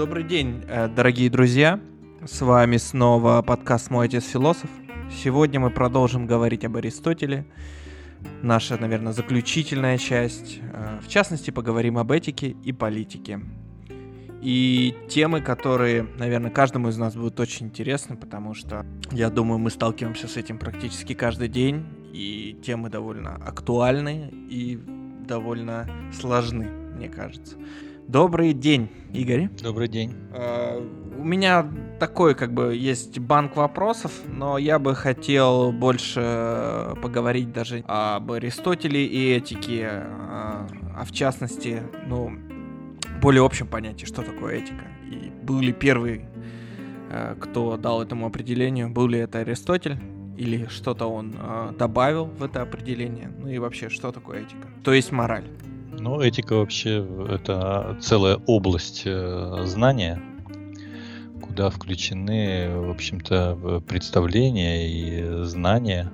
Добрый 0.00 0.24
день, 0.24 0.64
э, 0.66 0.88
дорогие 0.88 1.28
друзья. 1.28 1.78
С 2.24 2.40
вами 2.40 2.78
снова 2.78 3.42
подкаст 3.42 3.90
«Мой 3.90 4.06
отец 4.06 4.24
философ». 4.24 4.70
Сегодня 5.12 5.60
мы 5.60 5.68
продолжим 5.68 6.26
говорить 6.26 6.64
об 6.64 6.78
Аристотеле. 6.78 7.44
Наша, 8.40 8.78
наверное, 8.78 9.12
заключительная 9.12 9.98
часть. 9.98 10.60
Э, 10.72 11.00
в 11.02 11.08
частности, 11.08 11.50
поговорим 11.50 11.98
об 11.98 12.12
этике 12.12 12.56
и 12.64 12.72
политике. 12.72 13.42
И 14.40 14.96
темы, 15.10 15.42
которые, 15.42 16.06
наверное, 16.16 16.50
каждому 16.50 16.88
из 16.88 16.96
нас 16.96 17.14
будут 17.14 17.38
очень 17.38 17.66
интересны, 17.66 18.16
потому 18.16 18.54
что, 18.54 18.86
я 19.12 19.28
думаю, 19.28 19.58
мы 19.58 19.68
сталкиваемся 19.68 20.28
с 20.28 20.38
этим 20.38 20.56
практически 20.56 21.12
каждый 21.12 21.48
день, 21.48 21.84
и 22.14 22.58
темы 22.64 22.88
довольно 22.88 23.34
актуальны 23.34 24.30
и 24.48 24.80
довольно 25.28 25.86
сложны, 26.18 26.70
мне 26.96 27.10
кажется. 27.10 27.58
Добрый 28.10 28.54
день, 28.54 28.90
Игорь. 29.12 29.48
Добрый 29.62 29.86
день. 29.86 30.10
Uh, 30.32 31.16
у 31.16 31.22
меня 31.22 31.64
такой, 32.00 32.34
как 32.34 32.52
бы, 32.52 32.74
есть 32.74 33.20
банк 33.20 33.54
вопросов, 33.54 34.10
но 34.26 34.58
я 34.58 34.80
бы 34.80 34.96
хотел 34.96 35.70
больше 35.70 36.96
поговорить 37.02 37.52
даже 37.52 37.84
об 37.86 38.32
Аристотеле 38.32 39.06
и 39.06 39.30
этике, 39.30 39.86
а, 39.88 40.66
а 40.96 41.04
в 41.04 41.12
частности, 41.12 41.84
ну, 42.08 42.32
более 43.22 43.44
общем 43.44 43.68
понятии, 43.68 44.06
что 44.06 44.22
такое 44.22 44.56
этика. 44.56 44.88
И 45.08 45.30
был 45.44 45.60
ли 45.60 45.72
первый, 45.72 46.24
э, 47.10 47.36
кто 47.38 47.76
дал 47.76 48.02
этому 48.02 48.26
определению, 48.26 48.88
был 48.88 49.06
ли 49.06 49.20
это 49.20 49.38
Аристотель, 49.38 50.00
или 50.36 50.66
что-то 50.66 51.06
он 51.06 51.32
э, 51.38 51.74
добавил 51.78 52.24
в 52.24 52.42
это 52.42 52.62
определение, 52.62 53.30
ну 53.38 53.46
и 53.46 53.58
вообще, 53.58 53.88
что 53.88 54.10
такое 54.10 54.40
этика? 54.40 54.66
То 54.82 54.92
есть 54.92 55.12
мораль. 55.12 55.44
Ну, 56.02 56.18
этика 56.22 56.54
вообще 56.54 57.06
это 57.28 57.98
целая 58.00 58.36
область 58.46 59.02
э, 59.04 59.64
знания, 59.66 60.18
куда 61.42 61.68
включены, 61.68 62.70
в 62.74 62.90
общем-то, 62.90 63.82
представления 63.86 64.88
и 64.88 65.44
знания 65.44 66.10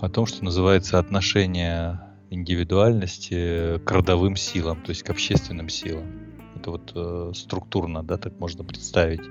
о 0.00 0.08
том, 0.08 0.26
что 0.26 0.44
называется 0.44 0.98
отношение 0.98 2.00
индивидуальности 2.30 3.78
к 3.84 3.88
родовым 3.92 4.34
силам, 4.34 4.82
то 4.82 4.90
есть 4.90 5.04
к 5.04 5.10
общественным 5.10 5.68
силам. 5.68 6.06
Это 6.56 6.72
вот 6.72 6.90
э, 6.92 7.32
структурно, 7.36 8.02
да, 8.02 8.16
так 8.16 8.40
можно 8.40 8.64
представить. 8.64 9.22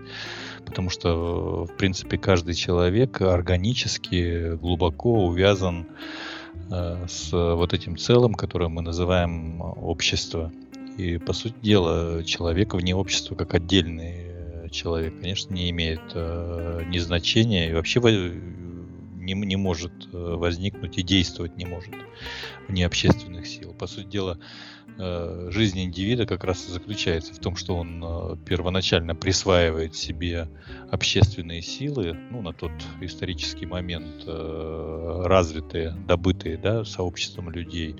Потому 0.66 0.90
что, 0.90 1.66
в 1.66 1.76
принципе, 1.76 2.18
каждый 2.18 2.54
человек 2.54 3.20
органически 3.20 4.56
глубоко 4.56 5.26
увязан 5.26 5.82
э, 5.82 6.35
с 6.70 7.32
вот 7.32 7.74
этим 7.74 7.98
целым, 7.98 8.34
которое 8.34 8.70
мы 8.70 8.82
называем 8.82 9.62
общество. 9.62 10.52
И, 10.98 11.18
по 11.18 11.34
сути 11.34 11.56
дела, 11.62 12.24
человек 12.24 12.74
вне 12.74 12.96
общества 12.96 13.36
как 13.36 13.54
отдельный 13.54 14.36
человек, 14.76 15.14
конечно, 15.22 15.54
не 15.54 15.70
имеет 15.70 16.02
э, 16.14 16.84
ни 16.88 16.98
значения 16.98 17.70
и 17.70 17.74
вообще 17.74 18.00
не, 19.26 19.34
не 19.34 19.56
может 19.56 19.92
э, 20.14 20.36
возникнуть 20.36 20.98
и 20.98 21.04
действовать 21.04 21.58
не 21.58 21.66
может 21.66 21.94
вне 22.68 22.86
общественных 22.86 23.48
сил. 23.48 23.74
По 23.74 23.88
сути 23.88 24.08
дела, 24.08 24.40
э, 24.98 25.48
жизнь 25.52 25.82
индивида 25.82 26.26
как 26.26 26.44
раз 26.44 26.68
и 26.68 26.72
заключается 26.72 27.34
в 27.34 27.40
том, 27.40 27.56
что 27.56 27.76
он 27.76 28.04
э, 28.04 28.38
первоначально 28.46 29.16
присваивает 29.16 29.96
себе 29.96 30.48
общественные 30.92 31.62
силы, 31.62 32.18
ну, 32.32 32.42
на 32.42 32.54
тот 32.54 32.72
исторический 33.02 33.66
момент 33.66 34.26
развитые, 34.26 35.92
добытые, 36.08 36.58
да, 36.58 36.86
сообществом 36.86 37.50
людей, 37.50 37.96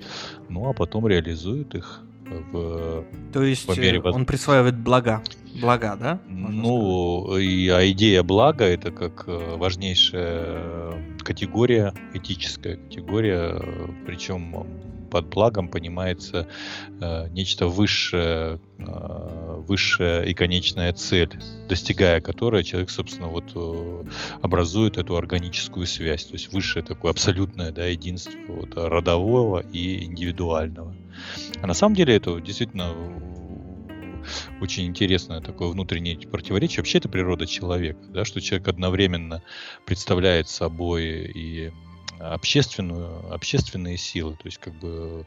ну, 0.48 0.68
а 0.68 0.72
потом 0.72 1.06
реализует 1.06 1.74
их 1.74 2.02
в 2.28 3.04
То 3.32 3.42
есть 3.42 3.66
по 3.66 3.78
мере 3.78 4.00
он 4.00 4.26
присваивает 4.26 4.76
блага, 4.76 5.22
блага, 5.60 5.96
да? 6.00 6.20
Ну, 6.28 7.36
и, 7.36 7.68
а 7.68 7.88
идея 7.90 8.22
блага 8.22 8.64
это 8.64 8.90
как 8.90 9.24
важнейшая 9.26 10.94
категория, 11.20 11.92
этическая 12.14 12.76
категория, 12.76 13.60
причем 14.06 14.66
под 15.06 15.26
благом 15.28 15.68
понимается 15.68 16.48
э, 17.00 17.28
нечто 17.30 17.68
высшее, 17.68 18.60
э, 18.78 19.62
высшая 19.66 20.22
и 20.24 20.34
конечная 20.34 20.92
цель, 20.92 21.30
достигая 21.68 22.20
которой 22.20 22.64
человек, 22.64 22.90
собственно, 22.90 23.28
вот 23.28 23.52
э, 23.54 24.04
образует 24.42 24.98
эту 24.98 25.16
органическую 25.16 25.86
связь, 25.86 26.24
то 26.24 26.34
есть 26.34 26.52
высшее 26.52 26.84
такое 26.84 27.12
абсолютное 27.12 27.72
да, 27.72 27.86
единство 27.86 28.38
вот, 28.48 28.76
родового 28.76 29.60
и 29.60 30.04
индивидуального. 30.04 30.94
А 31.62 31.66
на 31.66 31.74
самом 31.74 31.94
деле 31.94 32.16
это 32.16 32.40
действительно 32.40 32.92
очень 34.60 34.86
интересное 34.86 35.40
такое 35.40 35.68
внутреннее 35.68 36.18
противоречие. 36.18 36.78
Вообще 36.78 36.98
это 36.98 37.08
природа 37.08 37.46
человека, 37.46 38.00
да, 38.08 38.24
что 38.24 38.40
человек 38.40 38.68
одновременно 38.68 39.42
представляет 39.84 40.48
собой 40.48 41.30
и 41.34 41.72
общественную, 42.20 43.32
общественные 43.32 43.96
силы, 43.96 44.34
то 44.34 44.46
есть 44.46 44.58
как 44.58 44.74
бы 44.74 45.26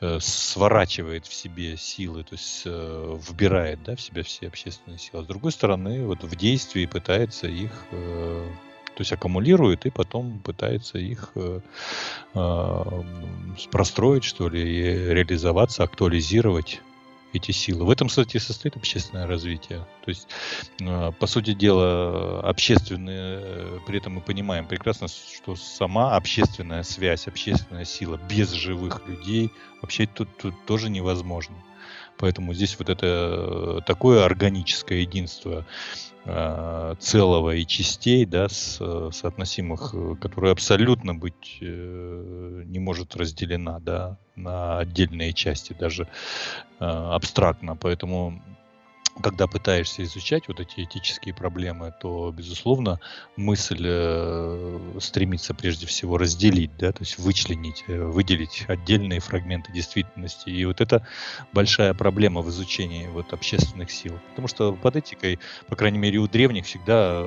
э, 0.00 0.18
сворачивает 0.20 1.26
в 1.26 1.34
себе 1.34 1.76
силы, 1.76 2.24
то 2.24 2.34
есть 2.34 2.62
э, 2.64 3.18
вбирает 3.28 3.82
да, 3.82 3.96
в 3.96 4.00
себя 4.00 4.22
все 4.22 4.48
общественные 4.48 4.98
силы. 4.98 5.20
А 5.20 5.24
с 5.24 5.26
другой 5.26 5.52
стороны, 5.52 6.06
вот 6.06 6.24
в 6.24 6.36
действии 6.36 6.86
пытается 6.86 7.46
их 7.46 7.70
э, 7.92 8.48
то 8.94 9.00
есть 9.00 9.12
аккумулирует 9.12 9.86
и 9.86 9.90
потом 9.90 10.38
пытается 10.40 10.98
их 10.98 11.32
э, 11.34 11.60
э, 12.34 13.02
простроить, 13.70 14.24
что 14.24 14.48
ли, 14.48 14.62
и 14.62 14.82
реализоваться, 15.14 15.82
актуализировать 15.82 16.82
эти 17.32 17.50
силы. 17.50 17.84
В 17.84 17.90
этом, 17.90 18.08
кстати, 18.08 18.38
состоит 18.38 18.76
общественное 18.76 19.26
развитие. 19.26 19.78
То 20.04 20.08
есть, 20.08 20.28
э, 20.80 21.12
по 21.18 21.26
сути 21.26 21.54
дела, 21.54 22.40
общественные, 22.40 23.38
э, 23.42 23.78
при 23.86 23.98
этом 23.98 24.14
мы 24.14 24.20
понимаем 24.20 24.66
прекрасно, 24.66 25.08
что 25.08 25.56
сама 25.56 26.16
общественная 26.16 26.82
связь, 26.82 27.26
общественная 27.26 27.84
сила 27.84 28.20
без 28.28 28.50
живых 28.52 29.06
людей 29.06 29.50
вообще 29.80 30.06
тут, 30.06 30.28
тут 30.36 30.54
тоже 30.66 30.90
невозможно. 30.90 31.56
Поэтому 32.18 32.54
здесь 32.54 32.78
вот 32.78 32.88
это 32.88 33.06
э, 33.06 33.80
такое 33.86 34.24
органическое 34.24 35.00
единство 35.00 35.66
целого 36.24 37.56
и 37.56 37.66
частей, 37.66 38.24
да, 38.24 38.48
с, 38.48 38.76
соотносимых, 39.10 39.94
которое 40.20 40.52
абсолютно 40.52 41.14
быть 41.14 41.58
э, 41.60 42.62
не 42.64 42.78
может 42.78 43.16
разделена, 43.16 43.80
да, 43.80 44.18
на 44.36 44.78
отдельные 44.78 45.32
части, 45.32 45.74
даже 45.78 46.04
э, 46.04 46.06
абстрактно. 46.84 47.76
Поэтому 47.76 48.40
когда 49.20 49.46
пытаешься 49.46 50.02
изучать 50.04 50.48
вот 50.48 50.60
эти 50.60 50.84
этические 50.84 51.34
проблемы, 51.34 51.92
то, 52.00 52.32
безусловно, 52.32 53.00
мысль 53.36 53.84
э, 53.86 54.90
стремится 55.00 55.54
прежде 55.54 55.86
всего 55.86 56.16
разделить, 56.18 56.76
да, 56.78 56.92
то 56.92 57.00
есть 57.00 57.18
вычленить, 57.18 57.84
э, 57.88 58.02
выделить 58.02 58.64
отдельные 58.68 59.20
фрагменты 59.20 59.72
действительности. 59.72 60.48
И 60.48 60.64
вот 60.64 60.80
это 60.80 61.06
большая 61.52 61.94
проблема 61.94 62.40
в 62.40 62.48
изучении 62.48 63.06
вот 63.08 63.32
общественных 63.32 63.90
сил. 63.90 64.18
Потому 64.30 64.48
что 64.48 64.72
под 64.72 64.96
этикой, 64.96 65.38
по 65.68 65.76
крайней 65.76 65.98
мере, 65.98 66.18
у 66.18 66.26
древних 66.26 66.64
всегда 66.66 67.26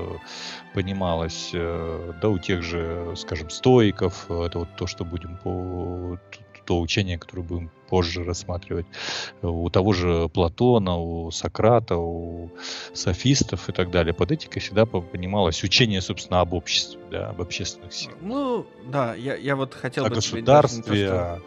понималось, 0.74 1.52
э, 1.54 2.14
да, 2.22 2.30
у 2.30 2.40
тех 2.40 2.64
же, 2.64 3.14
скажем, 3.16 3.50
стоиков, 3.50 4.30
это 4.30 4.60
вот 4.60 4.70
то, 4.76 4.88
что 4.88 5.06
будем 5.06 5.38
по 5.38 6.18
то 6.66 6.80
учение, 6.80 7.18
которое 7.18 7.44
будем 7.44 7.72
позже 7.90 8.24
рассматривать. 8.24 8.86
У 9.42 9.70
того 9.70 9.94
же 9.94 10.28
Платона, 10.30 10.98
у 10.98 11.32
Сократа, 11.32 11.98
у 11.98 12.50
софистов 12.94 13.70
и 13.70 13.72
так 13.72 13.92
далее. 13.92 14.14
Под 14.14 14.32
этикой 14.32 14.62
всегда 14.62 14.86
понималось 14.86 15.64
учение, 15.64 16.02
собственно, 16.02 16.42
об 16.42 16.54
обществе, 16.54 17.00
да, 17.12 17.30
об 17.30 17.42
общественных 17.42 17.94
силах. 17.94 18.18
Ну, 18.22 18.66
да, 18.88 19.16
я, 19.16 19.36
я 19.36 19.56
вот 19.56 19.74
хотел 19.74 20.06
о 20.06 20.10
бы... 20.10 20.16
государстве, 20.16 21.12
о, 21.12 21.42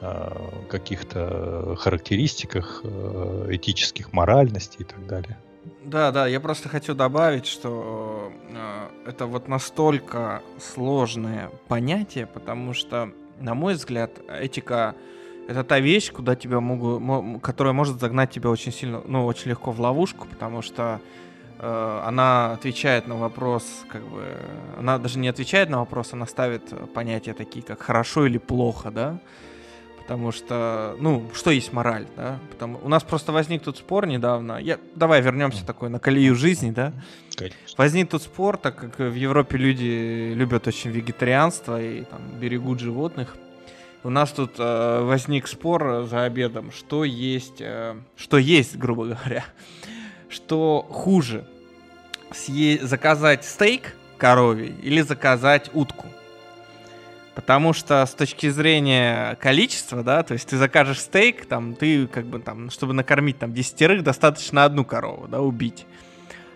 о 0.00 0.64
каких-то 0.68 1.76
характеристиках 1.78 2.82
э, 2.84 3.48
этических 3.50 4.12
моральностей 4.12 4.80
и 4.80 4.84
так 4.84 5.06
далее. 5.06 5.38
Да, 5.84 6.10
да, 6.10 6.26
я 6.26 6.40
просто 6.40 6.68
хочу 6.68 6.94
добавить, 6.94 7.46
что 7.46 8.32
э, 8.48 9.08
это 9.08 9.26
вот 9.26 9.48
настолько 9.48 10.42
сложное 10.58 11.50
понятие, 11.68 12.26
потому 12.26 12.72
что 12.72 13.12
на 13.40 13.54
мой 13.54 13.74
взгляд, 13.74 14.20
этика 14.28 14.94
это 15.48 15.64
та 15.64 15.80
вещь, 15.80 16.12
куда 16.12 16.36
тебя 16.36 16.60
могут, 16.60 17.42
которая 17.42 17.72
может 17.72 18.00
загнать 18.00 18.30
тебя 18.30 18.50
очень 18.50 18.72
сильно, 18.72 19.02
ну, 19.06 19.26
очень 19.26 19.50
легко 19.50 19.72
в 19.72 19.80
ловушку, 19.80 20.26
потому 20.26 20.62
что 20.62 21.00
э, 21.58 22.02
она 22.06 22.52
отвечает 22.52 23.08
на 23.08 23.16
вопрос, 23.16 23.64
как 23.88 24.02
бы, 24.02 24.24
она 24.78 24.98
даже 24.98 25.18
не 25.18 25.28
отвечает 25.28 25.68
на 25.68 25.78
вопрос, 25.78 26.12
она 26.12 26.26
ставит 26.26 26.72
понятия 26.94 27.34
такие, 27.34 27.64
как 27.64 27.82
хорошо 27.82 28.26
или 28.26 28.38
плохо, 28.38 28.90
да, 28.90 29.18
потому 30.12 30.30
что, 30.30 30.94
ну, 31.00 31.30
что 31.32 31.50
есть 31.50 31.72
мораль, 31.72 32.06
да, 32.16 32.38
потому 32.50 32.78
у 32.82 32.88
нас 32.90 33.02
просто 33.02 33.32
возник 33.32 33.62
тут 33.62 33.78
спор 33.78 34.06
недавно, 34.06 34.58
я, 34.58 34.78
давай 34.94 35.22
вернемся 35.22 35.64
такой 35.64 35.88
на 35.88 35.98
колею 35.98 36.34
жизни, 36.34 36.70
да, 36.70 36.92
Конечно. 37.34 37.58
возник 37.78 38.10
тут 38.10 38.22
спор, 38.22 38.58
так 38.58 38.76
как 38.76 38.98
в 38.98 39.14
Европе 39.14 39.56
люди 39.56 40.34
любят 40.34 40.66
очень 40.66 40.90
вегетарианство 40.90 41.80
и 41.82 42.02
там 42.02 42.20
берегут 42.38 42.80
животных, 42.80 43.36
у 44.04 44.10
нас 44.10 44.32
тут 44.32 44.56
э, 44.58 45.00
возник 45.02 45.46
спор 45.46 46.04
за 46.04 46.24
обедом, 46.24 46.72
что 46.72 47.04
есть, 47.04 47.60
э, 47.62 47.94
что 48.14 48.36
есть, 48.36 48.76
грубо 48.76 49.04
говоря. 49.06 49.44
что 50.28 50.86
хуже, 50.90 51.46
съе- 52.32 52.84
заказать 52.84 53.46
стейк 53.46 53.94
коровий 54.18 54.74
или 54.82 55.00
заказать 55.00 55.70
утку. 55.72 56.04
Потому 57.34 57.72
что 57.72 58.04
с 58.04 58.12
точки 58.14 58.50
зрения 58.50 59.36
количества, 59.36 60.02
да, 60.02 60.22
то 60.22 60.34
есть 60.34 60.46
ты 60.48 60.58
закажешь 60.58 61.00
стейк, 61.00 61.46
там, 61.46 61.74
ты 61.74 62.06
как 62.06 62.26
бы 62.26 62.38
там, 62.40 62.68
чтобы 62.70 62.92
накормить 62.92 63.38
там 63.38 63.54
десятерых, 63.54 64.02
достаточно 64.02 64.64
одну 64.64 64.84
корову, 64.84 65.28
да, 65.28 65.40
убить. 65.40 65.86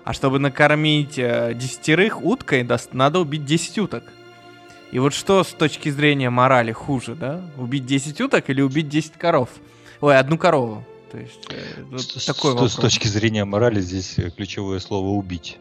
А 0.05 0.13
чтобы 0.13 0.39
накормить 0.39 1.19
э, 1.19 1.53
десятерых 1.55 2.23
уткой, 2.23 2.63
даст- 2.63 2.91
надо 2.93 3.19
убить 3.21 3.45
10 3.47 3.79
уток. 3.79 4.05
И 4.93 4.99
вот 4.99 5.15
что 5.15 5.43
с 5.43 5.49
точки 5.49 5.89
зрения 5.89 6.31
морали 6.31 6.73
хуже, 6.73 7.15
да? 7.15 7.41
Убить 7.57 7.87
10 7.87 8.21
уток 8.21 8.49
или 8.51 8.61
убить 8.61 8.89
10 8.89 9.15
коров? 9.15 9.49
Ой, 10.01 10.17
одну 10.17 10.37
корову. 10.39 10.85
То 11.11 11.19
есть 11.19 11.47
э, 11.51 11.83
вот 11.91 12.03
С, 12.03 12.25
такой 12.27 12.51
с- 12.51 12.55
вопрос. 12.55 12.73
с 12.75 12.77
точки 12.77 13.09
зрения 13.09 13.45
морали 13.45 13.81
здесь 13.81 14.19
э, 14.19 14.31
ключевое 14.31 14.79
слово 14.79 15.09
убить. 15.09 15.59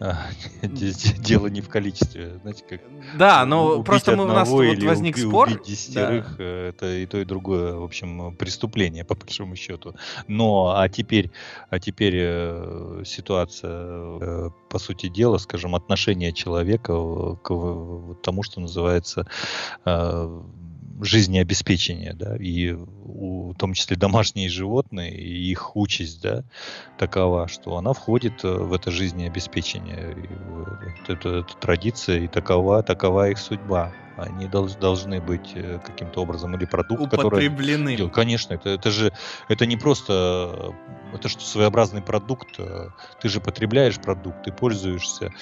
Дело 0.62 1.48
не 1.48 1.60
в 1.60 1.68
количестве, 1.68 2.38
знаете, 2.38 2.64
как 2.66 2.80
Да, 3.18 3.44
но 3.44 3.82
просто 3.82 4.16
мы, 4.16 4.24
у 4.24 4.28
нас 4.28 4.48
вот 4.48 4.82
возник 4.82 5.16
уби- 5.16 5.28
спор. 5.28 5.48
убить 5.48 5.62
десятерых, 5.64 6.36
э, 6.38 6.68
это 6.70 6.96
и 6.96 7.06
то, 7.06 7.18
и 7.18 7.24
другое, 7.26 7.74
в 7.74 7.84
общем, 7.84 8.34
преступление, 8.36 9.04
по 9.04 9.14
большому 9.26 9.56
счету. 9.56 9.94
Но, 10.26 10.74
а 10.74 10.88
теперь, 10.88 11.30
а 11.68 11.78
теперь 11.78 12.14
э, 12.16 13.02
ситуация, 13.04 14.18
э, 14.20 14.50
по 14.70 14.78
сути 14.78 15.08
дела, 15.08 15.36
скажем, 15.36 15.74
отношение 15.74 16.32
человека 16.32 16.94
к 17.42 18.14
тому, 18.22 18.42
что 18.42 18.60
называется 18.60 19.26
э, 19.84 20.40
жизнеобеспечение, 21.02 22.14
да, 22.14 22.36
и 22.36 22.72
у, 22.72 23.52
в 23.52 23.56
том 23.56 23.74
числе 23.74 23.96
домашние 23.96 24.48
животные, 24.48 25.12
и 25.14 25.50
их 25.50 25.76
участь, 25.76 26.22
да, 26.22 26.44
такова, 26.98 27.48
что 27.48 27.76
она 27.76 27.92
входит 27.92 28.44
э, 28.44 28.48
в 28.48 28.72
это 28.72 28.90
жизнеобеспечение. 28.90 30.12
И, 30.12 30.26
э, 30.28 31.12
это, 31.12 31.28
это 31.28 31.56
традиция, 31.60 32.20
и 32.20 32.28
такова, 32.28 32.82
такова 32.82 33.30
их 33.30 33.38
судьба. 33.38 33.92
Они 34.16 34.46
долж- 34.46 34.78
должны 34.78 35.20
быть 35.20 35.52
э, 35.54 35.78
каким-то 35.84 36.22
образом 36.22 36.54
или 36.56 36.66
продукт, 36.66 37.10
который... 37.10 37.46
употреблены. 37.46 37.96
Дело, 37.96 38.10
Конечно, 38.10 38.54
это, 38.54 38.70
это 38.70 38.90
же 38.90 39.12
это 39.48 39.66
не 39.66 39.76
просто 39.76 40.74
э, 41.12 41.16
это 41.16 41.28
что 41.28 41.42
своеобразный 41.42 42.02
продукт. 42.02 42.58
Ты 43.20 43.28
же 43.28 43.40
потребляешь 43.40 43.96
продукт, 44.00 44.44
ты 44.44 44.52
пользуешься 44.52 45.32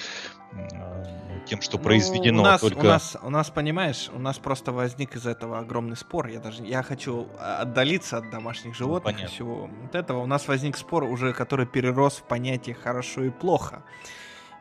тем, 1.45 1.61
что 1.61 1.77
Ну, 1.77 1.83
произведено 1.83 2.41
у 2.41 2.45
нас, 2.45 2.61
только. 2.61 2.79
у 2.79 2.83
нас, 2.83 3.17
у 3.21 3.29
нас, 3.29 3.49
понимаешь, 3.49 4.09
у 4.13 4.19
нас 4.19 4.37
просто 4.37 4.71
возник 4.71 5.15
из 5.15 5.25
этого 5.25 5.59
огромный 5.59 5.95
спор. 5.97 6.27
Я 6.27 6.39
даже, 6.39 6.63
я 6.63 6.83
хочу 6.83 7.27
а, 7.39 7.61
отдалиться 7.61 8.17
от 8.17 8.29
домашних 8.29 8.75
животных 8.75 9.13
и 9.13 9.15
понятно. 9.15 9.33
всего 9.33 9.69
вот 9.81 9.95
этого. 9.95 10.19
У 10.19 10.25
нас 10.25 10.47
возник 10.47 10.77
спор 10.77 11.03
уже, 11.03 11.33
который 11.33 11.65
перерос 11.65 12.17
в 12.17 12.23
понятие 12.23 12.75
хорошо 12.75 13.23
и 13.23 13.29
плохо. 13.29 13.83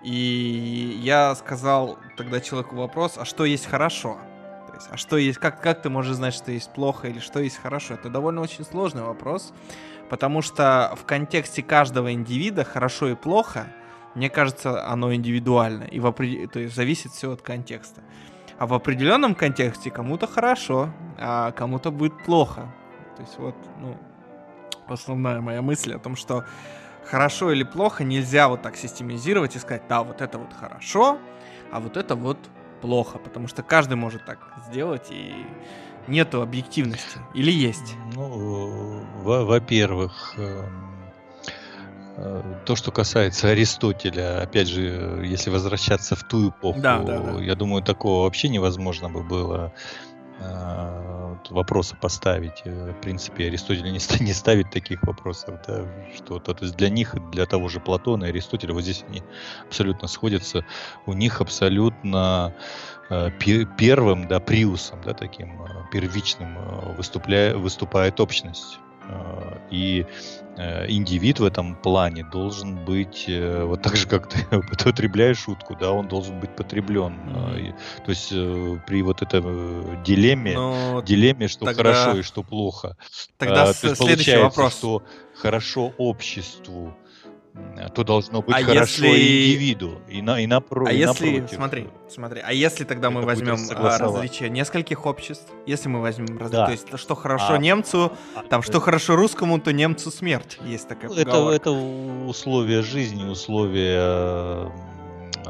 И 0.03 0.99
я 1.03 1.35
сказал 1.35 1.99
тогда 2.17 2.41
человеку 2.41 2.77
вопрос, 2.77 3.19
а 3.19 3.25
что 3.25 3.45
есть 3.45 3.67
хорошо? 3.67 4.19
То 4.69 4.75
есть, 4.75 4.89
а 4.93 4.97
что 4.97 5.17
есть, 5.17 5.39
как, 5.39 5.61
как 5.61 5.83
ты 5.83 5.91
можешь 5.91 6.15
знать, 6.17 6.35
что 6.35 6.53
есть 6.53 6.73
плохо 6.73 7.09
или 7.09 7.19
что 7.19 7.41
есть 7.41 7.57
хорошо? 7.61 7.95
Это 7.95 8.09
довольно 8.09 8.41
очень 8.41 8.65
сложный 8.65 9.03
вопрос, 9.03 9.53
потому 10.09 10.41
что 10.41 10.95
в 10.97 11.05
контексте 11.05 11.63
каждого 11.63 12.13
индивида 12.13 12.65
хорошо 12.65 13.09
и 13.09 13.15
плохо, 13.17 13.67
мне 14.19 14.29
кажется, 14.29 14.85
оно 14.85 15.15
индивидуально, 15.15 15.85
и 15.85 16.01
в 16.01 16.07
опре- 16.07 16.49
то 16.49 16.59
есть 16.59 16.75
зависит 16.75 17.13
все 17.13 17.31
от 17.31 17.41
контекста. 17.41 18.01
А 18.59 18.67
в 18.67 18.75
определенном 18.75 19.37
контексте 19.37 19.93
кому-то 19.93 20.27
хорошо, 20.27 20.91
а 21.17 21.53
кому-то 21.53 21.93
будет 21.93 22.25
плохо. 22.25 22.69
То 23.17 23.23
есть 23.23 23.39
вот, 23.39 23.55
ну, 23.81 23.97
основная 24.89 25.41
моя 25.41 25.63
мысль 25.63 25.95
о 25.95 26.01
том, 26.01 26.17
что 26.17 26.45
хорошо 27.05 27.53
или 27.53 27.63
плохо 27.63 28.03
нельзя 28.03 28.49
вот 28.49 28.61
так 28.61 28.77
системизировать 28.77 29.55
и 29.55 29.61
сказать, 29.61 29.83
да, 29.89 30.03
вот 30.03 30.21
это 30.21 30.37
вот 30.39 30.53
хорошо, 30.53 31.19
а 31.71 31.79
вот 31.79 31.97
это 31.97 32.17
вот 32.17 32.39
плохо, 32.81 33.19
потому 33.19 33.47
что 33.47 33.63
каждый 33.63 33.95
может 33.95 34.25
так 34.25 34.39
сделать, 34.69 35.13
и 35.13 35.33
нету 36.09 36.43
объективности. 36.43 37.21
Или 37.35 37.53
есть? 37.53 37.95
Ну, 38.15 39.05
во- 39.23 39.45
во-первых, 39.45 40.35
эм, 40.39 40.65
э, 40.65 40.98
то, 42.65 42.77
что 42.77 42.91
касается 42.93 43.49
Аристотеля, 43.49 44.43
опять 44.43 44.69
же, 44.69 44.83
э, 44.91 45.25
если 45.25 45.51
возвращаться 45.51 46.17
в 46.17 46.23
ту 46.25 46.51
эпоху, 46.51 46.81
Да, 46.81 47.03
да, 47.03 47.19
да. 47.19 47.41
я 47.43 47.55
думаю, 47.55 47.83
такого 47.83 48.25
вообще 48.25 48.49
невозможно 48.49 49.09
бы 49.09 49.23
было 49.23 49.73
э, 50.41 51.29
вот 51.29 51.51
вопроса 51.51 51.97
поставить. 51.97 52.63
Э, 52.65 52.93
В 52.93 53.01
принципе, 53.01 53.47
Аристотель 53.47 53.85
не, 53.85 54.01
не 54.25 54.33
ставит 54.33 54.71
таких 54.71 55.03
вопросов, 55.03 55.61
да, 55.67 55.85
что 56.17 56.39
то, 56.39 56.57
есть 56.61 56.77
для 56.77 56.89
них, 56.91 57.15
для 57.31 57.47
того 57.47 57.69
же 57.69 57.81
Платона 57.81 58.25
и 58.27 58.29
Аристотеля, 58.29 58.75
вот 58.75 58.83
здесь 58.83 59.05
они 59.09 59.23
абсолютно 59.67 60.09
сходятся, 60.09 60.65
у 61.07 61.13
них 61.13 61.41
абсолютно 61.41 62.55
э, 63.11 63.31
пе- 63.39 63.67
первым, 63.79 64.29
да, 64.29 64.41
приусом, 64.41 65.01
да, 65.05 65.15
таким 65.15 65.63
э, 65.63 65.67
первичным 65.93 66.59
э, 66.59 66.95
выступля- 66.97 67.57
выступает 67.57 68.21
общность. 68.21 68.79
Э, 69.09 69.59
И 69.71 70.07
э, 70.57 70.87
индивид 70.91 71.41
в 71.41 71.45
этом 71.45 71.75
плане 71.77 72.25
должен 72.25 72.85
быть, 72.85 73.27
э, 73.29 73.65
вот 73.65 73.83
так 73.83 73.97
же, 73.97 74.07
как 74.09 74.29
ты 74.29 74.39
потребляешь 74.85 75.47
утку, 75.49 75.77
да, 75.77 75.91
он 75.93 76.09
должен 76.09 76.41
быть 76.41 76.57
потреблен. 76.57 77.13
И- 77.57 77.73
То 78.05 78.11
есть 78.11 78.31
э, 78.33 78.79
при 78.87 79.03
вот 79.03 79.23
этом 79.23 79.45
э, 79.47 80.03
дилемме, 80.05 80.55
Ну, 80.55 81.03
дилемме, 81.03 81.49
что 81.49 81.67
тогда- 81.67 81.83
хорошо 81.93 82.19
и 82.19 82.23
что 82.23 82.43
плохо, 82.43 82.97
тогда 83.37 83.65
а, 83.65 83.75
с- 83.75 83.95
следующий 83.97 84.37
вопрос. 84.37 84.73
что 84.73 85.03
хорошо 85.35 85.93
обществу, 85.99 86.95
то 87.95 88.05
должно 88.05 88.43
быть 88.43 88.55
А 88.57 88.63
хорошо 88.63 89.05
если- 89.05 89.09
индивиду. 89.53 90.01
И, 90.09 90.21
на, 90.23 90.41
и, 90.41 90.47
напро- 90.47 90.87
А 90.89 90.93
и 90.93 90.99
если, 90.99 91.31
напротив. 91.31 91.57
смотри, 91.57 91.87
смотри, 92.09 92.41
а 92.45 92.53
если 92.53 92.85
тогда 92.85 93.11
мы 93.11 93.21
Это 93.21 93.35
будет 93.35 93.49
возьмем 93.49 93.77
а, 93.79 93.99
различие 93.99 94.51
нескольких 94.51 95.07
обществ, 95.07 95.47
если 95.67 95.89
мы 95.89 96.01
возьмем 96.01 96.39
различие, 96.39 96.51
Да. 96.61 96.67
то 96.67 96.73
есть 96.73 96.99
что 96.99 97.15
хорошо 97.15 97.55
А- 97.55 97.59
немцу, 97.59 98.13
А, 98.35 98.43
там 98.43 98.63
что 98.63 98.79
э, 98.79 98.81
хорошо 98.81 99.17
русскому, 99.17 99.61
то 99.61 99.73
немцу 99.73 100.11
смерть, 100.11 100.59
есть 100.65 100.89
такая 100.89 101.11
Это, 101.13 101.25
поговорка. 101.25 101.57
это 101.57 101.71
условия 101.71 102.83
жизни, 102.83 103.25
условия 103.29 104.71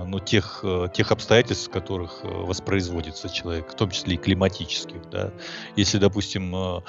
ну, 0.04 0.18
тех, 0.20 0.60
э, 0.62 0.88
тех 0.92 1.12
обстоятельств, 1.12 1.68
в 1.68 1.70
которых 1.70 2.20
э, 2.22 2.28
воспроизводится 2.28 3.28
человек, 3.28 3.70
в 3.70 3.74
том 3.74 3.90
числе 3.90 4.14
и 4.14 4.18
климатических. 4.18 5.08
Да. 5.10 5.32
Если, 5.76 5.98
допустим, 5.98 6.54
э, 6.54 6.80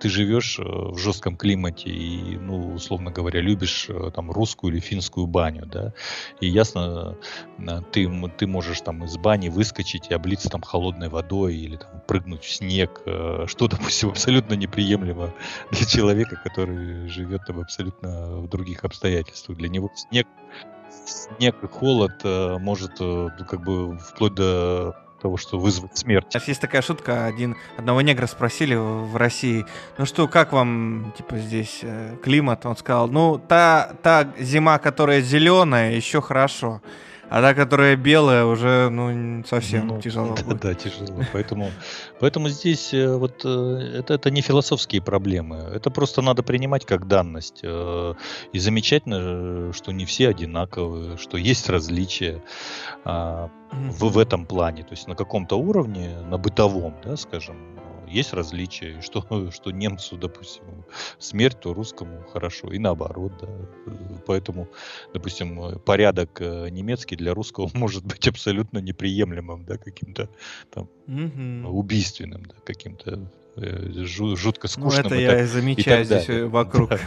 ты 0.00 0.08
живешь 0.08 0.58
в 0.58 0.96
жестком 0.96 1.36
климате 1.36 1.90
и, 1.90 2.36
ну, 2.38 2.72
условно 2.74 3.10
говоря, 3.10 3.40
любишь 3.40 3.90
там 4.14 4.30
русскую 4.30 4.72
или 4.72 4.80
финскую 4.80 5.26
баню, 5.26 5.66
да, 5.66 5.92
и 6.40 6.48
ясно, 6.48 7.18
ты, 7.92 8.08
ты 8.38 8.46
можешь 8.46 8.80
там 8.80 9.04
из 9.04 9.18
бани 9.18 9.50
выскочить 9.50 10.08
и 10.08 10.14
облиться 10.14 10.48
там 10.48 10.62
холодной 10.62 11.10
водой 11.10 11.54
или 11.54 11.76
там 11.76 12.00
прыгнуть 12.06 12.44
в 12.44 12.50
снег, 12.50 13.02
что, 13.04 13.68
допустим, 13.68 14.08
абсолютно 14.08 14.54
неприемлемо 14.54 15.34
для 15.70 15.86
человека, 15.86 16.40
который 16.42 17.06
живет 17.08 17.42
там 17.46 17.60
абсолютно 17.60 18.38
в 18.38 18.48
других 18.48 18.84
обстоятельствах. 18.84 19.58
Для 19.58 19.68
него 19.68 19.90
снег, 19.94 20.26
снег 21.08 21.56
и 21.62 21.66
холод 21.66 22.20
э, 22.24 22.58
может 22.58 23.00
э, 23.00 23.28
ну, 23.38 23.44
как 23.44 23.60
бы 23.62 23.98
вплоть 23.98 24.34
до 24.34 24.96
того, 25.20 25.36
что 25.36 25.58
вызвать 25.58 25.96
смерть. 25.96 26.26
Сейчас 26.30 26.48
есть 26.48 26.60
такая 26.60 26.82
шутка, 26.82 27.26
один, 27.26 27.56
одного 27.76 28.00
негра 28.02 28.26
спросили 28.26 28.74
в 28.74 29.16
России, 29.16 29.66
ну 29.98 30.06
что, 30.06 30.28
как 30.28 30.52
вам, 30.52 31.12
типа, 31.16 31.38
здесь 31.38 31.80
э, 31.82 32.16
климат? 32.22 32.64
Он 32.66 32.76
сказал, 32.76 33.08
ну, 33.08 33.38
та, 33.38 33.94
та 34.02 34.28
зима, 34.38 34.78
которая 34.78 35.20
зеленая, 35.20 35.92
еще 35.92 36.20
хорошо, 36.20 36.80
а 37.30 37.40
та, 37.42 37.54
которая 37.54 37.96
белая, 37.96 38.44
уже, 38.44 38.88
ну, 38.90 39.44
совсем 39.46 39.86
Ну, 39.86 40.00
тяжело 40.00 40.34
Да, 40.36 40.42
будет. 40.44 40.60
да, 40.60 40.74
тяжело. 40.74 41.22
Поэтому, 41.32 41.70
поэтому 42.20 42.48
здесь 42.48 42.94
э, 42.94 43.16
вот 43.16 43.42
э, 43.44 43.48
это, 43.98 44.14
это 44.14 44.30
не 44.30 44.40
философские 44.40 45.02
проблемы. 45.02 45.56
Это 45.56 45.90
просто 45.90 46.22
надо 46.22 46.42
принимать 46.42 46.84
как 46.86 47.06
данность. 47.06 47.60
э, 47.62 48.14
И 48.52 48.58
замечательно, 48.58 49.72
что 49.72 49.92
не 49.92 50.04
все 50.04 50.28
одинаковые, 50.28 51.16
что 51.18 51.36
есть 51.36 51.68
различия. 51.68 52.42
А, 53.04 53.50
в, 53.72 54.10
в 54.12 54.18
этом 54.18 54.46
плане, 54.46 54.82
то 54.82 54.92
есть 54.92 55.08
на 55.08 55.14
каком-то 55.14 55.56
уровне, 55.58 56.16
на 56.30 56.38
бытовом, 56.38 56.94
да, 57.04 57.16
скажем, 57.16 57.56
есть 58.08 58.32
различия, 58.32 58.98
и 58.98 59.00
что, 59.00 59.22
что 59.50 59.70
немцу, 59.70 60.16
допустим, 60.16 60.84
смерть, 61.18 61.60
то 61.60 61.74
русскому 61.74 62.24
хорошо, 62.24 62.72
и 62.72 62.78
наоборот, 62.78 63.32
да. 63.40 63.48
Э, 63.86 63.90
Поэтому, 64.26 64.68
допустим, 65.14 65.80
порядок 65.84 66.40
э, 66.40 66.68
немецкий 66.70 67.16
для 67.16 67.34
русского 67.34 67.70
может 67.74 68.04
быть 68.04 68.26
абсолютно 68.28 68.78
неприемлемым, 68.78 69.64
да, 69.64 69.76
каким-то 69.78 70.28
там 70.70 70.88
Мгм. 71.06 71.66
убийственным, 71.66 72.44
да, 72.44 72.54
каким-то 72.64 73.30
жутко 74.36 74.68
скучным. 74.68 75.02
Ну, 75.02 75.06
это 75.06 75.14
я 75.14 75.40
и 75.42 75.46
замечаю 75.46 76.02
и 76.02 76.04
здесь 76.04 76.26
далее. 76.26 76.46
вокруг. 76.46 76.90
Да, 76.90 76.98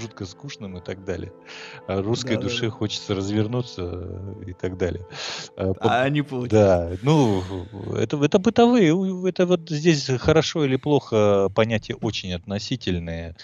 жутко 0.00 0.26
скучным 0.26 0.76
и 0.78 0.80
так 0.80 1.04
далее. 1.04 1.32
А 1.86 2.02
русской 2.02 2.36
да, 2.36 2.42
душе 2.42 2.66
да. 2.66 2.70
хочется 2.70 3.14
развернуться 3.14 4.08
и 4.46 4.52
так 4.52 4.76
далее. 4.76 5.06
А, 5.56 5.72
а 5.80 6.08
не 6.08 6.22
получается. 6.22 6.90
Да, 6.90 6.96
ну, 7.02 7.42
это, 7.96 8.22
это 8.22 8.38
бытовые, 8.38 9.28
это 9.28 9.46
вот 9.46 9.68
здесь 9.68 10.06
хорошо 10.18 10.64
или 10.64 10.76
плохо 10.76 11.48
понятия 11.54 11.94
очень 11.94 12.32
относительные, 12.32 13.36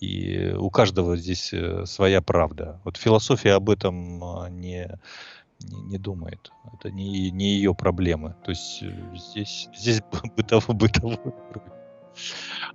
и 0.00 0.54
у 0.56 0.70
каждого 0.70 1.16
здесь 1.16 1.52
э, 1.52 1.84
своя 1.86 2.22
правда. 2.22 2.80
Вот 2.84 2.96
философия 2.96 3.52
об 3.52 3.68
этом 3.68 4.24
а, 4.24 4.48
не 4.48 4.98
не, 5.60 5.82
не 5.82 5.98
думает. 5.98 6.52
Это 6.72 6.90
не, 6.90 7.30
не 7.30 7.54
ее 7.54 7.74
проблемы. 7.74 8.34
То 8.44 8.50
есть 8.50 8.82
э, 8.82 9.16
здесь, 9.16 9.68
здесь 9.74 10.02
бытовой, 10.36 10.76
бытовой 10.76 11.34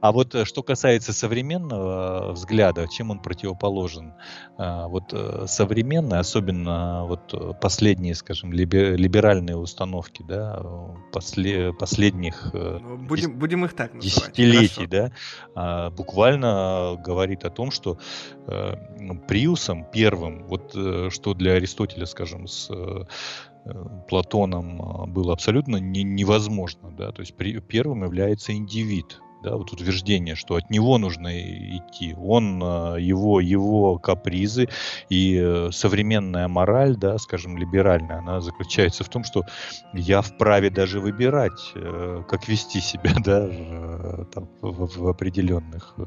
а 0.02 0.12
вот 0.12 0.36
э, 0.36 0.46
что 0.46 0.64
касается 0.64 1.14
современного 1.14 2.32
взгляда, 2.34 2.88
чем 2.88 3.12
он 3.12 3.20
противоположен? 3.20 4.14
А, 4.58 4.88
вот 4.88 5.06
э, 5.14 5.46
современные, 5.48 6.20
особенно 6.20 7.06
вот 7.06 7.60
последние, 7.60 8.16
скажем, 8.16 8.52
либеральные 8.54 9.58
установки, 9.58 10.24
да, 10.28 10.62
после, 11.12 11.74
последних 11.74 12.52
ну, 12.54 12.98
будем, 12.98 13.32
дес, 13.32 13.40
будем 13.40 13.66
их 13.66 13.74
так 13.74 13.94
называть. 13.94 14.34
десятилетий, 14.34 14.88
да, 14.88 15.12
а, 15.56 15.90
буквально 15.90 16.98
говорит 17.04 17.44
о 17.46 17.50
том, 17.50 17.72
что 17.72 17.98
Приусом 19.28 19.86
первым, 19.92 20.46
вот 20.48 20.72
что 20.72 21.34
для 21.34 21.54
Аристотеля, 21.54 22.06
скажем, 22.06 22.48
с 22.48 22.70
Платоном 24.08 25.12
было 25.12 25.34
абсолютно 25.34 25.78
не, 25.78 26.04
невозможно, 26.04 26.92
да, 26.92 27.12
то 27.12 27.22
есть 27.22 27.36
при, 27.36 27.60
первым 27.60 28.04
является 28.04 28.54
индивид, 28.54 29.20
да, 29.44 29.56
вот 29.56 29.72
утверждение, 29.72 30.36
что 30.36 30.56
от 30.56 30.70
него 30.70 30.98
нужно 30.98 31.30
идти. 31.40 32.16
Он, 32.18 32.62
а, 32.64 32.96
его, 32.96 33.40
его 33.40 33.98
капризы 33.98 34.70
и 35.10 35.40
э, 35.42 35.70
современная 35.72 36.48
мораль, 36.48 36.96
да, 36.96 37.18
скажем, 37.18 37.58
либеральная, 37.58 38.20
она 38.20 38.42
заключается 38.42 39.04
в 39.04 39.10
том, 39.10 39.24
что 39.24 39.44
я 39.94 40.22
вправе 40.22 40.70
даже 40.70 41.00
выбирать, 41.00 41.72
э, 41.76 42.24
как 42.28 42.48
вести 42.48 42.80
себя, 42.80 43.12
да, 43.24 43.48
там, 44.34 44.50
в, 44.62 44.98
в 44.98 45.08
определенных, 45.08 45.94
э, 45.98 46.04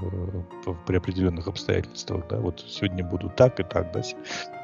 при 0.86 0.96
определенных 0.96 1.46
обстоятельствах, 1.46 2.26
да, 2.28 2.38
вот 2.38 2.64
сегодня 2.68 3.04
буду 3.04 3.32
так 3.34 3.60
и 3.60 3.62
так, 3.62 3.92
да, 3.92 4.02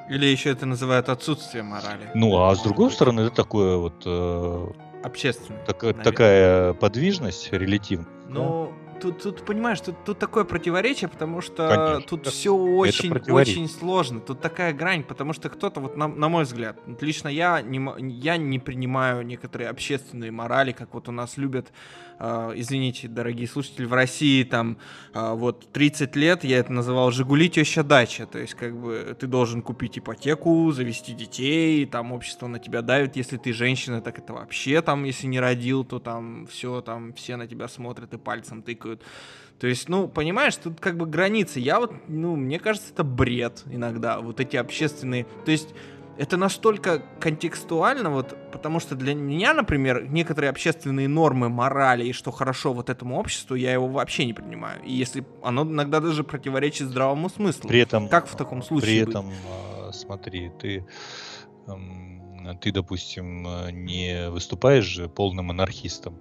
или 0.09 0.27
еще 0.27 0.51
это 0.51 0.67
называют 0.67 1.09
отсутствие 1.09 1.63
морали. 1.63 2.11
Ну, 2.15 2.43
а 2.43 2.55
с 2.55 2.63
другой 2.63 2.91
стороны, 2.91 3.23
это 3.23 3.31
такое 3.31 3.77
вот... 3.77 4.03
Э, 4.05 4.67
Общественное. 5.03 5.65
Так, 5.65 6.03
такая 6.03 6.75
подвижность 6.75 7.53
релятивная. 7.53 8.14
Ну, 8.35 8.73
тут, 9.01 9.23
тут, 9.23 9.45
понимаешь, 9.45 9.81
тут, 9.81 10.05
тут 10.05 10.19
такое 10.19 10.45
противоречие, 10.45 11.09
потому 11.09 11.41
что 11.41 11.69
Конечно. 11.69 12.09
тут 12.09 12.27
все 12.27 12.55
очень, 12.55 13.13
очень 13.31 13.69
сложно. 13.69 14.21
Тут 14.21 14.41
такая 14.41 14.73
грань, 14.73 15.03
потому 15.03 15.33
что 15.33 15.49
кто-то, 15.49 15.81
вот 15.81 15.97
на, 15.97 16.09
на 16.09 16.29
мой 16.29 16.45
взгляд, 16.45 16.79
лично 17.01 17.29
я 17.29 17.63
не, 17.63 17.81
я 17.99 18.37
не 18.37 18.59
принимаю 18.59 19.25
некоторые 19.27 19.71
общественные 19.71 20.31
морали, 20.31 20.73
как 20.73 20.95
вот 20.95 21.09
у 21.09 21.13
нас 21.13 21.37
любят 21.37 21.73
а, 22.19 22.53
извините, 22.55 23.09
дорогие 23.09 23.49
слушатели, 23.49 23.85
в 23.85 23.93
России 23.93 24.45
там 24.45 24.79
а, 25.13 25.35
вот 25.35 25.73
30 25.73 26.17
лет 26.17 26.45
я 26.45 26.59
это 26.59 26.73
называл 26.73 27.11
«Жигули 27.11 27.49
теща 27.49 27.83
дача», 27.83 28.27
то 28.27 28.39
есть 28.39 28.55
как 28.55 28.77
бы 28.77 29.17
ты 29.19 29.27
должен 29.27 29.63
купить 29.63 29.99
ипотеку, 29.99 30.71
завести 30.73 31.13
детей, 31.13 31.87
там 31.87 32.13
общество 32.13 32.47
на 32.47 32.59
тебя 32.59 32.83
давит, 32.83 33.17
если 33.17 33.37
ты 33.37 33.53
женщина, 33.53 34.01
так 34.01 34.19
это 34.19 34.33
вообще 34.33 34.83
там, 34.83 35.05
если 35.05 35.27
не 35.27 35.41
родил, 35.41 35.85
то 35.85 35.99
там 35.99 36.47
все, 36.47 36.81
там 36.81 37.13
все 37.15 37.37
на 37.37 37.47
тебя 37.47 37.69
смотрят 37.69 38.13
и 38.15 38.19
пальцем 38.19 38.63
тыкают. 38.63 39.03
То 39.59 39.69
есть, 39.69 39.89
ну, 39.89 40.09
понимаешь, 40.09 40.57
тут 40.57 40.81
как 40.81 40.97
бы 40.97 41.07
границы. 41.07 41.61
Я 41.61 41.79
вот, 41.79 41.93
ну, 42.09 42.35
мне 42.37 42.59
кажется, 42.59 42.93
это 42.93 43.05
бред 43.05 43.63
иногда, 43.71 44.21
вот 44.21 44.41
эти 44.41 44.57
общественные... 44.57 45.27
То 45.45 45.53
есть 45.53 45.69
это 46.17 46.37
настолько 46.37 47.03
контекстуально, 47.21 48.11
вот, 48.11 48.37
потому 48.53 48.81
что 48.81 48.95
для 48.95 49.15
меня, 49.15 49.53
например, 49.55 50.09
некоторые 50.09 50.51
общественные 50.51 51.09
нормы, 51.09 51.49
морали 51.49 52.07
и 52.07 52.13
что 52.13 52.31
хорошо 52.31 52.73
вот 52.73 52.91
этому 52.91 53.19
обществу, 53.19 53.55
я 53.57 53.73
его 53.73 53.89
вообще 53.89 54.25
не 54.25 54.33
принимаю. 54.33 54.83
И 54.85 54.93
если 54.93 55.25
оно 55.43 55.63
иногда 55.65 56.01
даже 56.01 56.25
противоречит 56.25 56.89
здравому 56.89 57.29
смыслу. 57.29 57.69
При 57.69 57.81
этом, 57.81 58.09
как 58.09 58.27
в 58.29 58.37
таком 58.37 58.63
случае? 58.63 59.05
При 59.05 59.11
этом, 59.11 59.27
быть? 59.27 59.37
А, 59.51 59.93
смотри, 59.93 60.51
ты, 60.61 60.87
ты, 62.61 62.73
допустим, 62.73 63.47
не 63.85 64.31
выступаешь 64.31 64.85
же 64.85 65.09
полным 65.09 65.51
анархистом. 65.51 66.21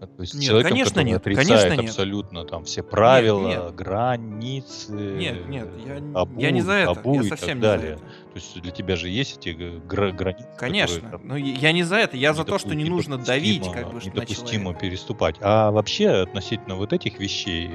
То 0.00 0.20
есть 0.22 0.34
нет, 0.34 0.44
человеком, 0.44 0.70
конечно 0.70 1.00
нет, 1.00 1.16
отрицает 1.16 1.48
конечно 1.48 1.80
нет. 1.80 1.90
абсолютно 1.90 2.44
там 2.44 2.64
все 2.64 2.82
правила, 2.82 3.48
нет, 3.48 3.62
нет. 3.64 3.74
границы, 3.74 4.92
нет, 4.92 5.48
нет, 5.48 5.68
я, 5.86 6.12
табу, 6.12 6.40
я 6.40 6.50
не 6.50 6.60
за 6.60 6.72
это, 6.72 6.94
табу 6.94 7.22
я 7.22 7.28
совсем 7.30 7.58
и 7.58 7.60
так 7.60 7.60
далее. 7.60 7.92
Не 7.92 7.98
за 7.98 8.04
это. 8.04 8.24
То 8.34 8.40
есть 8.40 8.60
для 8.60 8.72
тебя 8.72 8.96
же 8.96 9.08
есть 9.08 9.38
эти 9.38 9.50
гра- 9.86 10.10
границы. 10.10 10.48
Конечно, 10.58 10.96
которые, 10.96 11.18
там, 11.18 11.28
но 11.28 11.36
я 11.36 11.72
не 11.72 11.84
за 11.84 11.96
это, 11.96 12.16
я 12.16 12.34
за 12.34 12.44
то, 12.44 12.58
что 12.58 12.74
не 12.74 12.84
нужно 12.84 13.16
давить, 13.16 13.70
как 13.70 13.92
бы, 13.92 14.00
недопустимо 14.04 14.74
переступать. 14.74 15.36
А 15.40 15.70
вообще 15.70 16.08
относительно 16.08 16.74
вот 16.76 16.92
этих 16.92 17.18
вещей, 17.18 17.70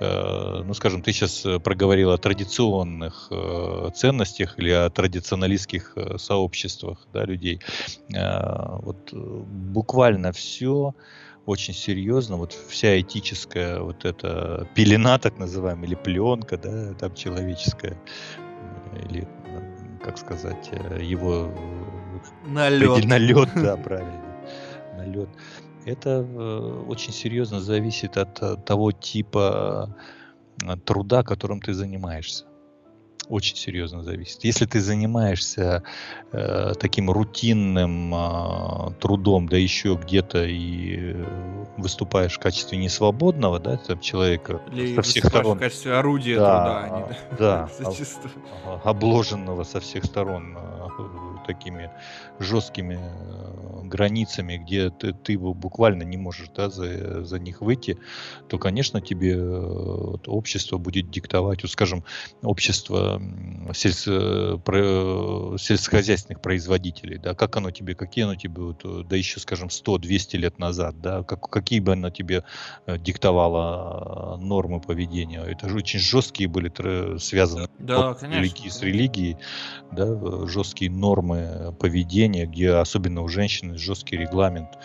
э, 0.00 0.62
ну, 0.64 0.74
скажем, 0.74 1.02
ты 1.02 1.12
сейчас 1.12 1.46
проговорил 1.62 2.10
о 2.10 2.18
традиционных 2.18 3.28
э, 3.30 3.90
ценностях 3.94 4.58
или 4.58 4.70
о 4.70 4.90
традиционалистских 4.90 5.92
э, 5.96 6.18
сообществах, 6.18 7.06
да, 7.12 7.24
людей. 7.24 7.60
Э, 8.14 8.78
вот 8.80 9.12
буквально 9.12 10.32
все 10.32 10.94
очень 11.46 11.74
серьезно. 11.74 12.36
Вот 12.36 12.52
вся 12.52 13.00
этическая 13.00 13.80
вот 13.80 14.04
эта 14.04 14.68
пелена, 14.74 15.18
так 15.18 15.38
называемая, 15.38 15.86
или 15.86 15.94
пленка, 15.94 16.56
да, 16.56 16.94
там 16.94 17.14
человеческая, 17.14 17.96
или, 19.08 19.26
как 20.02 20.18
сказать, 20.18 20.70
э, 20.72 21.02
его... 21.02 21.50
Налет. 22.46 23.04
Налет, 23.04 23.48
да, 23.54 23.76
правильно. 23.84 24.22
Налет. 24.96 25.28
Это 25.86 26.26
э, 26.28 26.84
очень 26.88 27.12
серьезно 27.12 27.60
зависит 27.60 28.16
от 28.16 28.42
э, 28.42 28.56
того 28.56 28.92
типа 28.92 29.96
труда, 30.84 31.22
которым 31.22 31.60
ты 31.60 31.72
занимаешься 31.72 32.44
очень 33.30 33.56
серьезно 33.56 34.02
зависит. 34.02 34.44
Если 34.44 34.66
ты 34.66 34.80
занимаешься 34.80 35.82
э, 36.32 36.72
таким 36.78 37.10
рутинным 37.10 38.14
э, 38.14 38.90
трудом, 39.00 39.48
да 39.48 39.56
еще 39.56 39.98
где-то 40.02 40.44
и 40.44 41.14
выступаешь 41.76 42.34
в 42.34 42.40
качестве 42.40 42.76
несвободного, 42.78 43.60
да, 43.60 43.76
там 43.76 44.00
человека 44.00 44.60
Или 44.72 44.96
со 44.96 45.02
всех 45.02 45.26
сторон. 45.26 45.56
в 45.56 45.60
качестве 45.60 45.94
орудия 45.94 46.36
да, 46.38 46.56
труда, 46.56 46.80
а 46.82 46.98
не, 46.98 47.36
да, 47.38 47.70
да 47.78 48.80
обложенного 48.84 49.64
со 49.64 49.80
всех 49.80 50.04
сторон 50.04 50.56
э, 50.58 50.70
такими 51.46 51.90
жесткими 52.38 52.98
э, 53.00 53.82
границами, 53.84 54.56
где 54.56 54.90
ты, 54.90 55.12
ты 55.12 55.38
буквально 55.38 56.02
не 56.02 56.16
можешь 56.16 56.48
да, 56.54 56.70
за, 56.70 57.24
за 57.24 57.38
них 57.38 57.60
выйти, 57.60 57.98
то, 58.48 58.58
конечно, 58.58 59.00
тебе 59.00 59.36
э, 59.36 60.16
общество 60.26 60.78
будет 60.78 61.10
диктовать, 61.10 61.62
вот, 61.62 61.70
скажем, 61.70 62.04
общество 62.42 63.19
сельс, 63.72 64.04
про, 64.64 65.56
сельскохозяйственных 65.58 66.40
производителей, 66.40 67.18
да, 67.18 67.34
как 67.34 67.56
оно 67.56 67.70
тебе, 67.70 67.94
какие 67.94 68.24
оно 68.24 68.34
тебе, 68.34 68.62
вот, 68.62 69.08
да 69.08 69.16
еще, 69.16 69.40
скажем, 69.40 69.68
100-200 69.68 70.36
лет 70.36 70.58
назад, 70.58 71.00
да, 71.00 71.22
как, 71.22 71.48
какие 71.48 71.80
бы 71.80 71.92
оно 71.92 72.10
тебе 72.10 72.44
э, 72.86 72.98
диктовало 72.98 74.36
нормы 74.40 74.80
поведения. 74.80 75.42
Это 75.42 75.68
же 75.68 75.76
очень 75.76 75.98
жесткие 75.98 76.48
были 76.48 76.70
связаны 77.18 77.68
да, 77.78 78.14
конечно, 78.14 78.40
религии, 78.40 78.68
с 78.68 78.82
религией, 78.82 79.36
да, 79.92 80.46
жесткие 80.46 80.90
нормы 80.90 81.74
поведения, 81.78 82.46
где 82.46 82.70
особенно 82.72 83.22
у 83.22 83.28
женщин 83.28 83.76
жесткий 83.76 84.16
регламент. 84.16 84.78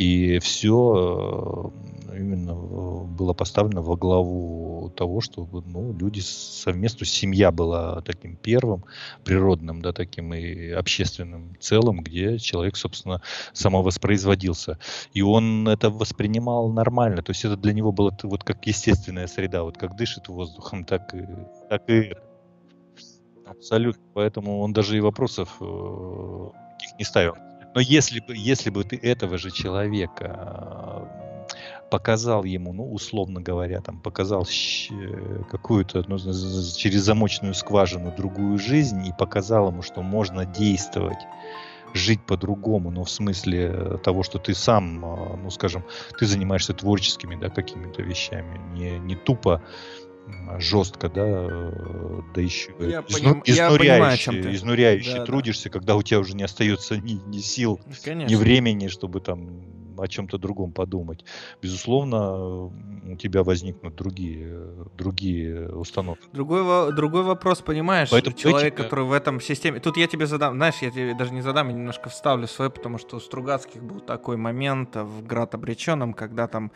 И 0.00 0.38
все 0.38 1.70
э, 2.10 2.16
именно 2.16 2.52
э, 2.52 3.04
было 3.04 3.34
поставлено 3.34 3.82
во 3.82 3.96
главу 3.96 4.90
того, 4.96 5.20
чтобы 5.20 5.62
ну, 5.66 5.92
люди 5.92 6.20
совместно, 6.20 7.04
семья 7.04 7.52
была 7.52 8.00
таким 8.00 8.36
первым, 8.36 8.86
природным, 9.24 9.82
да, 9.82 9.92
таким 9.92 10.32
и 10.32 10.70
общественным 10.70 11.54
целым, 11.60 12.02
где 12.02 12.38
человек, 12.38 12.76
собственно, 12.76 13.20
самовоспроизводился. 13.52 14.78
И 15.12 15.20
он 15.20 15.68
это 15.68 15.90
воспринимал 15.90 16.72
нормально. 16.72 17.22
То 17.22 17.32
есть 17.32 17.44
это 17.44 17.58
для 17.58 17.74
него 17.74 17.92
было 17.92 18.16
вот 18.22 18.42
как 18.42 18.66
естественная 18.66 19.26
среда, 19.26 19.64
вот 19.64 19.76
как 19.76 19.96
дышит 19.96 20.28
воздухом, 20.28 20.86
так 20.86 21.14
и, 21.14 21.26
так 21.68 21.90
и 21.90 22.14
Абсолютно. 23.44 24.02
Поэтому 24.14 24.60
он 24.60 24.72
даже 24.72 24.96
и 24.96 25.00
вопросов 25.00 25.56
э, 25.60 26.48
не 26.98 27.04
ставил. 27.04 27.34
Но 27.74 27.80
если 27.80 28.20
бы, 28.20 28.34
если 28.36 28.70
бы 28.70 28.84
ты 28.84 28.96
этого 28.96 29.38
же 29.38 29.50
человека 29.50 31.08
показал 31.90 32.44
ему, 32.44 32.72
ну, 32.72 32.90
условно 32.92 33.40
говоря, 33.40 33.80
там, 33.80 34.00
показал 34.00 34.46
какую-то, 35.50 36.04
ну, 36.06 36.18
через 36.18 37.02
замочную 37.02 37.54
скважину 37.54 38.14
другую 38.16 38.58
жизнь 38.58 39.06
и 39.06 39.12
показал 39.12 39.68
ему, 39.68 39.82
что 39.82 40.02
можно 40.02 40.46
действовать 40.46 41.18
жить 41.92 42.24
по-другому, 42.24 42.90
но 42.90 43.02
в 43.02 43.10
смысле 43.10 43.98
того, 44.04 44.22
что 44.22 44.38
ты 44.38 44.54
сам, 44.54 45.04
а, 45.04 45.36
ну, 45.36 45.50
скажем, 45.50 45.84
ты 46.18 46.26
занимаешься 46.26 46.72
творческими, 46.72 47.34
да, 47.34 47.48
какими-то 47.50 48.02
вещами, 48.02 48.60
не, 48.72 48.98
не 49.00 49.16
тупо 49.16 49.60
жестко, 50.58 51.08
да, 51.08 51.26
э, 51.26 52.20
да 52.34 52.40
еще 52.40 52.72
я 52.78 53.04
изну, 53.08 53.18
поним, 53.18 53.42
изнуряюще, 53.44 54.32
я 54.32 54.54
изнуряюще 54.54 55.16
да, 55.18 55.24
трудишься, 55.24 55.64
да. 55.64 55.78
когда 55.78 55.96
у 55.96 56.02
тебя 56.02 56.20
уже 56.20 56.34
не 56.34 56.42
остается 56.42 56.96
ни, 56.96 57.20
ни 57.28 57.38
сил, 57.38 57.80
Конечно. 58.04 58.32
ни 58.32 58.36
времени, 58.36 58.88
чтобы 58.88 59.20
там 59.20 59.80
о 60.00 60.08
чем-то 60.08 60.38
другом 60.38 60.72
подумать. 60.72 61.24
Безусловно, 61.60 62.64
у 62.64 63.16
тебя 63.18 63.42
возникнут 63.42 63.94
другие, 63.94 64.88
другие 64.96 65.68
установки. 65.68 66.24
Другой, 66.32 66.94
другой 66.94 67.22
вопрос, 67.22 67.60
понимаешь, 67.60 68.10
Поэтому 68.10 68.36
человек, 68.36 68.74
этика... 68.74 68.84
который 68.84 69.04
в 69.04 69.12
этом 69.12 69.40
системе... 69.40 69.80
Тут 69.80 69.96
я 69.96 70.06
тебе 70.06 70.26
задам, 70.26 70.54
знаешь, 70.54 70.76
я 70.80 70.90
тебе 70.90 71.14
даже 71.14 71.32
не 71.32 71.42
задам, 71.42 71.68
я 71.68 71.74
немножко 71.74 72.08
вставлю 72.08 72.46
свое, 72.46 72.70
потому 72.70 72.98
что 72.98 73.16
у 73.16 73.20
Стругацких 73.20 73.82
был 73.82 74.00
такой 74.00 74.36
момент 74.36 74.96
в 74.96 75.24
«Град 75.26 75.54
обреченном», 75.54 76.14
когда 76.14 76.46
там 76.48 76.72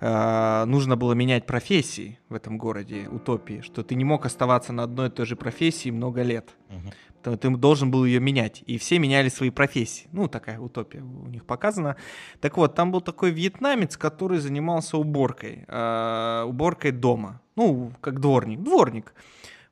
э, 0.00 0.64
нужно 0.66 0.96
было 0.96 1.12
менять 1.12 1.46
профессии 1.46 2.18
в 2.28 2.34
этом 2.34 2.58
городе, 2.58 3.08
утопии, 3.08 3.60
что 3.60 3.82
ты 3.82 3.94
не 3.94 4.04
мог 4.04 4.26
оставаться 4.26 4.72
на 4.72 4.82
одной 4.84 5.08
и 5.08 5.10
той 5.10 5.26
же 5.26 5.36
профессии 5.36 5.90
много 5.90 6.22
лет. 6.22 6.56
Угу 6.70 6.92
то 7.26 7.36
ты 7.36 7.50
должен 7.50 7.90
был 7.90 8.04
ее 8.04 8.20
менять. 8.20 8.62
И 8.68 8.78
все 8.78 9.00
меняли 9.00 9.28
свои 9.30 9.50
профессии. 9.50 10.08
Ну, 10.12 10.28
такая 10.28 10.60
утопия 10.60 11.00
у 11.00 11.26
них 11.26 11.44
показана. 11.44 11.96
Так 12.40 12.56
вот, 12.56 12.76
там 12.76 12.92
был 12.92 13.00
такой 13.00 13.32
вьетнамец, 13.32 13.96
который 13.96 14.38
занимался 14.38 14.96
уборкой. 14.96 15.64
Э, 15.66 16.44
уборкой 16.46 16.92
дома. 16.92 17.40
Ну, 17.56 17.90
как 18.00 18.20
дворник. 18.20 18.60
Дворник. 18.60 19.12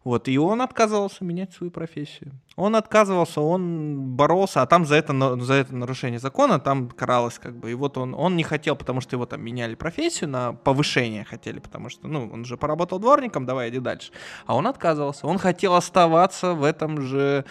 Вот, 0.03 0.27
и 0.29 0.37
он 0.37 0.63
отказывался 0.63 1.25
менять 1.25 1.53
свою 1.53 1.71
профессию. 1.71 2.33
Он 2.57 2.77
отказывался, 2.77 3.41
он 3.41 4.15
боролся, 4.15 4.63
а 4.63 4.67
там 4.67 4.87
за 4.87 4.95
это, 4.95 5.41
за 5.41 5.55
это 5.55 5.75
нарушение 5.75 6.21
закона 6.21 6.61
там 6.61 6.89
каралось 6.89 7.39
как 7.39 7.57
бы. 7.57 7.71
И 7.71 7.75
вот 7.75 7.99
он, 7.99 8.15
он 8.15 8.37
не 8.37 8.45
хотел, 8.45 8.77
потому 8.77 9.01
что 9.01 9.17
его 9.17 9.27
там 9.27 9.43
меняли 9.43 9.75
профессию 9.75 10.31
на 10.31 10.53
повышение 10.53 11.25
хотели, 11.25 11.59
потому 11.59 11.89
что, 11.89 12.07
ну, 12.07 12.31
он 12.33 12.43
уже 12.43 12.57
поработал 12.57 12.99
дворником, 13.01 13.45
давай 13.45 13.71
иди 13.71 13.81
дальше. 13.81 14.13
А 14.47 14.55
он 14.55 14.67
отказывался. 14.67 15.27
Он 15.27 15.39
хотел 15.39 15.75
оставаться 15.75 16.55
в 16.55 16.63
этом 16.63 17.01
же 17.01 17.45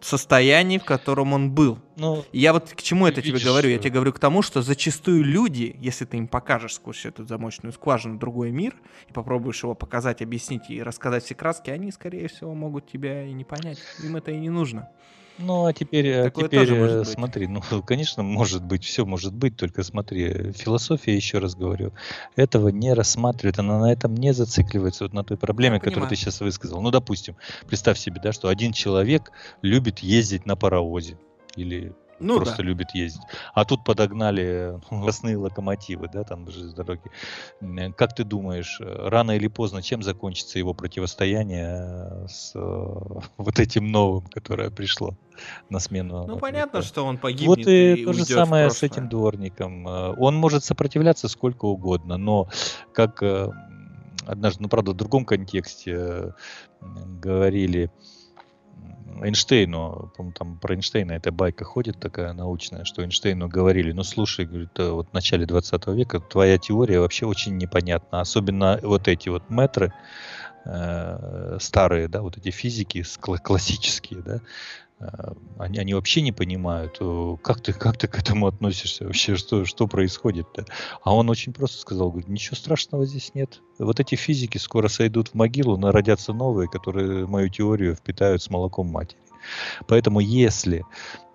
состоянии, 0.00 0.78
в 0.78 0.84
котором 0.84 1.32
он 1.32 1.50
был. 1.50 1.78
Ну, 1.96 2.24
я 2.32 2.52
вот 2.52 2.70
к 2.70 2.82
чему 2.82 3.06
это 3.06 3.20
видишь, 3.20 3.40
тебе 3.40 3.50
говорю? 3.50 3.70
Я 3.70 3.78
тебе 3.78 3.90
говорю 3.90 4.12
к 4.12 4.18
тому, 4.18 4.42
что 4.42 4.60
зачастую 4.60 5.24
люди, 5.24 5.76
если 5.78 6.04
ты 6.04 6.18
им 6.18 6.28
покажешь 6.28 6.74
сквозь 6.74 7.06
эту 7.06 7.24
замочную 7.24 7.72
скважину 7.72 8.18
другой 8.18 8.50
мир 8.50 8.74
и 9.08 9.12
попробуешь 9.12 9.62
его 9.62 9.74
показать, 9.74 10.22
объяснить 10.22 10.68
и 10.68 10.82
рассказать 10.82 11.24
все 11.24 11.34
краски, 11.34 11.70
они, 11.70 11.90
скорее 11.92 12.28
всего, 12.28 12.54
могут 12.54 12.90
тебя 12.90 13.24
и 13.24 13.32
не 13.32 13.44
понять. 13.44 13.78
Им 14.02 14.16
это 14.16 14.32
и 14.36 14.40
не 14.40 14.50
нужно. 14.50 14.88
Ну, 15.38 15.66
а 15.66 15.72
теперь, 15.74 16.10
а 16.14 16.30
теперь 16.30 16.72
э, 16.72 17.04
смотри, 17.04 17.46
ну, 17.46 17.60
конечно, 17.86 18.22
может 18.22 18.64
быть, 18.64 18.84
все 18.84 19.04
может 19.04 19.34
быть, 19.34 19.56
только 19.56 19.82
смотри, 19.82 20.52
философия, 20.52 21.14
еще 21.14 21.38
раз 21.38 21.54
говорю, 21.54 21.92
этого 22.36 22.68
не 22.68 22.94
рассматривает, 22.94 23.58
она 23.58 23.78
на 23.78 23.92
этом 23.92 24.14
не 24.14 24.32
зацикливается, 24.32 25.04
вот 25.04 25.12
на 25.12 25.24
той 25.24 25.36
проблеме, 25.36 25.78
которую 25.78 26.08
ты 26.08 26.16
сейчас 26.16 26.40
высказал. 26.40 26.80
Ну, 26.80 26.90
допустим, 26.90 27.36
представь 27.66 27.98
себе, 27.98 28.20
да, 28.22 28.32
что 28.32 28.48
один 28.48 28.72
человек 28.72 29.30
любит 29.60 29.98
ездить 29.98 30.46
на 30.46 30.56
паровозе 30.56 31.18
или 31.54 31.92
ну, 32.18 32.36
просто 32.36 32.58
да. 32.58 32.62
любит 32.62 32.90
ездить. 32.94 33.22
А 33.54 33.64
тут 33.64 33.84
подогнали 33.84 34.80
новостные 34.90 35.36
локомотивы, 35.36 36.08
да, 36.12 36.24
там 36.24 36.48
же 36.50 36.68
с 36.68 36.74
дороги. 36.74 37.10
Как 37.96 38.14
ты 38.14 38.24
думаешь, 38.24 38.80
рано 38.80 39.32
или 39.32 39.48
поздно 39.48 39.82
чем 39.82 40.02
закончится 40.02 40.58
его 40.58 40.74
противостояние 40.74 42.26
с 42.28 42.52
э, 42.54 42.58
вот 43.36 43.58
этим 43.58 43.90
новым, 43.90 44.26
которое 44.26 44.70
пришло 44.70 45.16
на 45.70 45.78
смену? 45.78 46.26
Ну, 46.26 46.38
понятно, 46.38 46.82
что 46.82 47.04
он 47.04 47.18
погибнет 47.18 47.48
Вот 47.48 47.66
и, 47.66 47.94
и 47.94 48.04
то 48.04 48.12
же 48.12 48.24
самое 48.24 48.70
с 48.70 48.82
этим 48.82 49.08
дворником. 49.08 49.86
Э, 49.86 50.14
он 50.16 50.36
может 50.36 50.64
сопротивляться 50.64 51.28
сколько 51.28 51.66
угодно, 51.66 52.16
но 52.16 52.48
как 52.92 53.22
э, 53.22 53.50
однажды, 54.26 54.62
ну, 54.62 54.68
правда, 54.68 54.92
в 54.92 54.94
другом 54.94 55.24
контексте 55.24 56.34
говорили, 56.80 57.90
Эйнштейну, 59.24 60.12
там 60.34 60.58
про 60.58 60.74
Эйнштейна 60.74 61.12
эта 61.12 61.32
байка 61.32 61.64
ходит 61.64 61.98
такая 62.00 62.32
научная, 62.32 62.84
что 62.84 63.02
Эйнштейну 63.02 63.48
говорили, 63.48 63.92
ну 63.92 64.02
слушай, 64.02 64.46
говорит, 64.46 64.78
э, 64.78 64.90
вот 64.90 65.10
в 65.10 65.12
начале 65.12 65.46
20 65.46 65.86
века 65.88 66.20
твоя 66.20 66.58
теория 66.58 67.00
вообще 67.00 67.26
очень 67.26 67.56
непонятна, 67.56 68.20
особенно 68.20 68.78
вот 68.82 69.08
эти 69.08 69.28
вот 69.28 69.48
метры, 69.50 69.92
э, 70.64 71.58
старые, 71.60 72.08
да, 72.08 72.22
вот 72.22 72.36
эти 72.38 72.50
физики 72.50 73.04
классические, 73.42 74.22
да, 74.22 74.40
они, 75.58 75.78
они 75.78 75.94
вообще 75.94 76.22
не 76.22 76.32
понимают, 76.32 76.98
как 77.42 77.60
ты, 77.60 77.72
как 77.72 77.98
ты 77.98 78.08
к 78.08 78.18
этому 78.18 78.46
относишься 78.46 79.04
вообще, 79.04 79.36
что, 79.36 79.64
что 79.64 79.86
происходит-то. 79.86 80.64
А 81.02 81.14
он 81.14 81.28
очень 81.28 81.52
просто 81.52 81.78
сказал, 81.78 82.10
говорит, 82.10 82.28
ничего 82.28 82.56
страшного 82.56 83.04
здесь 83.04 83.32
нет. 83.34 83.60
Вот 83.78 84.00
эти 84.00 84.14
физики 84.14 84.56
скоро 84.58 84.88
сойдут 84.88 85.28
в 85.28 85.34
могилу, 85.34 85.76
но 85.76 85.90
родятся 85.90 86.32
новые, 86.32 86.68
которые 86.68 87.26
мою 87.26 87.48
теорию 87.50 87.94
впитают 87.94 88.42
с 88.42 88.48
молоком 88.48 88.86
матери. 88.86 89.20
Поэтому 89.86 90.20
если 90.20 90.84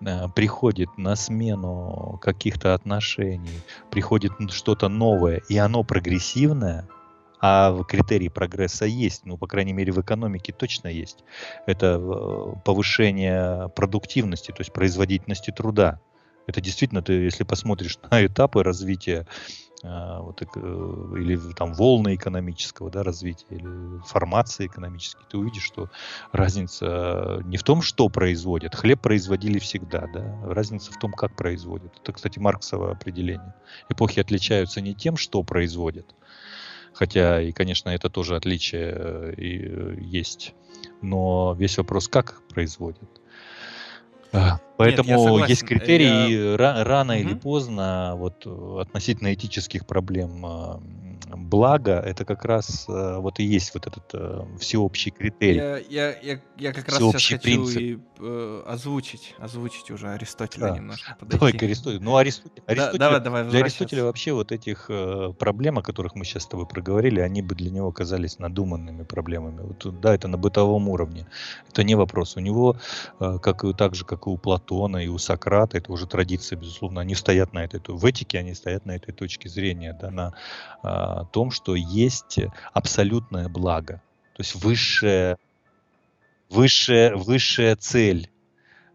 э, 0.00 0.28
приходит 0.34 0.88
на 0.98 1.16
смену 1.16 2.18
каких-то 2.20 2.74
отношений, 2.74 3.60
приходит 3.90 4.32
что-то 4.50 4.88
новое, 4.88 5.40
и 5.48 5.56
оно 5.56 5.82
прогрессивное, 5.82 6.88
а 7.42 7.82
критерий 7.82 8.28
прогресса 8.28 8.86
есть, 8.86 9.26
ну, 9.26 9.36
по 9.36 9.48
крайней 9.48 9.72
мере, 9.72 9.92
в 9.92 10.00
экономике 10.00 10.52
точно 10.52 10.86
есть. 10.86 11.24
Это 11.66 12.00
э, 12.00 12.54
повышение 12.64 13.68
продуктивности, 13.70 14.52
то 14.52 14.60
есть 14.60 14.72
производительности 14.72 15.50
труда. 15.50 16.00
Это 16.46 16.60
действительно, 16.60 17.02
ты, 17.02 17.14
если 17.14 17.42
посмотришь 17.42 17.98
на 18.10 18.24
этапы 18.24 18.62
развития 18.62 19.26
а, 19.84 20.20
вот, 20.20 20.40
э, 20.40 20.46
или 21.16 21.36
там 21.54 21.74
волны 21.74 22.14
экономического 22.14 22.88
да, 22.88 23.02
развития, 23.02 23.46
или 23.50 24.00
формации 24.06 24.66
экономической, 24.66 25.24
ты 25.28 25.36
увидишь, 25.36 25.64
что 25.64 25.90
разница 26.30 27.42
не 27.44 27.56
в 27.56 27.64
том, 27.64 27.82
что 27.82 28.08
производят. 28.08 28.76
Хлеб 28.76 29.00
производили 29.00 29.58
всегда, 29.58 30.06
да. 30.14 30.38
Разница 30.44 30.92
в 30.92 30.98
том, 31.00 31.12
как 31.12 31.34
производят. 31.34 31.92
Это, 32.00 32.12
кстати, 32.12 32.38
марксовое 32.38 32.92
определение. 32.92 33.54
Эпохи 33.88 34.20
отличаются 34.20 34.80
не 34.80 34.94
тем, 34.94 35.16
что 35.16 35.42
производят, 35.42 36.14
хотя 36.92 37.40
и, 37.40 37.52
конечно, 37.52 37.90
это 37.90 38.08
тоже 38.10 38.36
отличие 38.36 38.92
э, 38.94 39.34
и 39.36 39.60
э, 39.64 39.96
есть, 40.00 40.54
но 41.00 41.54
весь 41.58 41.78
вопрос, 41.78 42.08
как 42.08 42.42
производят. 42.48 43.08
Поэтому 44.78 45.38
Нет, 45.40 45.50
есть 45.50 45.64
критерии, 45.64 46.52
я... 46.52 46.84
рано 46.84 47.14
угу. 47.14 47.22
или 47.22 47.34
поздно, 47.34 48.14
вот 48.16 48.46
относительно 48.80 49.34
этических 49.34 49.86
проблем 49.86 50.46
а, 51.32 51.36
благо, 51.36 51.92
это 51.92 52.24
как 52.24 52.44
раз 52.44 52.86
э, 52.88 53.16
вот 53.18 53.40
и 53.40 53.44
есть 53.44 53.74
вот 53.74 53.86
этот 53.86 54.04
э, 54.14 54.44
всеобщий 54.58 55.10
критерий. 55.10 55.56
Я, 55.56 55.78
я, 55.78 56.20
я, 56.20 56.40
я 56.58 56.72
как 56.72 56.88
раз 56.88 56.98
сейчас 56.98 57.12
хочу 57.12 57.38
принцип. 57.40 57.80
и 57.80 57.98
э, 58.20 58.62
озвучить, 58.66 59.34
озвучить 59.38 59.90
уже 59.90 60.08
Аристотеля 60.08 60.68
да. 60.68 60.76
немножко. 60.76 61.16
Подойти. 61.20 61.38
Давай 61.38 61.52
к 61.52 61.62
Аристотелю. 61.62 62.00
Ну, 62.02 62.16
Аристотель, 62.16 62.62
Аристотель, 62.66 62.98
да, 62.98 63.10
давай, 63.10 63.20
давай, 63.20 63.44
для 63.44 63.60
Аристотеля 63.60 64.04
вообще 64.04 64.32
вот 64.32 64.52
этих 64.52 64.86
э, 64.88 65.32
проблем, 65.38 65.78
о 65.78 65.82
которых 65.82 66.14
мы 66.14 66.24
сейчас 66.24 66.44
с 66.44 66.46
тобой 66.46 66.66
проговорили, 66.66 67.20
они 67.20 67.42
бы 67.42 67.54
для 67.54 67.70
него 67.70 67.92
казались 67.92 68.38
надуманными 68.38 69.04
проблемами. 69.04 69.60
Вот, 69.60 70.00
да, 70.00 70.14
это 70.14 70.28
на 70.28 70.38
бытовом 70.38 70.88
уровне. 70.88 71.26
Это 71.68 71.84
не 71.84 71.94
вопрос. 71.94 72.36
У 72.36 72.40
него, 72.40 72.76
как 73.18 73.64
и 73.64 73.72
так 73.72 73.94
же, 73.94 74.04
как 74.04 74.26
и 74.26 74.30
у 74.30 74.36
Платона, 74.36 74.98
и 74.98 75.08
у 75.08 75.18
Сократа, 75.18 75.78
это 75.78 75.92
уже 75.92 76.06
традиция, 76.06 76.58
безусловно, 76.58 77.00
они 77.00 77.14
стоят 77.14 77.52
на 77.52 77.64
этой, 77.64 77.80
в 77.86 78.04
этике 78.04 78.38
они 78.38 78.54
стоят 78.54 78.86
на 78.86 78.92
этой 78.92 79.12
точке 79.12 79.48
зрения, 79.48 79.96
да, 80.00 80.10
на 80.10 81.21
э, 81.22 81.26
том, 81.30 81.50
что 81.50 81.74
есть 81.74 82.38
абсолютное 82.72 83.48
благо, 83.48 84.02
то 84.34 84.42
есть 84.42 84.54
высшая, 84.54 85.38
высшая, 86.50 87.14
высшая 87.14 87.76
цель, 87.76 88.30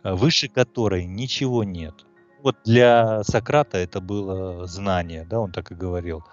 э, 0.03 0.13
выше 0.13 0.47
которой 0.47 1.05
ничего 1.05 1.63
нет. 1.63 2.05
Вот 2.43 2.55
для 2.63 3.23
Сократа 3.23 3.77
это 3.77 3.99
было 3.99 4.67
знание, 4.67 5.25
да, 5.29 5.39
он 5.39 5.51
так 5.51 5.71
и 5.71 5.75
говорил. 5.75 6.23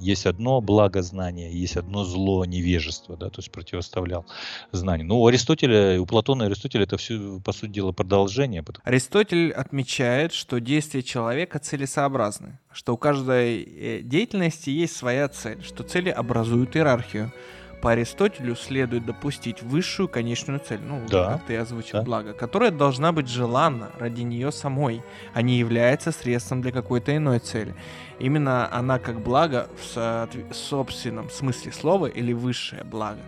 Есть 0.00 0.26
одно 0.26 0.60
благо 0.60 1.02
знания, 1.02 1.50
есть 1.52 1.76
одно 1.76 2.04
зло 2.04 2.44
невежество, 2.44 3.16
да, 3.16 3.30
то 3.30 3.40
есть 3.40 3.50
противоставлял 3.50 4.26
знанию. 4.72 5.06
Ну, 5.06 5.20
у 5.20 5.26
Аристотеля, 5.26 6.00
у 6.00 6.06
Платона 6.06 6.44
и 6.44 6.46
Аристотеля 6.46 6.84
это 6.84 6.96
все, 6.96 7.40
по 7.44 7.52
сути 7.52 7.70
дела, 7.70 7.92
продолжение. 7.92 8.64
Аристотель 8.84 9.52
отмечает, 9.52 10.32
что 10.32 10.60
действия 10.60 11.02
человека 11.02 11.58
целесообразны, 11.58 12.58
что 12.72 12.94
у 12.94 12.96
каждой 12.96 13.62
э, 13.62 14.00
деятельности 14.02 14.70
есть 14.70 14.96
своя 14.96 15.28
цель, 15.28 15.62
что 15.62 15.82
цели 15.82 16.10
образуют 16.10 16.76
иерархию. 16.76 17.32
По 17.80 17.92
Аристотелю 17.92 18.56
следует 18.56 19.06
допустить 19.06 19.62
высшую 19.62 20.08
конечную 20.08 20.58
цель, 20.58 20.80
ну, 20.80 21.00
да. 21.08 21.32
как 21.32 21.46
ты 21.46 21.56
озвучил, 21.56 21.98
да. 21.98 22.02
благо, 22.02 22.32
которая 22.32 22.70
должна 22.70 23.12
быть 23.12 23.28
желанна 23.28 23.90
ради 23.98 24.22
нее 24.22 24.50
самой, 24.50 25.02
а 25.32 25.42
не 25.42 25.58
является 25.58 26.10
средством 26.10 26.60
для 26.60 26.72
какой-то 26.72 27.16
иной 27.16 27.38
цели. 27.38 27.74
Именно 28.18 28.72
она 28.72 28.98
как 28.98 29.20
благо 29.20 29.68
в 29.80 29.84
со- 29.84 30.28
собственном 30.50 31.30
смысле 31.30 31.72
слова 31.72 32.06
или 32.06 32.32
высшее 32.32 32.82
благо 32.84 33.20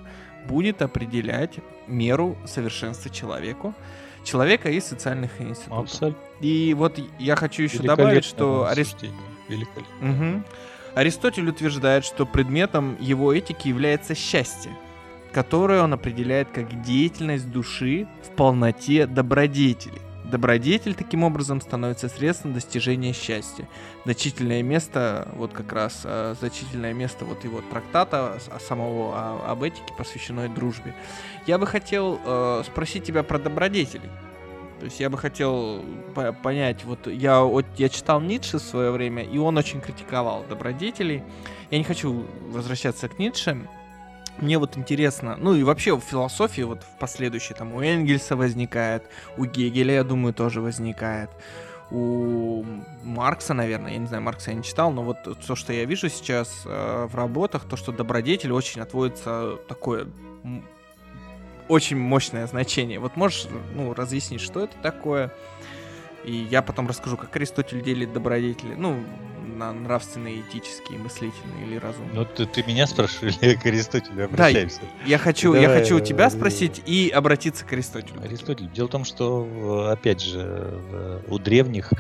будет 0.46 0.82
определять 0.82 1.58
меру 1.86 2.36
совершенства 2.44 3.10
человеку, 3.10 3.74
человека 4.24 4.70
и 4.70 4.80
социальных 4.80 5.40
институтов. 5.40 5.84
Абсолютно. 5.84 6.20
И 6.40 6.74
вот 6.74 6.98
я 7.18 7.36
хочу 7.36 7.62
еще 7.62 7.82
добавить, 7.82 8.24
что 8.24 8.66
Арист... 8.66 8.96
Угу. 10.00 10.42
Аристотель 10.94 11.48
утверждает, 11.48 12.04
что 12.04 12.26
предметом 12.26 12.96
его 13.00 13.32
этики 13.32 13.68
является 13.68 14.14
счастье, 14.14 14.72
которое 15.32 15.82
он 15.82 15.92
определяет 15.92 16.50
как 16.50 16.82
деятельность 16.82 17.50
души 17.50 18.08
в 18.24 18.34
полноте 18.34 19.06
добродетели. 19.06 20.00
Добродетель 20.24 20.94
таким 20.94 21.24
образом 21.24 21.60
становится 21.60 22.08
средством 22.08 22.54
достижения 22.54 23.12
счастья. 23.12 23.68
Значительное 24.04 24.62
место, 24.62 25.28
вот 25.34 25.52
как 25.52 25.72
раз 25.72 26.02
э, 26.04 26.36
значительное 26.38 26.92
место 26.92 27.24
вот 27.24 27.42
его 27.42 27.60
трактата 27.68 28.38
самого 28.60 29.12
а, 29.14 29.44
об 29.48 29.64
этике, 29.64 29.92
посвященной 29.98 30.48
дружбе. 30.48 30.94
Я 31.46 31.58
бы 31.58 31.66
хотел 31.66 32.20
э, 32.24 32.62
спросить 32.64 33.04
тебя 33.04 33.24
про 33.24 33.40
добродетели. 33.40 34.08
То 34.80 34.86
есть 34.86 34.98
я 34.98 35.10
бы 35.10 35.18
хотел 35.18 35.84
понять, 36.42 36.84
вот 36.84 37.06
я, 37.06 37.42
вот 37.42 37.66
я 37.76 37.88
читал 37.90 38.20
Ницше 38.20 38.58
в 38.58 38.62
свое 38.62 38.90
время, 38.90 39.22
и 39.22 39.36
он 39.38 39.58
очень 39.58 39.80
критиковал 39.80 40.44
добродетелей. 40.48 41.22
Я 41.70 41.78
не 41.78 41.84
хочу 41.84 42.24
возвращаться 42.48 43.08
к 43.08 43.18
Ницше, 43.18 43.68
мне 44.38 44.58
вот 44.58 44.78
интересно, 44.78 45.36
ну 45.38 45.54
и 45.54 45.62
вообще 45.62 45.94
в 45.94 46.00
философии 46.00 46.62
вот 46.62 46.82
в 46.82 46.98
последующей 46.98 47.52
там 47.52 47.74
у 47.74 47.82
Энгельса 47.82 48.36
возникает, 48.36 49.04
у 49.36 49.44
Гегеля, 49.44 49.96
я 49.96 50.04
думаю, 50.04 50.32
тоже 50.32 50.62
возникает, 50.62 51.28
у 51.90 52.64
Маркса, 53.02 53.52
наверное, 53.52 53.92
я 53.92 53.98
не 53.98 54.06
знаю, 54.06 54.22
Маркса 54.22 54.50
я 54.50 54.56
не 54.56 54.62
читал, 54.62 54.92
но 54.92 55.02
вот 55.02 55.18
то, 55.46 55.54
что 55.54 55.72
я 55.72 55.84
вижу 55.84 56.08
сейчас 56.08 56.62
э, 56.64 57.06
в 57.10 57.14
работах, 57.14 57.64
то, 57.68 57.76
что 57.76 57.92
добродетель 57.92 58.52
очень 58.52 58.80
отводится 58.80 59.58
такое 59.68 60.06
очень 61.70 61.96
мощное 61.96 62.46
значение. 62.46 62.98
Вот 62.98 63.16
можешь, 63.16 63.46
ну, 63.74 63.94
разъяснить, 63.94 64.40
что 64.40 64.64
это 64.64 64.76
такое? 64.82 65.32
И 66.24 66.32
я 66.32 66.62
потом 66.62 66.88
расскажу, 66.88 67.16
как 67.16 67.34
Аристотель 67.36 67.82
делит 67.82 68.12
добродетели. 68.12 68.74
Ну, 68.74 69.02
на 69.56 69.72
нравственные, 69.72 70.40
этические, 70.40 70.98
мыслительные 70.98 71.66
или 71.66 71.76
разумные. 71.76 72.14
Ну, 72.14 72.24
ты, 72.24 72.46
ты 72.46 72.62
меня 72.62 72.86
спрашиваешь 72.86 73.36
или 73.40 73.54
к 73.62 73.66
Аристотелю 73.66 74.24
обращаемся? 74.24 74.80
Да, 74.80 75.06
я 75.06 75.18
хочу, 75.18 75.52
Давай, 75.52 75.68
я 75.68 75.80
хочу 75.80 75.96
у 75.98 76.00
тебя 76.00 76.28
спросить 76.30 76.82
и 76.86 77.10
обратиться 77.10 77.64
к 77.64 77.72
Аристотелю. 77.72 78.22
Аристотель. 78.22 78.70
Дело 78.70 78.88
в 78.88 78.90
том, 78.90 79.04
что, 79.04 79.88
опять 79.90 80.20
же, 80.22 81.22
у 81.28 81.38
древних, 81.38 81.92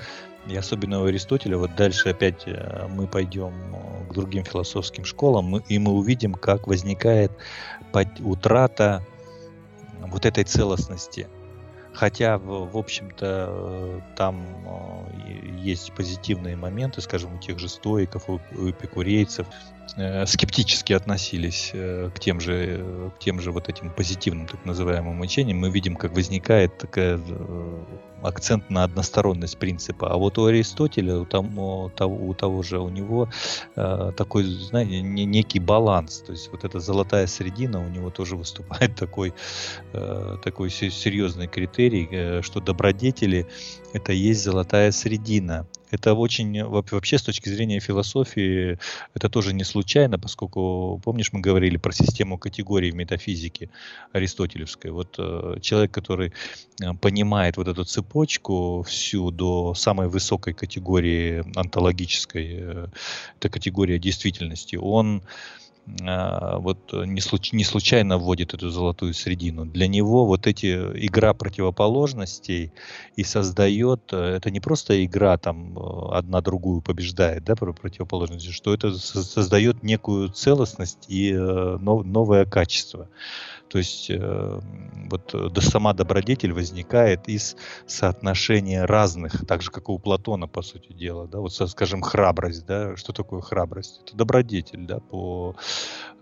и 0.46 0.56
особенно 0.56 1.02
у 1.02 1.04
Аристотеля, 1.04 1.58
вот 1.58 1.76
дальше 1.76 2.08
опять 2.08 2.44
э, 2.46 2.88
мы 2.88 3.06
пойдем 3.06 3.52
к 4.08 4.14
другим 4.14 4.44
философским 4.44 5.04
школам, 5.04 5.58
и 5.58 5.78
мы 5.78 5.92
увидим, 5.92 6.32
как 6.32 6.66
возникает 6.66 7.30
утрата 8.20 9.04
вот 10.06 10.26
этой 10.26 10.44
целостности– 10.44 11.28
Хотя, 11.92 12.38
в, 12.38 12.76
общем-то, 12.76 13.48
э, 13.50 14.00
там 14.16 14.46
э, 15.26 15.58
есть 15.58 15.92
позитивные 15.92 16.56
моменты, 16.56 17.00
скажем, 17.00 17.34
у 17.34 17.38
тех 17.38 17.58
же 17.58 17.68
стоиков, 17.68 18.28
у, 18.28 18.40
у 18.56 18.70
эпикурейцев, 18.70 19.46
э, 19.96 20.24
скептически 20.24 20.92
относились 20.92 21.72
к 21.72 22.14
тем 22.20 22.40
же, 22.40 23.10
к 23.16 23.18
тем 23.18 23.40
же 23.40 23.50
вот 23.50 23.68
этим 23.68 23.90
позитивным 23.90 24.46
так 24.46 24.64
называемым 24.64 25.20
учениям, 25.20 25.58
мы 25.58 25.70
видим, 25.70 25.96
как 25.96 26.12
возникает 26.12 26.78
такая 26.78 27.20
акцент 28.22 28.70
на 28.70 28.84
односторонность 28.84 29.58
принципа. 29.58 30.12
А 30.12 30.16
вот 30.16 30.38
у 30.38 30.44
Аристотеля, 30.44 31.18
у 31.18 31.24
того, 31.24 31.88
у 32.16 32.34
того, 32.34 32.62
же, 32.62 32.78
у 32.78 32.88
него 32.88 33.28
э, 33.76 34.12
такой, 34.16 34.44
знаете, 34.44 35.00
не, 35.00 35.24
некий 35.24 35.60
баланс. 35.60 36.22
То 36.26 36.32
есть 36.32 36.50
вот 36.50 36.64
эта 36.64 36.80
золотая 36.80 37.26
средина 37.26 37.80
у 37.84 37.88
него 37.88 38.10
тоже 38.10 38.36
выступает 38.36 38.94
такой, 38.98 39.32
э, 39.92 40.36
такой 40.42 40.70
серьезный 40.70 41.46
критерий, 41.46 42.08
э, 42.10 42.42
что 42.42 42.60
добродетели 42.60 43.46
это 43.92 44.12
есть 44.12 44.42
золотая 44.42 44.92
средина. 44.92 45.66
Это 45.90 46.14
очень, 46.14 46.62
вообще 46.64 47.18
с 47.18 47.22
точки 47.22 47.48
зрения 47.48 47.80
философии, 47.80 48.78
это 49.14 49.28
тоже 49.28 49.52
не 49.52 49.64
случайно, 49.64 50.18
поскольку, 50.18 51.00
помнишь, 51.04 51.32
мы 51.32 51.40
говорили 51.40 51.78
про 51.78 51.92
систему 51.92 52.38
категорий 52.38 52.92
в 52.92 52.94
метафизике 52.94 53.70
аристотелевской. 54.12 54.92
Вот 54.92 55.16
э, 55.18 55.56
человек, 55.60 55.90
который 55.90 56.32
э, 56.80 56.94
понимает 56.94 57.56
вот 57.56 57.66
эту 57.66 57.84
цепочку 57.84 58.84
всю 58.86 59.32
до 59.32 59.74
самой 59.74 60.08
высокой 60.08 60.54
категории 60.54 61.42
онтологической, 61.56 62.48
э, 62.52 62.86
это 63.38 63.48
категория 63.48 63.98
действительности, 63.98 64.76
он 64.76 65.22
а, 65.22 65.26
вот 65.86 66.92
не, 66.92 67.20
случ, 67.20 67.52
не 67.52 67.64
случайно 67.64 68.18
вводит 68.18 68.54
эту 68.54 68.70
золотую 68.70 69.14
средину. 69.14 69.64
Для 69.64 69.88
него 69.88 70.26
вот 70.26 70.46
эти 70.46 70.74
игра 71.06 71.34
противоположностей 71.34 72.72
и 73.16 73.24
создает, 73.24 74.00
э, 74.12 74.36
это 74.36 74.50
не 74.50 74.60
просто 74.60 75.04
игра 75.04 75.36
там 75.36 75.76
э, 75.76 76.12
одна 76.12 76.40
другую 76.40 76.80
побеждает, 76.80 77.44
да, 77.44 77.56
про 77.56 77.72
противоположности, 77.72 78.50
что 78.50 78.72
это 78.74 78.92
создает 78.94 79.82
некую 79.82 80.28
целостность 80.28 81.06
и 81.08 81.32
э, 81.32 81.78
новое 81.80 82.44
качество. 82.44 83.08
То 83.70 83.78
есть 83.78 84.10
э, 84.10 84.60
вот 85.10 85.32
э, 85.32 85.60
сама 85.60 85.92
добродетель 85.92 86.52
возникает 86.52 87.28
из 87.28 87.56
соотношения 87.86 88.84
разных, 88.84 89.46
так 89.46 89.62
же 89.62 89.70
как 89.70 89.88
и 89.88 89.92
у 89.92 89.98
Платона, 89.98 90.48
по 90.48 90.60
сути 90.62 90.92
дела, 90.92 91.28
да, 91.28 91.38
вот 91.38 91.52
скажем 91.52 92.02
храбрость, 92.02 92.66
да, 92.66 92.96
что 92.96 93.12
такое 93.12 93.40
храбрость? 93.40 94.02
Это 94.04 94.16
добродетель, 94.16 94.86
да, 94.86 94.98
по 94.98 95.54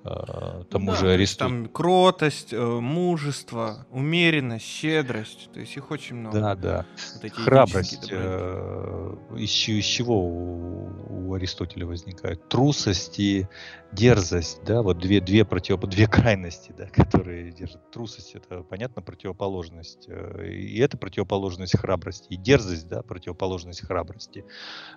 тому 0.03 0.93
да, 0.93 0.97
же 0.97 1.11
Аристотелю. 1.11 1.65
Там 1.65 1.69
кротость, 1.69 2.53
э, 2.53 2.61
мужество, 2.61 3.87
умеренность, 3.91 4.65
щедрость, 4.65 5.51
то 5.53 5.61
есть 5.61 5.77
их 5.77 5.91
очень 5.91 6.17
много. 6.17 6.41
Да, 6.41 6.55
да. 6.55 6.87
Вот 7.23 7.33
храбрость 7.33 8.09
э, 8.11 9.17
из, 9.37 9.69
из 9.69 9.85
чего 9.85 10.21
у, 10.21 11.29
у 11.29 11.35
Аристотеля 11.35 11.87
возникает? 11.87 12.49
Трусость 12.49 13.19
и 13.19 13.47
дерзость, 13.93 14.63
да, 14.65 14.83
вот 14.83 14.99
две, 14.99 15.21
две, 15.21 15.45
против, 15.45 15.81
две 15.81 16.07
крайности, 16.07 16.75
да, 16.77 16.87
которые 16.93 17.53
держат. 17.53 17.91
Трусость— 17.91 18.35
это, 18.35 18.63
понятно, 18.63 19.03
противоположность. 19.03 20.07
Э, 20.09 20.47
и 20.47 20.79
это 20.79 20.97
противоположность 20.97 21.77
храбрости. 21.77 22.27
И 22.31 22.37
дерзость, 22.37 22.89
да, 22.89 23.03
противоположность 23.03 23.87
храбрости. 23.87 24.45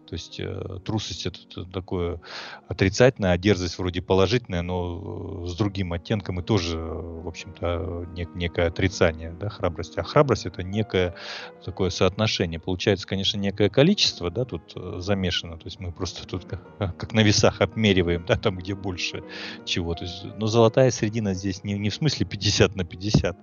То 0.07 0.13
есть 0.13 0.39
э, 0.39 0.79
трусость— 0.85 1.25
это 1.25 1.65
такое 1.65 2.21
отрицательное, 2.67 3.31
а 3.31 3.37
дерзость 3.37 3.77
вроде 3.77 4.01
положительная, 4.01 4.61
но 4.61 4.90
с 5.47 5.55
другим 5.55 5.93
оттенком 5.93 6.39
и 6.39 6.43
тоже, 6.43 6.77
в 6.77 7.27
общем-то, 7.27 8.07
нек, 8.13 8.29
некое 8.35 8.67
отрицание, 8.67 9.31
да, 9.39 9.49
храбрости. 9.49 9.99
А 9.99 10.03
храбрость— 10.03 10.45
это 10.47 10.63
некое 10.63 11.15
такое 11.63 11.89
соотношение. 11.89 12.59
Получается, 12.59 13.07
конечно, 13.07 13.37
некое 13.37 13.69
количество, 13.69 14.29
да, 14.29 14.45
тут 14.45 14.73
э, 14.75 14.99
замешано. 14.99 15.57
То 15.57 15.65
есть 15.65 15.79
мы 15.79 15.91
просто 15.91 16.27
тут 16.27 16.45
как, 16.45 16.61
как 16.97 17.13
на 17.13 17.21
весах 17.21 17.61
обмериваем, 17.61 18.25
да, 18.25 18.35
там, 18.35 18.57
где 18.57 18.75
больше 18.75 19.23
чего. 19.65 19.93
То 19.93 20.03
есть, 20.03 20.25
но 20.37 20.47
золотая 20.47 20.91
середина 20.91 21.33
здесь 21.33 21.63
не, 21.63 21.73
не 21.73 21.89
в 21.89 21.95
смысле 21.95 22.25
50 22.25 22.75
на 22.75 22.83
50, 22.83 23.37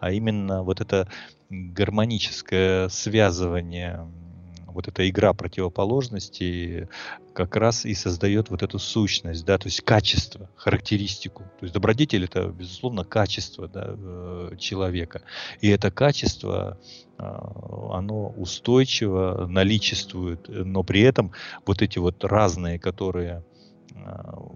а 0.00 0.12
именно 0.12 0.62
вот 0.62 0.80
это 0.80 1.08
гармоническое 1.50 2.88
связывание 2.88 4.06
вот 4.72 4.88
эта 4.88 5.08
игра 5.08 5.32
противоположностей 5.32 6.88
как 7.32 7.56
раз 7.56 7.84
и 7.86 7.94
создает 7.94 8.50
вот 8.50 8.62
эту 8.62 8.78
сущность, 8.78 9.44
да, 9.44 9.58
то 9.58 9.66
есть 9.68 9.80
качество, 9.82 10.50
характеристику. 10.56 11.44
То 11.58 11.64
есть 11.64 11.74
добродетель 11.74 12.24
это, 12.24 12.48
безусловно, 12.48 13.04
качество 13.04 13.68
да, 13.68 13.94
э, 13.96 14.56
человека. 14.58 15.22
И 15.60 15.68
это 15.68 15.90
качество, 15.90 16.78
а, 17.16 17.96
оно 17.98 18.28
устойчиво 18.30 19.46
наличествует, 19.48 20.46
но 20.48 20.82
при 20.82 21.02
этом 21.02 21.32
вот 21.66 21.82
эти 21.82 21.98
вот 21.98 22.24
разные, 22.24 22.78
которые 22.78 23.44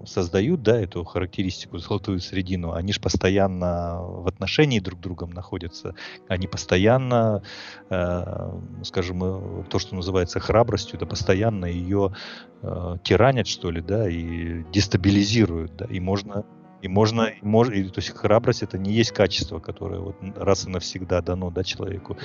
создают, 0.07 0.63
да, 0.63 0.81
эту 0.81 1.05
характеристику, 1.05 1.79
золотую 1.79 2.21
средину, 2.21 2.73
они 2.73 2.93
же 2.93 3.01
постоянно 3.01 4.01
в 4.03 4.27
отношении 4.27 4.81
друг 4.81 4.99
с 4.99 5.03
другом 5.03 5.31
находятся, 5.31 5.95
они 6.29 6.47
постоянно, 6.47 7.43
э, 7.91 8.61
скажем, 8.85 9.25
э, 9.25 9.65
то, 9.69 9.79
что 9.79 9.95
называется 9.95 10.41
храбростью, 10.41 10.99
да, 10.99 11.07
постоянно 11.07 11.67
ее 11.67 12.15
э, 12.63 12.97
тиранят, 13.03 13.47
что 13.47 13.71
ли, 13.71 13.81
да, 13.81 14.09
и 14.09 14.65
дестабилизируют, 14.73 15.77
да, 15.77 15.87
и 15.87 16.01
можно 16.01 16.45
и 16.83 16.89
можно, 16.89 17.23
и 17.23 17.45
мож, 17.45 17.71
и, 17.71 17.85
то 17.85 18.01
есть 18.01 18.11
храбрость 18.11 18.65
это 18.65 18.77
не 18.77 18.91
есть 18.91 19.13
качество, 19.13 19.61
которое 19.61 20.01
вот 20.01 20.17
раз 20.37 20.67
и 20.67 20.69
навсегда 20.69 21.23
дано 21.23 21.51
да, 21.51 21.63
человеку. 21.63 22.19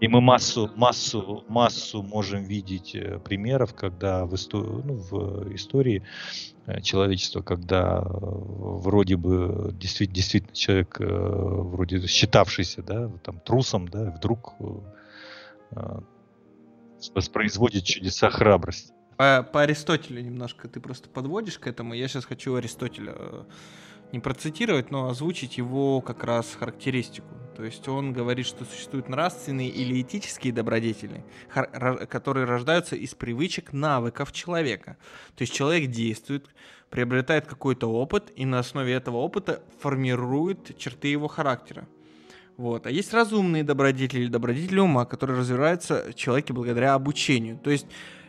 И 0.00 0.06
мы 0.06 0.20
массу, 0.20 0.70
массу, 0.76 1.44
массу 1.48 2.02
можем 2.02 2.44
видеть 2.44 2.94
э, 2.94 3.18
примеров, 3.18 3.74
когда 3.74 4.26
в, 4.26 4.34
истории, 4.36 4.82
ну, 4.84 4.94
в 4.94 5.54
истории 5.54 6.04
э, 6.66 6.80
человечества, 6.82 7.42
когда 7.42 7.98
э, 7.98 8.08
вроде 8.08 9.16
бы 9.16 9.70
действительно, 9.72 10.14
действительно 10.14 10.54
человек, 10.54 10.96
вроде 11.00 12.06
считавшийся 12.06 12.82
да, 12.82 13.08
там, 13.24 13.40
трусом, 13.40 13.88
да, 13.88 14.10
вдруг 14.10 14.54
воспроизводит 17.14 17.84
чудеса 17.84 18.30
храбрости. 18.30 18.92
По, 19.16 19.42
по 19.42 19.62
Аристотелю 19.62 20.22
немножко 20.22 20.68
ты 20.68 20.80
просто 20.80 21.08
подводишь 21.08 21.58
к 21.58 21.66
этому. 21.66 21.94
Я 21.94 22.06
сейчас 22.06 22.24
хочу 22.24 22.54
Аристотеля 22.54 23.16
не 24.12 24.20
процитировать, 24.20 24.90
но 24.90 25.08
озвучить 25.08 25.58
его 25.58 26.00
как 26.00 26.24
раз 26.24 26.54
характеристику. 26.58 27.28
То 27.56 27.64
есть 27.64 27.88
он 27.88 28.12
говорит, 28.12 28.46
что 28.46 28.64
существуют 28.64 29.08
нравственные 29.08 29.68
или 29.68 30.00
этические 30.00 30.52
добродетели, 30.52 31.24
которые 32.08 32.46
рождаются 32.46 32.94
из 32.94 33.16
привычек, 33.16 33.72
навыков 33.72 34.30
человека. 34.30 34.96
То 35.34 35.42
есть 35.42 35.52
человек 35.52 35.90
действует, 35.90 36.48
приобретает 36.88 37.46
какой-то 37.46 37.90
опыт, 37.90 38.32
и 38.36 38.44
на 38.44 38.60
основе 38.60 38.92
этого 38.92 39.16
опыта 39.16 39.60
формирует 39.80 40.78
черты 40.78 41.08
его 41.08 41.26
характера. 41.26 41.88
Вот. 42.56 42.86
А 42.86 42.90
есть 42.90 43.12
разумные 43.12 43.64
добродетели, 43.64 44.28
добродетели 44.28 44.78
ума, 44.78 45.04
которые 45.04 45.38
развиваются 45.38 46.06
в 46.10 46.14
человеке 46.14 46.52
благодаря 46.52 46.94
обучению. 46.94 47.58
То 47.58 47.70
есть 47.70 47.86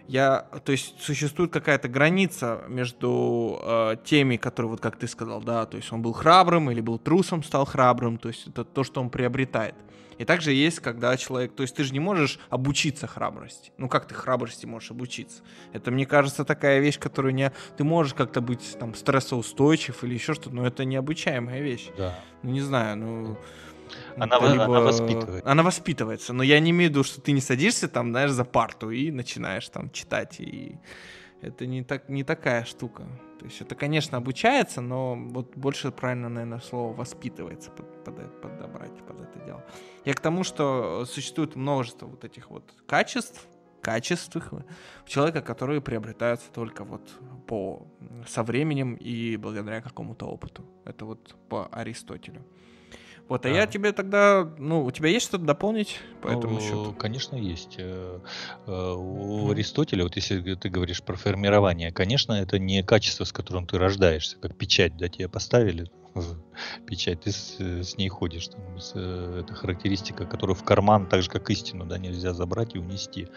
я, 0.10 0.48
то 0.65 0.72
есть 0.72 1.00
существует 1.00 1.54
какая-то 1.54 1.88
граница 1.88 2.63
между 2.67 3.60
э, 3.62 3.95
теми, 4.04 4.38
которые, 4.38 4.72
вот 4.72 4.82
как 4.82 4.98
ты 4.98 5.08
сказал, 5.08 5.39
да, 5.39 5.67
то 5.67 5.78
есть 5.78 5.93
он 5.93 6.02
был 6.02 6.13
храбрым 6.13 6.72
или 6.72 6.82
был 6.82 6.98
трусом, 6.98 7.43
стал 7.43 7.65
храбрым, 7.65 8.17
то 8.17 8.30
есть 8.30 8.48
это 8.48 8.63
то, 8.63 8.84
что 8.84 9.02
он 9.02 9.12
приобретает. 9.12 9.76
И 10.17 10.26
также 10.26 10.52
есть, 10.52 10.80
когда 10.80 11.15
человек, 11.15 11.54
то 11.54 11.62
есть 11.62 11.76
ты 11.76 11.84
же 11.84 11.93
не 11.93 12.00
можешь 12.00 12.39
обучиться 12.50 13.06
храбрости. 13.06 13.72
Ну 13.78 13.88
как 13.88 14.08
ты 14.08 14.15
храбрости 14.15 14.65
можешь 14.65 14.89
обучиться? 14.91 15.43
Это, 15.74 15.91
мне 15.91 16.08
кажется, 16.08 16.43
такая 16.43 16.80
вещь, 16.80 17.00
которую 17.00 17.36
не... 17.36 17.54
Ты 17.78 17.84
можешь 17.84 18.15
как-то 18.15 18.41
быть 18.41 18.78
там 18.80 18.95
стрессоустойчив 18.95 20.04
или 20.04 20.15
еще 20.15 20.34
что-то, 20.34 20.56
но 20.56 20.65
это 20.65 20.86
необучаемая 20.86 21.62
вещь. 21.62 21.88
Да. 21.95 22.19
Ну 22.41 22.50
не 22.50 22.62
знаю, 22.62 22.98
ну... 22.98 23.38
Она, 24.17 24.38
либо... 24.39 24.65
она 24.65 24.80
воспитывается. 24.82 25.52
Она 25.52 25.63
воспитывается, 25.63 26.34
но 26.34 26.43
я 26.43 26.60
не 26.60 26.71
имею 26.71 26.89
в 26.89 26.93
виду, 26.93 27.04
что 27.04 27.21
ты 27.21 27.32
не 27.32 27.41
садишься 27.41 27.88
там, 27.88 28.12
знаешь, 28.12 28.32
за 28.32 28.45
парту 28.45 28.91
и 28.91 29.12
начинаешь 29.12 29.67
там 29.69 29.89
читать, 29.91 30.39
и 30.39 30.78
это 31.41 31.65
не, 31.65 31.84
так, 31.84 32.10
не 32.10 32.23
такая 32.23 32.65
штука. 32.65 33.08
То 33.39 33.45
есть 33.45 33.62
это, 33.62 33.75
конечно, 33.75 34.17
обучается, 34.17 34.82
но 34.82 35.15
вот 35.15 35.56
больше 35.56 35.91
правильно, 35.91 36.28
наверное, 36.28 36.60
слово 36.60 36.93
воспитывается 36.93 37.71
под, 37.71 38.04
под, 38.04 38.41
подобрать 38.41 38.97
под 39.08 39.21
это 39.21 39.39
дело. 39.45 39.63
Я 40.04 40.13
к 40.13 40.19
тому, 40.19 40.43
что 40.43 41.06
существует 41.06 41.56
множество 41.56 42.08
вот 42.08 42.25
этих 42.25 42.49
вот 42.49 42.73
качеств, 42.86 43.47
качеств 43.82 44.36
у 44.36 45.08
человека, 45.08 45.41
которые 45.41 45.80
приобретаются 45.80 46.52
только 46.52 46.84
вот 46.84 47.10
по 47.47 47.88
со 48.28 48.43
временем 48.43 48.95
и 48.95 49.38
благодаря 49.38 49.82
какому-то 49.82 50.25
опыту. 50.25 50.65
Это 50.84 51.06
вот 51.06 51.36
по 51.47 51.67
Аристотелю. 51.67 52.43
Вот, 53.30 53.46
а, 53.46 53.50
а 53.50 53.52
я 53.52 53.68
тебе 53.68 53.92
тогда, 53.92 54.52
ну, 54.58 54.84
у 54.84 54.92
тебя 54.92 55.10
есть 55.10 55.28
что-то 55.28 55.46
дополнить 55.46 56.00
по 56.22 56.30
этому 56.30 56.56
ну, 56.56 56.60
счету? 56.60 56.96
Конечно, 56.98 57.36
есть. 57.36 57.76
Э, 57.78 58.20
э, 58.65 58.94
у 58.98 59.52
Аристотеля, 59.52 60.04
вот 60.04 60.15
если 60.15 60.56
ты 60.56 60.70
говоришь 60.70 61.04
про 61.04 61.15
формирование, 61.15 61.92
конечно, 61.92 62.34
это 62.34 62.58
не 62.58 62.82
качество, 62.82 63.26
с 63.26 63.32
которым 63.32 63.68
ты 63.68 63.78
рождаешься, 63.78 64.38
как 64.38 64.56
печать, 64.56 64.98
да, 64.98 65.10
тебе 65.10 65.30
поставили, 65.30 65.92
печать, 66.86 67.22
ты 67.22 67.32
с, 67.32 67.56
э, 67.60 67.84
с 67.84 67.98
ней 67.98 68.10
ходишь. 68.10 68.48
Там, 68.48 68.80
с, 68.80 68.93
э, 68.95 69.41
это 69.43 69.54
характеристика, 69.54 70.26
которую 70.26 70.56
в 70.56 70.63
карман, 70.63 71.08
так 71.08 71.22
же 71.22 71.30
как 71.30 71.50
истину, 71.50 71.86
да, 71.86 71.98
нельзя 71.98 72.34
забрать 72.34 72.76
и 72.76 72.80
унести. 72.80 73.28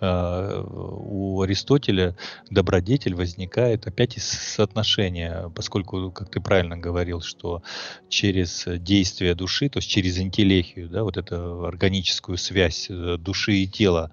А, 0.00 0.62
у 0.62 1.40
Аристотеля 1.42 2.16
добродетель 2.50 3.14
возникает 3.14 3.86
опять 3.86 4.16
из 4.16 4.24
соотношения, 4.24 5.50
поскольку, 5.54 6.10
как 6.10 6.30
ты 6.30 6.40
правильно 6.40 6.76
говорил, 6.76 7.20
что 7.20 7.62
через 8.08 8.64
действие 8.66 9.34
души, 9.34 9.68
то 9.68 9.78
есть 9.78 9.88
через 9.88 10.18
интеллехию, 10.18 10.88
да, 10.88 11.04
вот 11.04 11.16
эту 11.16 11.64
органическую 11.64 12.38
связь 12.38 12.88
э, 12.90 13.16
души 13.18 13.54
и 13.54 13.66
тела, 13.66 14.10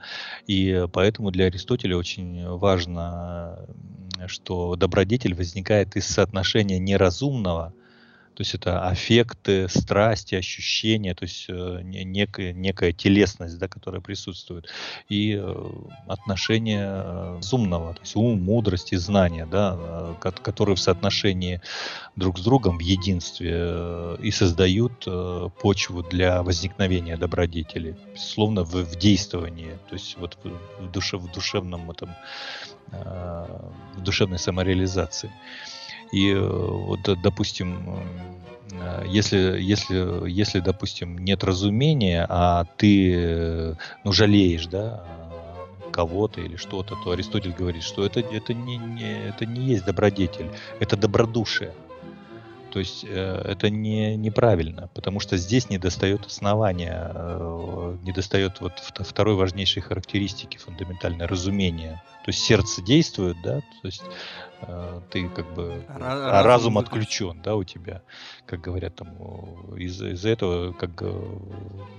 и 0.47 0.85
поэтому 0.91 1.31
для 1.31 1.45
Аристотеля 1.45 1.97
очень 1.97 2.47
важно 2.47 3.67
что 4.27 4.75
добродетель 4.75 5.33
возникает 5.33 5.95
из 5.95 6.05
соотношения 6.05 6.77
неразумного 6.77 7.73
то 8.41 8.43
есть 8.43 8.55
это 8.55 8.87
аффекты, 8.87 9.69
страсти, 9.69 10.33
ощущения, 10.33 11.13
то 11.13 11.25
есть 11.25 11.45
э, 11.47 11.81
некая, 11.83 12.53
некая 12.53 12.91
телесность, 12.91 13.59
да, 13.59 13.67
которая 13.67 14.01
присутствует, 14.01 14.65
и 15.09 15.39
э, 15.39 15.55
отношение 16.07 16.87
э, 16.87 17.35
разумного, 17.35 17.93
то 17.93 18.01
есть 18.01 18.15
ум, 18.15 18.41
мудрость 18.41 18.93
и 18.93 18.95
знания, 18.95 19.45
да, 19.45 20.17
которые 20.21 20.75
в 20.75 20.79
соотношении 20.79 21.61
друг 22.15 22.39
с 22.39 22.41
другом 22.41 22.79
в 22.79 22.81
единстве 22.81 24.17
и 24.19 24.31
создают 24.31 25.05
почву 25.61 26.01
для 26.01 26.41
возникновения 26.41 27.17
добродетели, 27.17 27.95
безусловно, 28.15 28.63
в, 28.63 28.73
в 28.73 28.95
действовании, 28.95 29.77
то 29.87 29.93
есть 29.93 30.17
вот 30.17 30.39
в, 30.79 30.89
душе, 30.89 31.17
в 31.17 31.31
душевном 31.31 31.91
этом, 31.91 32.15
в 32.91 34.01
душевной 34.01 34.39
самореализации. 34.39 35.31
И 36.11 36.31
э, 36.31 36.39
вот, 36.39 37.01
допустим, 37.21 38.03
э, 38.71 39.05
если, 39.07 39.59
если, 39.59 40.29
если, 40.29 40.59
допустим, 40.59 41.17
нет 41.17 41.43
разумения, 41.43 42.25
а 42.29 42.65
ты, 42.77 43.13
э, 43.15 43.75
ну, 44.03 44.11
жалеешь, 44.11 44.67
да, 44.67 45.05
кого-то 45.91 46.41
или 46.41 46.55
что-то, 46.55 46.95
то 47.03 47.11
Аристотель 47.11 47.53
говорит, 47.53 47.83
что 47.83 48.05
это, 48.05 48.19
это, 48.21 48.53
не, 48.53 48.77
не, 48.77 49.27
это 49.27 49.45
не 49.45 49.65
есть 49.65 49.85
добродетель, 49.85 50.49
это 50.79 50.95
добродушие. 50.95 51.73
То 52.71 52.79
есть 52.79 53.03
это 53.03 53.69
не, 53.69 54.15
неправильно, 54.15 54.89
потому 54.93 55.19
что 55.19 55.35
здесь 55.35 55.69
не 55.69 55.77
достает 55.77 56.25
основания, 56.25 57.11
э, 57.13 57.97
не 58.03 58.13
достает 58.13 58.61
вот 58.61 58.79
второй 58.79 59.35
важнейшей 59.35 59.81
характеристики 59.81 60.57
фундаментальное 60.57 61.27
разумение. 61.27 62.01
То 62.23 62.29
есть 62.29 62.39
сердце 62.39 62.81
действует, 62.81 63.35
да, 63.43 63.59
то 63.59 63.85
есть 63.87 64.03
ты 65.11 65.27
как 65.29 65.51
бы 65.53 65.83
а 65.87 65.97
разум, 65.99 66.45
разум 66.45 66.77
отключен, 66.77 67.41
да, 67.41 67.55
у 67.55 67.63
тебя, 67.63 68.01
как 68.45 68.61
говорят 68.61 68.95
там, 68.95 69.09
из- 69.77 70.01
из-за 70.01 70.29
этого, 70.29 70.73
как 70.73 71.01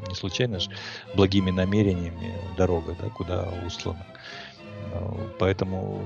не 0.08 0.14
случайно 0.14 0.60
же, 0.60 0.70
благими 1.14 1.50
намерениями 1.50 2.34
дорога, 2.56 2.96
да, 3.00 3.08
куда 3.08 3.48
услана. 3.66 4.06
Поэтому 5.38 6.00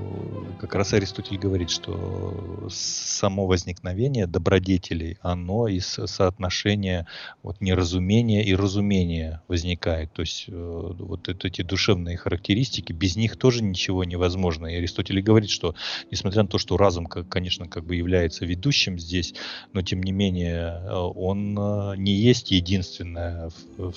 как 0.59 0.75
раз 0.75 0.93
Аристотель 0.93 1.37
говорит, 1.37 1.69
что 1.69 2.67
само 2.69 3.45
возникновение 3.45 4.27
добродетелей, 4.27 5.17
оно 5.21 5.67
из 5.67 5.85
соотношения 5.85 7.07
вот 7.43 7.61
неразумения 7.61 8.43
и 8.43 8.55
разумения 8.55 9.41
возникает. 9.47 10.11
То 10.13 10.21
есть 10.21 10.45
э, 10.47 10.93
вот 10.97 11.27
эти 11.29 11.61
душевные 11.61 12.17
характеристики, 12.17 12.91
без 12.93 13.15
них 13.15 13.37
тоже 13.37 13.63
ничего 13.63 14.03
невозможно. 14.03 14.67
И 14.67 14.75
Аристотель 14.75 15.21
говорит, 15.21 15.49
что 15.49 15.75
несмотря 16.11 16.43
на 16.43 16.47
то, 16.47 16.57
что 16.57 16.77
разум, 16.77 17.05
конечно, 17.05 17.67
как 17.67 17.85
бы 17.85 17.95
является 17.95 18.45
ведущим 18.45 18.99
здесь, 18.99 19.33
но 19.73 19.81
тем 19.81 20.01
не 20.01 20.11
менее 20.11 20.81
э, 20.83 20.93
он 20.93 21.57
э, 21.57 21.95
не 21.97 22.13
есть 22.13 22.51
единственное 22.51 23.51
в 23.77 23.93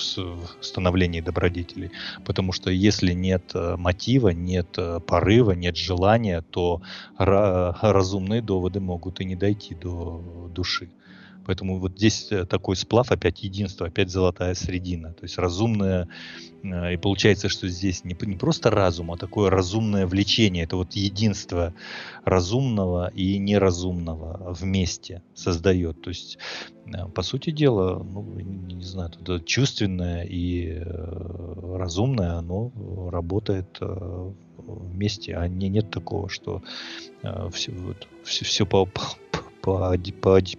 становлении 0.61 1.20
добродетелей. 1.20 1.90
Потому 2.24 2.53
что 2.53 2.70
если 2.70 3.12
нет 3.12 3.53
мотива, 3.55 4.29
нет 4.29 4.79
порыва, 5.07 5.53
нет 5.53 5.77
желания, 5.77 6.43
то 6.43 6.83
разумные 7.16 8.43
доводы 8.43 8.81
могут 8.81 9.21
и 9.21 9.25
не 9.25 9.37
дойти 9.37 9.75
до 9.75 10.51
души. 10.55 10.90
Поэтому 11.51 11.79
вот 11.81 11.97
здесь 11.97 12.29
э, 12.31 12.45
такой 12.45 12.77
сплав, 12.77 13.11
опять 13.11 13.43
единство, 13.43 13.87
опять 13.87 14.11
золотая 14.11 14.55
средина. 14.55 15.12
То 15.14 15.25
есть 15.25 15.38
разумное, 15.38 16.09
э, 16.62 16.95
и 16.95 16.97
получается, 16.97 17.49
что 17.49 17.66
здесь 17.69 18.05
не, 18.05 18.16
не 18.21 18.37
просто 18.37 18.71
разум, 18.71 19.11
а 19.11 19.16
такое 19.16 19.51
разумное 19.51 20.07
влечение. 20.07 20.64
Это 20.64 20.77
вот 20.77 20.93
единство 20.93 21.75
разумного 22.25 23.11
и 23.14 23.38
неразумного 23.38 24.53
вместе 24.53 25.23
создает. 25.35 26.01
То 26.03 26.11
есть, 26.11 26.38
э, 26.87 27.09
по 27.09 27.23
сути 27.23 27.51
дела, 27.51 27.99
ну, 27.99 28.23
не, 28.38 28.85
знаю, 28.85 29.11
чувственное 29.45 30.25
и 30.25 30.81
разумное, 30.81 32.35
оно 32.35 32.71
работает 33.11 33.81
вместе, 34.66 35.37
а 35.37 35.49
не, 35.49 35.68
нет 35.68 35.90
такого, 35.90 36.29
что 36.29 36.62
все, 37.53 37.73
вот, 37.73 38.09
все, 38.25 38.44
все 38.44 38.66
по, 38.66 38.87
по, 38.87 39.03
по, 39.61 39.96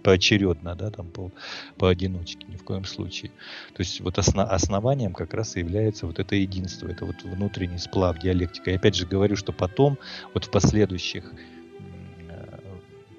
поочередно, 0.02 0.74
да, 0.74 0.90
там 0.90 1.06
по, 1.08 1.30
поодиночке, 1.76 2.46
ни 2.48 2.56
в 2.56 2.64
коем 2.64 2.84
случае. 2.84 3.30
То 3.74 3.80
есть 3.80 4.00
вот 4.00 4.18
осно, 4.18 4.44
основанием 4.44 5.12
как 5.12 5.34
раз 5.34 5.56
и 5.56 5.60
является 5.60 6.06
вот 6.06 6.18
это 6.18 6.36
единство, 6.36 6.88
это 6.88 7.04
вот 7.04 7.22
внутренний 7.22 7.78
сплав, 7.78 8.18
диалектика. 8.18 8.70
И 8.70 8.74
опять 8.74 8.94
же 8.94 9.06
говорю, 9.06 9.36
что 9.36 9.52
потом, 9.52 9.98
вот 10.34 10.44
в 10.44 10.50
последующих 10.50 11.32
э, 12.28 12.58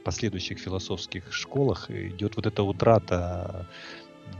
последующих 0.03 0.59
философских 0.59 1.31
школах 1.33 1.89
идет 1.91 2.35
вот 2.35 2.45
эта 2.45 2.63
утрата 2.63 3.67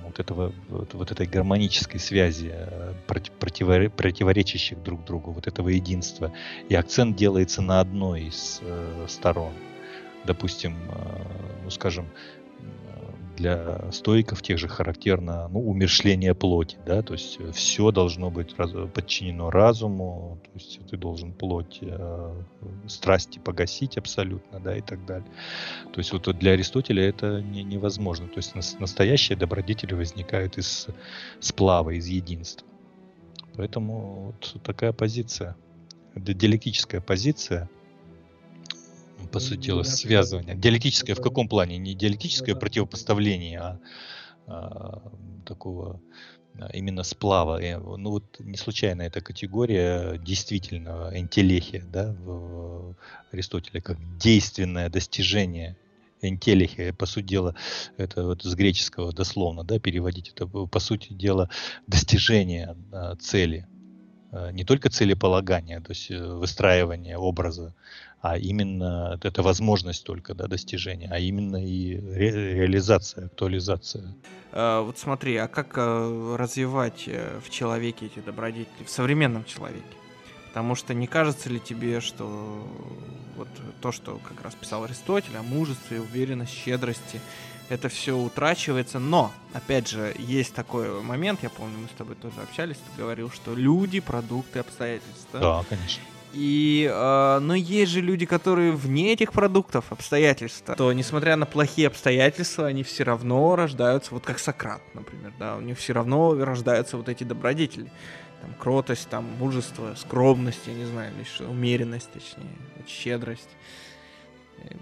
вот 0.03 0.19
этого 0.19 0.53
вот, 0.69 0.93
вот 0.93 1.11
этой 1.11 1.25
гармонической 1.25 1.99
связи 1.99 2.51
э, 2.53 2.93
против, 3.07 3.31
противоречащих 3.33 4.81
друг 4.83 5.03
другу 5.05 5.31
вот 5.31 5.47
этого 5.47 5.69
единства. 5.69 6.31
И 6.69 6.75
акцент 6.75 7.15
делается 7.15 7.61
на 7.61 7.79
одной 7.79 8.23
из 8.23 8.59
э, 8.61 9.05
сторон. 9.07 9.53
Допустим, 10.25 10.77
э, 10.89 11.21
ну, 11.63 11.69
скажем, 11.69 12.07
для 13.35 13.91
стоиков 13.91 14.41
тех 14.41 14.57
же 14.57 14.67
характерно 14.67 15.47
ну, 15.49 15.59
умершление 15.67 16.33
плоти, 16.35 16.77
да, 16.85 17.01
то 17.01 17.13
есть 17.13 17.39
все 17.53 17.91
должно 17.91 18.29
быть 18.29 18.57
раз, 18.57 18.71
подчинено 18.93 19.49
разуму, 19.49 20.39
то 20.43 20.49
есть 20.53 20.79
ты 20.87 20.97
должен 20.97 21.33
плоть 21.33 21.79
э, 21.81 22.43
страсти 22.87 23.39
погасить 23.39 23.97
абсолютно, 23.97 24.59
да, 24.59 24.75
и 24.75 24.81
так 24.81 25.05
далее. 25.05 25.29
То 25.91 25.99
есть 25.99 26.11
вот 26.11 26.27
для 26.37 26.51
Аристотеля 26.51 27.07
это 27.07 27.41
не, 27.41 27.63
невозможно, 27.63 28.27
то 28.27 28.37
есть 28.37 28.55
настоящие 28.79 29.37
добродетели 29.37 29.93
возникают 29.93 30.57
из 30.57 30.87
сплава, 31.39 31.91
из 31.91 32.07
единства. 32.07 32.67
Поэтому 33.55 34.33
вот 34.33 34.63
такая 34.63 34.93
позиция, 34.93 35.55
диалектическая 36.15 37.01
позиция– 37.01 37.69
по 39.31 39.39
сути 39.39 39.67
дела, 39.67 39.83
связывание. 39.83 40.55
Диалектическое 40.55 41.15
в 41.15 41.21
каком 41.21 41.47
плане? 41.47 41.77
Не 41.77 41.93
диалектическое 41.93 42.55
противопоставление, 42.55 43.59
а, 43.59 43.79
а 44.47 45.11
такого 45.45 46.01
а, 46.59 46.69
именно 46.73 47.03
сплава. 47.03 47.59
Ну 47.97 48.11
вот 48.11 48.39
не 48.39 48.57
случайно 48.57 49.01
эта 49.03 49.21
категория 49.21 50.17
действительного 50.17 51.17
интеллехия, 51.17 51.83
да, 51.91 52.15
в 52.19 52.95
Аристотеле, 53.31 53.81
как 53.81 53.97
действенное 54.17 54.89
достижение 54.89 55.77
интеллихия, 56.21 56.93
по 56.93 57.05
сути 57.05 57.25
дела, 57.25 57.55
это 57.97 58.23
вот 58.25 58.43
с 58.43 58.55
греческого 58.55 59.11
дословно, 59.11 59.65
да, 59.65 59.77
переводить, 59.79 60.29
это 60.29 60.47
по 60.47 60.79
сути 60.79 61.11
дела 61.11 61.49
достижение 61.87 62.77
а, 62.91 63.15
цели, 63.17 63.67
не 64.51 64.63
только 64.63 64.89
целеполагания, 64.89 65.79
то 65.79 65.91
есть 65.91 66.09
э, 66.09 66.17
выстраивание 66.17 67.17
образа, 67.17 67.75
а 68.23 68.37
именно 68.37 69.19
это 69.21 69.43
возможность 69.43 70.05
только 70.05 70.33
да, 70.33 70.47
достижения, 70.47 71.09
а 71.11 71.19
именно 71.19 71.57
и 71.57 71.97
ре, 71.99 72.55
реализация, 72.55 73.25
актуализация. 73.25 74.15
А, 74.53 74.81
вот 74.81 74.97
смотри, 74.97 75.35
а 75.35 75.49
как 75.49 75.73
а, 75.75 76.37
развивать 76.37 77.03
э, 77.07 77.41
в 77.45 77.49
человеке 77.49 78.05
эти 78.05 78.19
добродетели, 78.19 78.85
в 78.85 78.89
современном 78.89 79.43
человеке? 79.43 79.83
Потому 80.47 80.75
что 80.75 80.93
не 80.93 81.05
кажется 81.05 81.49
ли 81.49 81.59
тебе, 81.59 81.99
что 81.99 82.65
вот 83.35 83.49
то, 83.81 83.91
что 83.91 84.17
как 84.19 84.41
раз 84.41 84.55
писал 84.55 84.85
Аристотель 84.85 85.35
о 85.35 85.43
мужестве, 85.43 85.99
уверенности, 85.99 86.55
щедрости, 86.55 87.19
это 87.67 87.89
все 87.89 88.15
утрачивается, 88.15 88.99
но, 88.99 89.33
опять 89.51 89.89
же, 89.89 90.15
есть 90.17 90.53
такой 90.53 91.01
момент, 91.01 91.43
я 91.43 91.49
помню, 91.49 91.77
мы 91.77 91.87
с 91.87 91.97
тобой 91.97 92.15
тоже 92.15 92.39
общались, 92.41 92.77
ты 92.77 93.01
говорил, 93.01 93.29
что 93.29 93.53
люди, 93.53 93.99
продукты, 93.99 94.59
обстоятельства. 94.59 95.39
Да, 95.41 95.65
конечно. 95.67 96.01
И, 96.33 96.89
э, 96.91 97.39
но 97.39 97.53
есть 97.53 97.91
же 97.91 98.01
люди, 98.01 98.25
которые 98.25 98.71
вне 98.71 99.13
этих 99.13 99.31
продуктов, 99.31 99.91
обстоятельств, 99.91 100.63
то, 100.75 100.91
несмотря 100.91 101.35
на 101.35 101.45
плохие 101.45 101.87
обстоятельства, 101.87 102.65
они 102.65 102.83
все 102.83 103.03
равно 103.03 103.55
рождаются, 103.55 104.13
вот 104.13 104.25
как 104.25 104.39
Сократ, 104.39 104.81
например, 104.95 105.31
да, 105.37 105.55
у 105.55 105.61
них 105.61 105.77
все 105.77 105.93
равно 105.93 106.33
рождаются 106.33 106.97
вот 106.97 107.07
эти 107.07 107.23
добродетели. 107.23 107.91
Там, 108.41 108.55
кротость, 108.55 109.07
там, 109.09 109.25
мужество, 109.39 109.93
скромность, 109.95 110.65
я 110.65 110.73
не 110.73 110.85
знаю, 110.85 111.13
лишь 111.17 111.39
умеренность, 111.39 112.11
точнее, 112.11 112.57
щедрость. 112.87 113.49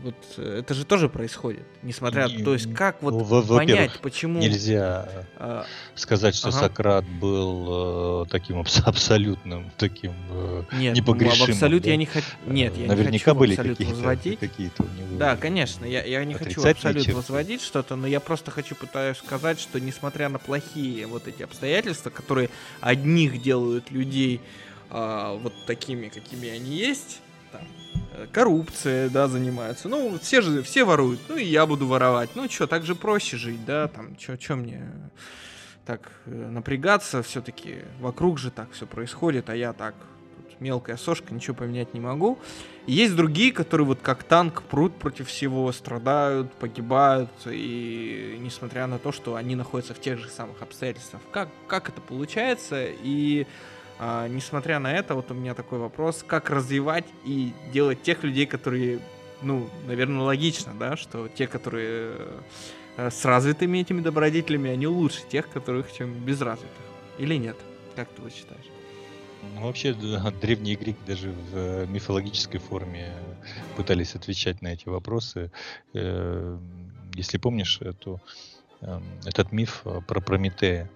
Вот 0.04 0.15
э, 0.38 0.60
это 0.60 0.74
же 0.74 0.86
тоже 0.86 1.10
происходит, 1.10 1.65
несмотря, 1.82 2.28
не, 2.28 2.44
то 2.44 2.54
есть 2.54 2.74
как 2.74 3.02
вот 3.02 3.13
в, 3.13 3.56
понять, 3.56 4.00
почему 4.02 4.39
нельзя 4.39 5.26
а, 5.38 5.65
сказать, 5.96 6.36
что 6.36 6.50
ага. 6.50 6.60
Сократ 6.60 7.06
был 7.06 8.24
э, 8.24 8.26
таким 8.30 8.60
абс- 8.60 8.82
абсолютным, 8.86 9.72
таким 9.78 10.13
э, 10.30 10.63
Нет, 10.74 10.96
непогрешимым. 10.96 11.44
Об 11.44 11.50
абсолют 11.52 11.84
да? 11.84 11.89
я 11.89 11.96
не 11.96 12.06
хочу, 12.06 12.28
нет, 12.46 12.78
я 12.78 12.88
Наверняка 12.88 13.12
не 13.12 13.20
хочу 13.20 13.36
были 13.36 13.54
абсолют 13.54 13.78
какие-то, 13.78 13.96
возводить. 13.96 14.39
какие-то 14.39 14.84
у 14.84 14.86
него. 14.86 15.17
Да, 15.17 15.36
конечно, 15.36 15.86
я, 15.86 16.04
я 16.04 16.24
не 16.26 16.36
хочу 16.36 16.63
абсолют 16.63 17.04
черты. 17.04 17.15
возводить 17.15 17.62
что-то, 17.62 17.96
но 17.96 18.08
я 18.08 18.20
просто 18.20 18.52
хочу 18.52 18.76
пытаюсь 18.76 19.17
сказать, 19.17 19.60
что 19.60 19.80
несмотря 19.80 20.30
на 20.30 20.39
плохие 20.39 21.08
вот 21.08 21.28
эти 21.28 21.41
обстоятельства, 21.41 22.10
которые 22.10 22.50
одних 22.82 23.41
делают 23.41 23.91
людей 23.91 24.41
а, 24.89 25.36
вот 25.36 25.54
такими, 25.65 26.10
какими 26.10 26.50
они 26.50 26.76
есть, 26.76 27.20
там, 27.52 27.62
Э, 27.62 27.81
коррупция, 28.32 29.10
да, 29.10 29.28
занимаются. 29.28 29.89
Ну, 29.89 30.17
все 30.19 30.41
же, 30.41 30.62
все 30.63 30.84
воруют, 30.84 31.19
ну 31.30 31.38
и 31.38 31.43
я 31.43 31.65
буду 31.65 31.88
воровать. 31.88 32.32
Ну 32.36 32.50
что, 32.50 32.67
так 32.67 32.84
же 32.84 32.95
проще 32.95 33.38
жить, 33.38 33.65
да, 33.65 33.88
там, 33.88 34.17
что 34.17 34.56
мне 34.56 34.91
так 35.86 36.12
э, 36.26 36.32
напрягаться, 36.32 37.24
все-таки 37.24 37.80
вокруг 38.00 38.38
же 38.38 38.52
так 38.52 38.71
все 38.71 38.86
происходит, 38.86 39.50
а 39.50 39.56
я 39.56 39.74
так, 39.74 39.95
мелкая 40.60 40.95
сошка, 40.95 41.34
ничего 41.34 41.56
поменять 41.56 41.93
не 41.93 42.00
могу. 42.00 42.39
И 42.86 42.93
есть 42.93 43.15
другие, 43.15 43.52
которые 43.52 43.88
вот 43.88 44.00
как 44.02 44.24
танк 44.24 44.63
прут 44.63 44.95
против 44.95 45.28
всего, 45.28 45.71
страдают, 45.71 46.52
погибают, 46.54 47.32
и 47.45 48.38
несмотря 48.39 48.88
на 48.88 49.00
то, 49.00 49.12
что 49.12 49.36
они 49.36 49.56
находятся 49.56 49.93
в 49.93 50.00
тех 50.00 50.19
же 50.19 50.30
самых 50.30 50.62
обстоятельствах. 50.62 51.21
Как, 51.32 51.50
как 51.67 51.89
это 51.89 52.00
получается? 52.00 52.86
И 53.04 53.47
а, 54.03 54.27
несмотря 54.27 54.79
на 54.79 54.91
это, 54.91 55.13
вот 55.13 55.29
у 55.29 55.35
меня 55.35 55.53
такой 55.53 55.77
вопрос, 55.77 56.25
как 56.25 56.49
развивать 56.49 57.05
и 57.23 57.53
делать 57.71 58.01
тех 58.01 58.23
людей, 58.23 58.47
которые, 58.47 58.99
ну, 59.43 59.69
наверное, 59.85 60.23
логично, 60.23 60.73
да, 60.73 60.97
что 60.97 61.27
те, 61.27 61.45
которые 61.45 62.15
э, 62.97 63.11
с 63.11 63.23
развитыми 63.25 63.77
этими 63.77 64.01
добродетелями, 64.01 64.71
они 64.71 64.87
лучше 64.87 65.21
тех, 65.29 65.47
которых, 65.49 65.93
чем 65.93 66.15
без 66.25 66.41
развитых. 66.41 66.71
Или 67.19 67.35
нет? 67.35 67.57
Как 67.95 68.09
ты 68.09 68.23
вот 68.23 68.33
считаешь? 68.33 68.65
Ну, 69.53 69.65
вообще, 69.67 69.93
древние 69.93 70.77
греки 70.77 70.97
даже 71.05 71.29
в 71.29 71.55
э, 71.55 71.85
мифологической 71.85 72.59
форме 72.59 73.13
пытались 73.77 74.15
отвечать 74.15 74.63
на 74.63 74.69
эти 74.69 74.89
вопросы. 74.89 75.51
Э, 75.93 76.57
если 77.13 77.37
помнишь, 77.37 77.79
эту, 77.81 78.19
эм, 78.81 79.03
этот 79.25 79.51
миф 79.51 79.83
про 80.07 80.21
Прометея, 80.21 80.89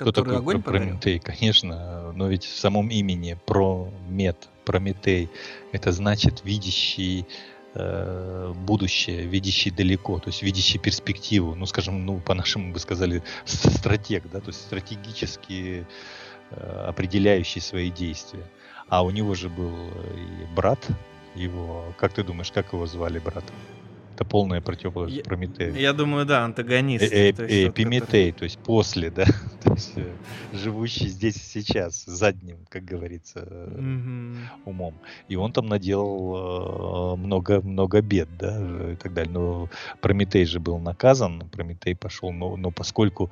кто 0.00 0.12
такой 0.12 0.36
огонь 0.36 0.62
Прометей? 0.62 1.18
Подарил? 1.18 1.38
Конечно, 1.38 2.12
но 2.12 2.28
ведь 2.28 2.44
в 2.44 2.56
самом 2.56 2.88
имени 2.88 3.36
Промет, 3.46 4.48
Прометей, 4.64 5.28
это 5.72 5.92
значит 5.92 6.42
видящий 6.44 7.26
э, 7.74 8.52
будущее, 8.56 9.26
видящий 9.26 9.70
далеко, 9.70 10.18
то 10.18 10.28
есть 10.28 10.42
видящий 10.42 10.78
перспективу, 10.78 11.54
ну, 11.54 11.66
скажем, 11.66 12.04
ну, 12.06 12.20
по-нашему 12.20 12.72
бы 12.72 12.78
сказали, 12.78 13.22
стратег, 13.44 14.24
да, 14.32 14.40
то 14.40 14.48
есть 14.48 14.60
стратегически 14.60 15.86
э, 16.50 16.84
определяющий 16.88 17.60
свои 17.60 17.90
действия. 17.90 18.44
А 18.88 19.04
у 19.04 19.10
него 19.10 19.34
же 19.34 19.48
был 19.48 19.70
и 19.70 20.54
брат 20.54 20.84
его, 21.34 21.94
как 21.96 22.12
ты 22.12 22.24
думаешь, 22.24 22.50
как 22.50 22.72
его 22.72 22.86
звали 22.86 23.18
брата? 23.18 23.52
Это 24.20 24.28
полная 24.28 24.60
противоположность 24.60 25.24
Прометею. 25.24 25.74
Я 25.74 25.92
думаю, 25.92 26.26
да, 26.26 26.44
антагонист. 26.44 27.04
Э, 27.04 27.30
э, 27.30 27.68
Эпиметей, 27.68 28.32
то 28.32 28.44
есть 28.44 28.58
после, 28.58 29.10
да, 29.10 29.24
то 29.64 29.72
есть 29.72 29.92
э, 29.96 30.12
живущий 30.52 31.08
здесь 31.08 31.36
и 31.36 31.62
сейчас, 31.62 32.04
задним, 32.04 32.58
как 32.68 32.84
говорится, 32.84 33.68
умом. 34.64 34.94
И 35.28 35.36
он 35.36 35.52
там 35.52 35.68
наделал 35.68 37.16
много, 37.16 37.62
много 37.62 38.02
бед, 38.02 38.28
да, 38.38 38.92
и 38.92 38.96
так 38.96 39.14
далее. 39.14 39.32
Но 39.32 39.70
Прометей 40.00 40.44
же 40.44 40.60
был 40.60 40.78
наказан, 40.78 41.48
Прометей 41.50 41.96
пошел, 41.96 42.30
но, 42.30 42.56
но 42.56 42.70
поскольку 42.70 43.30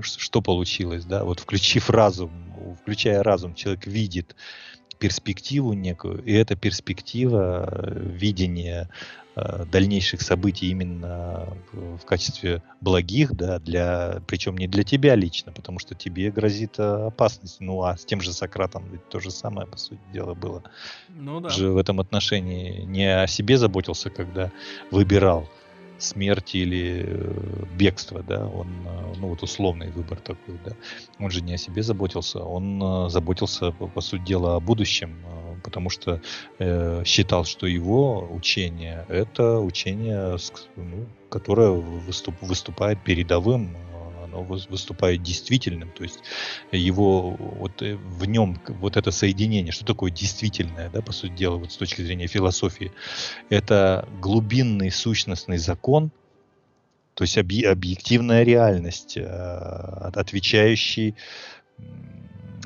что 0.00 0.42
получилось, 0.42 1.04
да, 1.04 1.24
вот 1.24 1.40
включив 1.40 1.90
разум, 1.90 2.30
включая 2.82 3.22
разум, 3.22 3.54
человек 3.54 3.86
видит, 3.86 4.34
перспективу 5.04 5.74
некую, 5.74 6.24
и 6.24 6.32
эта 6.32 6.56
перспектива 6.56 7.68
э, 7.70 8.00
видения 8.00 8.88
э, 9.36 9.66
дальнейших 9.70 10.22
событий 10.22 10.70
именно 10.70 11.46
в 11.74 12.06
качестве 12.06 12.62
благих, 12.80 13.34
да, 13.34 13.58
для, 13.58 14.22
причем 14.26 14.56
не 14.56 14.66
для 14.66 14.82
тебя 14.82 15.14
лично, 15.14 15.52
потому 15.52 15.78
что 15.78 15.94
тебе 15.94 16.30
грозит 16.30 16.78
э, 16.78 17.08
опасность. 17.08 17.60
Ну, 17.60 17.82
а 17.82 17.98
с 17.98 18.06
тем 18.06 18.22
же 18.22 18.32
Сократом 18.32 18.86
ведь 18.90 19.06
то 19.10 19.20
же 19.20 19.30
самое, 19.30 19.66
по 19.66 19.76
сути 19.76 20.00
дела, 20.10 20.32
было. 20.32 20.62
Ну 21.10 21.40
да. 21.40 21.50
Же 21.50 21.68
в 21.68 21.76
этом 21.76 22.00
отношении 22.00 22.80
не 22.84 23.04
о 23.04 23.26
себе 23.26 23.58
заботился, 23.58 24.08
когда 24.08 24.52
выбирал, 24.90 25.50
смерти 25.98 26.58
или 26.58 27.04
э, 27.06 27.64
бегства, 27.76 28.22
да, 28.22 28.46
он, 28.46 28.68
э, 28.86 29.14
ну 29.16 29.28
вот 29.28 29.42
условный 29.42 29.90
выбор 29.90 30.18
такой, 30.18 30.58
да, 30.64 30.72
он 31.18 31.30
же 31.30 31.40
не 31.40 31.54
о 31.54 31.58
себе 31.58 31.82
заботился, 31.82 32.40
он 32.40 32.82
э, 32.82 33.08
заботился, 33.10 33.70
по, 33.72 33.86
по 33.86 34.00
сути 34.00 34.22
дела, 34.22 34.56
о 34.56 34.60
будущем, 34.60 35.16
потому 35.62 35.90
что 35.90 36.20
э, 36.58 37.02
считал, 37.04 37.44
что 37.44 37.66
его 37.66 38.28
учение 38.30 39.06
это 39.08 39.60
учение, 39.60 40.36
ну, 40.76 41.06
которое 41.28 41.70
выступ, 41.70 42.34
выступает 42.42 43.02
передовым 43.02 43.76
оно 44.34 44.42
выступает 44.42 45.22
действительным, 45.22 45.90
то 45.90 46.02
есть 46.02 46.20
его 46.72 47.30
вот 47.30 47.82
э, 47.82 47.96
в 47.96 48.26
нем 48.26 48.60
вот 48.68 48.96
это 48.96 49.10
соединение, 49.10 49.72
что 49.72 49.84
такое 49.84 50.10
действительное, 50.10 50.90
да, 50.90 51.00
по 51.02 51.12
сути 51.12 51.32
дела, 51.32 51.56
вот 51.56 51.72
с 51.72 51.76
точки 51.76 52.02
зрения 52.02 52.26
философии, 52.26 52.92
это 53.48 54.08
глубинный 54.20 54.90
сущностный 54.90 55.58
закон, 55.58 56.10
то 57.14 57.22
есть 57.22 57.38
объективная 57.38 58.42
реальность, 58.42 59.16
э, 59.16 59.22
отвечающий 59.22 61.14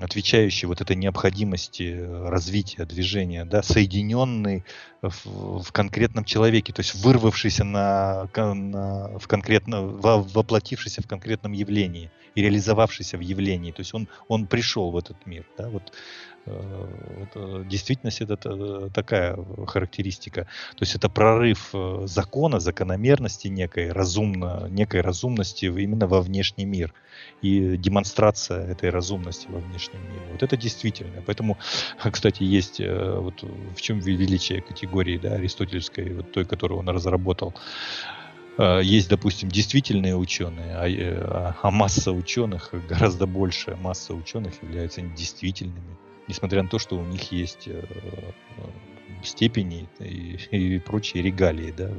отвечающий 0.01 0.67
вот 0.67 0.81
этой 0.81 0.97
необходимости 0.97 2.07
развития 2.27 2.85
движения, 2.85 3.45
да, 3.45 3.63
соединенный 3.63 4.65
в, 5.03 5.63
в 5.63 5.73
конкретном 5.73 6.25
человеке, 6.25 6.73
то 6.73 6.81
есть 6.81 6.95
вырвавшийся 6.95 7.65
на, 7.65 8.29
на, 8.35 9.19
в 9.19 9.27
конкретно, 9.27 9.83
воплотившийся 9.83 11.03
в 11.03 11.07
конкретном 11.07 11.53
явлении 11.53 12.11
и 12.35 12.43
реализовавшийся 12.43 13.19
в 13.19 13.21
явлении. 13.21 13.73
То 13.73 13.81
есть 13.81 13.95
он, 13.95 14.09
он 14.29 14.47
пришел 14.47 14.91
в 14.91 14.97
этот 14.97 15.27
мир. 15.27 15.45
Да, 15.57 15.69
вот 15.69 15.93
Э, 16.49 17.65
действительность 17.65 18.21
это 18.21 18.91
такая 18.91 19.39
характеристика. 19.67 20.45
То 20.77 20.83
есть 20.83 20.95
это 20.95 21.09
прорыв 21.09 21.71
э, 21.73 22.03
закона, 22.07 22.61
закономерности 22.61 23.49
некой, 23.49 23.93
разумно, 23.93 24.67
некой 24.71 25.01
разумности 25.01 25.67
именно 25.67 26.07
во 26.07 26.21
внешний 26.21 26.65
мир. 26.65 26.95
И 27.43 27.77
демонстрация 27.77 28.67
этой 28.67 28.91
разумности 28.91 29.47
во 29.49 29.59
внешнем 29.59 30.01
мире. 30.11 30.23
Вот 30.33 30.43
это 30.43 30.57
действительно. 30.57 31.23
Поэтому, 31.27 31.59
кстати, 32.11 32.43
есть 32.43 32.81
э, 32.81 33.19
вот 33.19 33.43
в 33.43 33.81
чем 33.81 34.01
величие 34.01 34.63
категории 34.63 35.19
да, 35.19 35.35
аристотельской, 35.35 36.15
вот 36.15 36.33
той, 36.33 36.45
которую 36.45 36.81
он 36.81 36.89
разработал 36.89 37.55
есть, 38.83 39.09
допустим, 39.09 39.49
действительные 39.49 40.17
ученые, 40.17 40.75
а, 40.75 41.55
а 41.63 41.71
масса 41.71 42.11
ученых, 42.11 42.75
гораздо 42.89 43.29
большая 43.29 43.77
масса 43.77 44.15
ученых 44.15 44.61
являются 44.65 45.01
недействительными 45.01 45.97
несмотря 46.29 46.63
на 46.63 46.69
то, 46.69 46.79
что 46.79 46.97
у 46.97 47.05
них 47.05 47.33
есть 47.33 47.67
э, 47.67 47.85
э, 47.85 49.25
степени 49.25 49.89
и, 49.99 50.39
и 50.51 50.79
прочие 50.79 51.23
регалии, 51.23 51.73
да, 51.77 51.91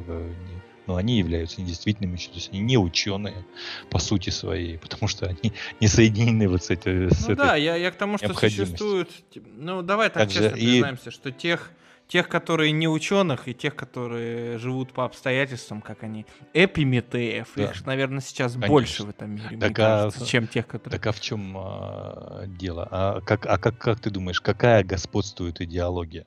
но 0.90 0.96
они 0.96 1.20
являются 1.20 1.62
недействительными, 1.62 2.18
то 2.18 2.34
есть 2.34 2.50
они 2.52 2.62
не 2.62 2.78
ученые 2.78 3.46
по 3.92 4.00
сути 4.00 4.32
своей, 4.32 4.80
потому 4.80 5.08
что 5.08 5.28
они 5.28 5.54
не 5.80 5.88
соединены 5.88 6.48
вот 6.48 6.64
с, 6.64 6.72
этой, 6.72 7.12
с 7.12 7.28
ну, 7.28 7.34
этой 7.34 7.38
да, 7.38 7.56
я, 7.56 7.76
я 7.76 7.92
к 7.92 7.96
тому, 7.96 8.18
что 8.18 8.34
существует, 8.34 9.10
ну 9.36 9.84
давай 9.84 10.10
так 10.10 10.24
Также 10.24 10.40
честно 10.40 10.56
и... 10.56 10.66
признаемся, 10.66 11.12
что 11.12 11.32
тех 11.32 11.72
тех, 12.10 12.28
которые 12.28 12.72
не 12.72 12.88
ученых, 12.88 13.48
и 13.48 13.54
тех, 13.54 13.76
которые 13.76 14.58
живут 14.58 14.92
по 14.92 15.06
обстоятельствам, 15.06 15.82
как 15.82 16.04
они, 16.04 16.26
эпиметеев, 16.54 17.50
да. 17.56 17.64
их, 17.66 17.86
наверное, 17.86 18.20
сейчас 18.20 18.54
Конечно. 18.54 18.74
больше 18.74 19.04
в 19.04 19.10
этом 19.10 19.36
мире, 19.36 19.58
так 19.58 19.72
а, 19.72 19.74
кажется, 19.74 20.26
чем 20.26 20.48
тех, 20.48 20.68
которые... 20.68 21.00
Так 21.00 21.08
а 21.08 21.12
в 21.12 21.22
чем 21.22 21.56
а, 21.56 22.46
дело? 22.48 22.88
А, 22.92 23.22
как, 23.22 23.46
а 23.46 23.58
как, 23.60 23.78
как 23.78 24.00
ты 24.00 24.10
думаешь, 24.10 24.42
какая 24.42 24.84
господствует 24.84 25.62
идеология? 25.62 26.26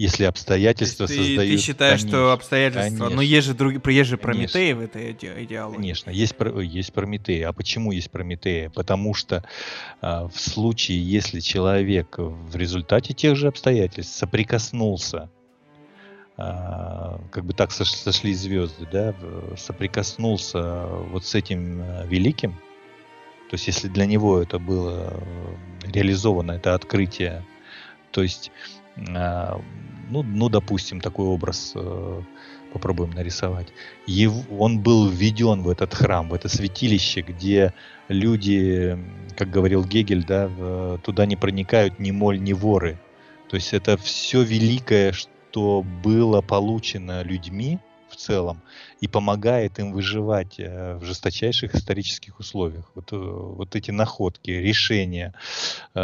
Если 0.00 0.24
обстоятельства 0.24 1.06
ты, 1.06 1.14
создают... 1.14 1.52
Ты 1.52 1.58
считаешь, 1.58 2.00
конечно, 2.00 2.08
что 2.08 2.32
обстоятельства... 2.32 2.88
Конечно, 2.88 3.10
но 3.10 3.20
есть 3.20 3.46
же, 3.46 3.52
друг, 3.52 3.86
есть 3.86 4.08
же 4.08 4.16
Прометеи 4.16 4.72
в 4.72 4.80
этой 4.80 5.12
идеологии. 5.12 5.76
Конечно, 5.76 6.08
есть, 6.08 6.34
есть 6.62 6.92
Прометеи. 6.94 7.42
А 7.42 7.52
почему 7.52 7.92
есть 7.92 8.10
Прометеи? 8.10 8.68
Потому 8.68 9.12
что 9.12 9.44
а, 10.00 10.26
в 10.26 10.40
случае, 10.40 11.06
если 11.06 11.40
человек 11.40 12.14
в 12.16 12.56
результате 12.56 13.12
тех 13.12 13.36
же 13.36 13.48
обстоятельств 13.48 14.16
соприкоснулся 14.16 15.28
а, 16.38 17.20
как 17.30 17.44
бы 17.44 17.52
так 17.52 17.70
сошли 17.70 18.32
звезды, 18.32 18.88
да, 18.90 19.14
соприкоснулся 19.58 20.86
вот 21.10 21.26
с 21.26 21.34
этим 21.34 21.82
а, 21.82 22.06
великим, 22.06 22.52
то 23.50 23.56
есть 23.56 23.66
если 23.66 23.88
для 23.88 24.06
него 24.06 24.40
это 24.40 24.58
было 24.58 25.12
реализовано, 25.82 26.52
это 26.52 26.72
открытие, 26.74 27.44
то 28.12 28.22
есть 28.22 28.50
а, 29.08 29.60
ну, 30.10 30.22
ну, 30.22 30.48
допустим, 30.48 31.00
такой 31.00 31.26
образ 31.26 31.72
э, 31.74 32.22
попробуем 32.72 33.10
нарисовать. 33.10 33.68
Его, 34.06 34.42
он 34.58 34.80
был 34.80 35.08
введен 35.08 35.62
в 35.62 35.68
этот 35.68 35.94
храм, 35.94 36.28
в 36.28 36.34
это 36.34 36.48
святилище, 36.48 37.22
где 37.22 37.72
люди, 38.08 38.98
как 39.36 39.50
говорил 39.50 39.84
Гегель, 39.84 40.24
да, 40.24 40.48
в, 40.48 40.98
туда 41.02 41.26
не 41.26 41.36
проникают 41.36 41.98
ни 41.98 42.10
моль, 42.10 42.40
ни 42.40 42.52
воры. 42.52 42.98
То 43.48 43.56
есть 43.56 43.72
это 43.72 43.96
все 43.96 44.42
великое, 44.42 45.12
что 45.12 45.84
было 46.04 46.40
получено 46.40 47.22
людьми 47.22 47.78
в 48.08 48.16
целом, 48.16 48.60
и 49.00 49.08
помогает 49.08 49.78
им 49.78 49.92
выживать 49.92 50.58
э, 50.58 50.96
в 50.96 51.04
жесточайших 51.04 51.74
исторических 51.74 52.38
условиях. 52.38 52.90
Вот, 52.94 53.12
э, 53.12 53.16
вот 53.16 53.74
эти 53.74 53.90
находки, 53.90 54.50
решения, 54.50 55.32
э, 55.94 56.00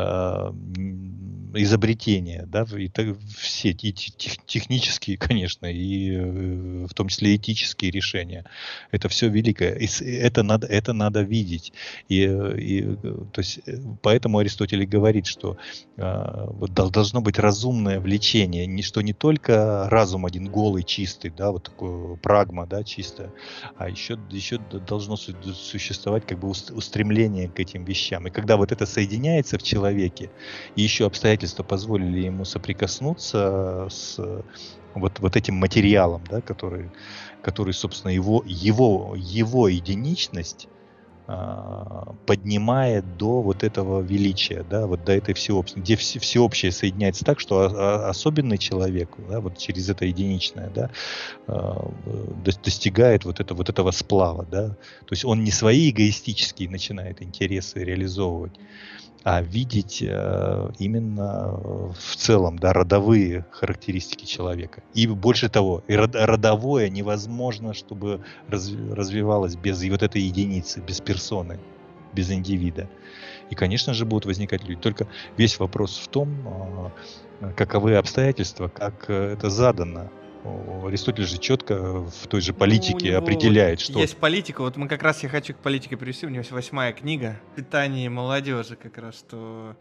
изобретения, 1.55 2.47
да, 2.47 2.67
и 2.77 2.91
все 3.37 3.71
и 3.71 3.93
технические, 3.93 5.19
конечно, 5.19 5.67
и 5.67 6.87
в 6.87 6.95
том 6.95 7.09
числе 7.09 7.37
этические 7.37 7.91
решения. 7.91 8.45
Это 8.91 9.09
все 9.09 9.29
великое. 9.29 9.75
И 9.75 9.87
это 10.05 10.43
надо, 10.43 10.67
это 10.67 10.93
надо 10.93 11.21
видеть. 11.21 11.73
И, 12.09 12.23
и, 12.25 12.97
то 13.33 13.41
есть, 13.41 13.61
поэтому 14.03 14.39
Аристотель 14.39 14.83
и 14.83 14.87
говорит, 14.87 15.27
что 15.27 15.57
вот 15.97 16.73
должно 16.73 17.21
быть 17.21 17.39
разумное 17.39 18.01
влечение, 18.01 18.67
не, 18.67 18.83
что 18.83 19.01
не 19.01 19.13
только 19.13 19.89
разум 19.91 20.27
один 20.27 20.49
голый, 20.49 20.83
чистый, 20.83 21.31
да, 21.31 21.51
вот 21.51 21.65
такой 21.65 22.17
прагма, 22.19 22.67
да, 22.67 22.83
чисто, 22.87 23.33
а 23.77 23.91
еще, 23.91 24.19
еще 24.31 24.59
должно 24.59 25.17
существовать 25.17 26.27
как 26.27 26.39
бы 26.39 26.49
устремление 26.49 27.49
к 27.49 27.61
этим 27.61 27.85
вещам. 27.85 28.27
И 28.27 28.31
когда 28.31 28.57
вот 28.57 28.73
это 28.73 28.87
соединяется 28.87 29.59
в 29.59 29.63
человеке, 29.63 30.31
и 30.77 30.83
еще 30.83 31.07
обстоятельства 31.07 31.63
позволили 31.63 32.21
ему 32.21 32.45
соприкоснуться 32.45 33.89
с 33.91 34.19
вот, 34.95 35.21
вот 35.21 35.37
этим 35.37 35.57
материалом, 35.57 36.23
да, 36.31 36.41
который, 36.41 36.91
который, 37.43 37.75
собственно, 37.75 38.13
его, 38.13 38.43
его, 38.47 39.15
его 39.17 39.69
единичность 39.69 40.69
поднимает 41.27 43.17
до 43.17 43.43
вот 43.43 43.65
этого 43.65 44.01
величия, 44.01 44.65
да, 44.69 44.87
вот 44.87 45.05
до 45.05 45.13
этой 45.13 45.35
всеобщей, 45.35 45.81
где 45.81 45.97
все, 45.97 46.21
всеобщее 46.21 46.71
соединяется 46.71 47.25
так, 47.25 47.41
что 47.41 48.09
особенный 48.09 48.59
человек, 48.59 49.11
да, 49.29 49.41
вот 49.41 49.59
через 49.59 49.89
это 49.89 50.05
единичное, 50.05 50.71
да, 50.73 50.91
а, 51.49 51.91
достигает 52.63 53.25
вот, 53.25 53.41
это, 53.41 53.55
вот 53.55 53.69
этого 53.69 53.91
сплава, 53.91 54.47
да, 54.49 54.69
то 54.69 55.11
есть 55.11 55.25
он 55.25 55.43
не 55.43 55.51
свои 55.51 55.91
эгоистические 55.91 56.71
начинает 56.71 57.21
интересы 57.21 57.81
реализовывать, 57.81 58.55
а 59.27 59.43
видеть 59.43 60.05
э, 60.07 60.71
именно 60.79 61.49
в 61.99 62.15
целом 62.17 62.61
да, 62.61 62.73
родовые 62.73 63.45
характеристики 63.51 64.25
человека. 64.25 64.85
И 64.95 65.09
больше 65.09 65.49
того, 65.49 65.83
и 65.89 65.97
родовое 65.97 66.89
невозможно, 66.89 67.75
чтобы 67.75 68.21
развивалось 68.47 69.57
без 69.57 69.83
вот 69.91 70.05
этой 70.05 70.23
единицы, 70.23 70.81
без 70.81 71.01
персоны, 71.01 71.59
без 72.13 72.31
индивида. 72.31 72.89
И, 73.51 73.57
конечно 73.57 73.95
же, 73.95 74.05
будут 74.05 74.27
возникать 74.27 74.63
люди. 74.63 74.81
Только 74.81 75.09
весь 75.37 75.59
вопрос 75.59 75.99
в 75.99 76.07
том, 76.07 76.93
э, 77.41 77.53
каковы 77.57 77.97
обстоятельства, 77.97 78.69
как 78.69 79.07
э, 79.09 79.33
это 79.33 79.51
задано 79.51 80.09
Аристотель 80.87 81.27
же 81.27 81.39
четко 81.39 82.03
в 82.05 82.27
той 82.29 82.41
же 82.41 82.53
ну, 82.53 82.59
политике 82.59 83.13
ну, 83.13 83.19
определяет, 83.19 83.81
что... 83.81 83.99
Есть 83.99 84.17
политика, 84.17 84.61
вот 84.61 84.77
мы 84.77 84.89
как 84.89 85.03
раз 85.03 85.23
я 85.23 85.29
хочу 85.29 85.55
к 85.55 85.59
политике 85.59 85.97
привести, 85.97 86.27
у 86.27 86.29
него 86.29 86.41
есть 86.41 86.53
восьмая 86.53 86.93
книга 86.93 87.41
«Питание 87.55 88.09
молодежи», 88.09 88.77
как 88.77 88.99
раз, 88.99 89.17
что 89.17 89.77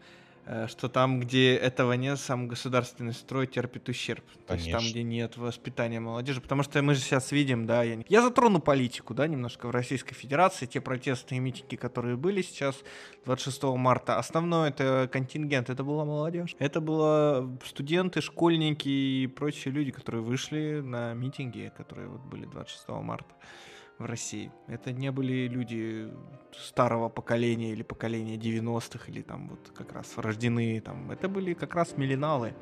что 0.68 0.88
там, 0.88 1.20
где 1.20 1.56
этого 1.56 1.92
нет, 1.94 2.20
сам 2.20 2.48
государственный 2.48 3.12
строй 3.12 3.46
терпит 3.46 3.88
ущерб. 3.88 4.24
Конечно. 4.24 4.46
То 4.46 4.54
есть 4.54 4.70
там, 4.70 4.82
где 4.90 5.02
нет 5.02 5.36
воспитания 5.36 6.00
молодежи. 6.00 6.40
Потому 6.40 6.62
что 6.62 6.80
мы 6.82 6.94
же 6.94 7.00
сейчас 7.00 7.32
видим, 7.32 7.66
да, 7.66 7.82
я, 7.82 7.98
я 8.08 8.22
затрону 8.22 8.60
политику, 8.60 9.14
да, 9.14 9.26
немножко 9.26 9.66
в 9.66 9.70
Российской 9.70 10.14
Федерации, 10.14 10.66
те 10.66 10.80
протестные 10.80 11.40
митинги, 11.40 11.76
которые 11.76 12.16
были 12.16 12.42
сейчас 12.42 12.76
26 13.24 13.62
марта. 13.64 14.18
Основной 14.18 14.68
это 14.68 15.08
контингент, 15.12 15.70
это 15.70 15.82
была 15.82 16.04
молодежь. 16.04 16.54
Это 16.58 16.80
было 16.80 17.58
студенты, 17.64 18.20
школьники 18.20 18.88
и 18.88 19.26
прочие 19.26 19.72
люди, 19.74 19.90
которые 19.90 20.22
вышли 20.22 20.80
на 20.80 21.14
митинги, 21.14 21.72
которые 21.76 22.08
вот 22.08 22.20
были 22.20 22.46
26 22.46 22.88
марта 22.88 23.34
в 23.98 24.04
России. 24.04 24.50
Это 24.66 24.92
не 24.92 25.10
были 25.10 25.48
люди 25.48 26.10
старого 26.52 27.08
поколения 27.08 27.72
или 27.72 27.82
поколения 27.82 28.36
90-х, 28.36 29.10
или 29.10 29.22
там 29.22 29.48
вот 29.48 29.72
как 29.74 29.92
раз 29.92 30.18
рождены 30.18 30.80
там. 30.80 31.10
Это 31.10 31.28
были 31.28 31.54
как 31.54 31.74
раз 31.74 31.96
миллиналы. 31.96 32.54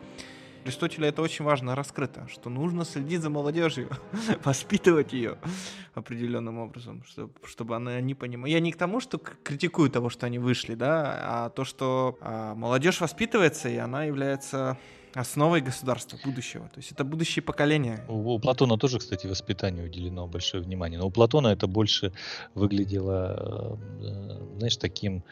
Аристотеля 0.64 1.08
это 1.08 1.20
очень 1.20 1.44
важно 1.44 1.74
раскрыто, 1.74 2.26
что 2.28 2.48
нужно 2.48 2.86
следить 2.86 3.20
за 3.20 3.28
молодежью, 3.28 3.90
воспитывать 4.44 5.12
ее 5.12 5.36
определенным 5.94 6.58
образом, 6.58 7.04
чтобы, 7.06 7.34
чтобы 7.44 7.76
она 7.76 8.00
не 8.00 8.14
понимала. 8.14 8.48
Я 8.48 8.60
не 8.60 8.72
к 8.72 8.76
тому, 8.76 9.00
что 9.00 9.18
критикую 9.18 9.90
того, 9.90 10.08
что 10.08 10.24
они 10.24 10.38
вышли, 10.38 10.74
да, 10.74 11.20
а 11.22 11.50
то, 11.50 11.64
что 11.64 12.16
а, 12.22 12.54
молодежь 12.54 13.00
воспитывается, 13.00 13.68
и 13.68 13.76
она 13.76 14.04
является 14.04 14.78
основой 15.14 15.60
государства 15.60 16.18
будущего. 16.24 16.68
То 16.68 16.78
есть 16.78 16.92
это 16.92 17.04
будущее 17.04 17.42
поколение. 17.42 18.04
У, 18.08 18.32
у 18.32 18.38
Платона 18.38 18.78
тоже, 18.78 18.98
кстати, 18.98 19.26
воспитанию 19.26 19.86
уделено 19.86 20.26
большое 20.26 20.62
внимание. 20.62 20.98
Но 20.98 21.06
у 21.06 21.10
Платона 21.10 21.48
это 21.48 21.66
больше 21.66 22.12
выглядело, 22.54 23.78
э, 24.00 24.56
знаешь, 24.56 24.76
таким 24.76 25.22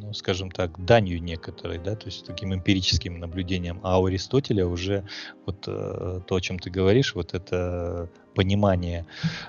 ну, 0.00 0.12
скажем 0.12 0.50
так, 0.50 0.84
данью 0.84 1.22
некоторой, 1.22 1.78
да, 1.78 1.94
то 1.94 2.06
есть 2.06 2.24
таким 2.26 2.54
эмпирическим 2.54 3.18
наблюдением. 3.18 3.80
А 3.82 4.00
у 4.00 4.06
Аристотеля 4.06 4.66
уже 4.66 5.04
вот 5.46 5.64
э, 5.66 6.20
то, 6.26 6.34
о 6.34 6.40
чем 6.40 6.58
ты 6.58 6.70
говоришь, 6.70 7.14
вот 7.14 7.34
это 7.34 8.08
понимание, 8.38 9.04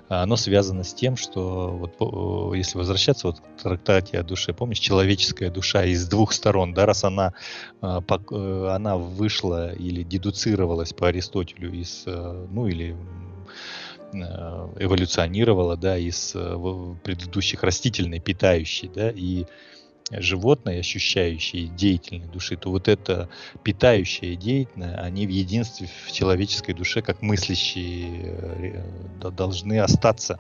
оно 0.07 0.35
связано 0.35 0.83
с 0.83 0.95
тем, 0.95 1.15
что 1.15 1.69
вот 1.69 2.55
если 2.55 2.75
возвращаться 2.75 3.27
вот 3.27 3.39
к 3.39 3.61
трактате 3.61 4.17
о 4.17 4.23
душе, 4.23 4.51
помнишь, 4.51 4.79
человеческая 4.79 5.51
душа 5.51 5.85
из 5.85 6.07
двух 6.07 6.33
сторон, 6.33 6.73
да, 6.73 6.87
раз 6.87 7.03
она, 7.03 7.33
э, 7.83 8.01
э, 8.09 8.67
она 8.71 8.97
вышла 8.97 9.73
или 9.73 10.01
дедуцировалась 10.01 10.93
по 10.93 11.09
Аристотелю 11.09 11.71
из, 11.71 12.01
э, 12.07 12.47
ну 12.49 12.65
или 12.65 12.97
эволюционировала, 14.11 15.77
да, 15.77 15.95
из 15.95 16.31
предыдущих 17.03 17.61
растительной, 17.61 18.19
питающей, 18.19 18.89
да, 18.89 19.11
и 19.11 19.45
животное, 20.11 20.79
ощущающее 20.79 21.67
деятельной 21.67 22.27
души, 22.27 22.57
то 22.57 22.69
вот 22.69 22.87
это 22.87 23.29
питающее 23.63 24.35
деятельное, 24.35 24.97
они 24.97 25.27
в 25.27 25.29
единстве 25.29 25.89
в 26.05 26.11
человеческой 26.11 26.73
душе, 26.73 27.01
как 27.01 27.21
мыслящие, 27.21 28.83
э, 29.21 29.31
должны 29.31 29.79
остаться 29.79 30.39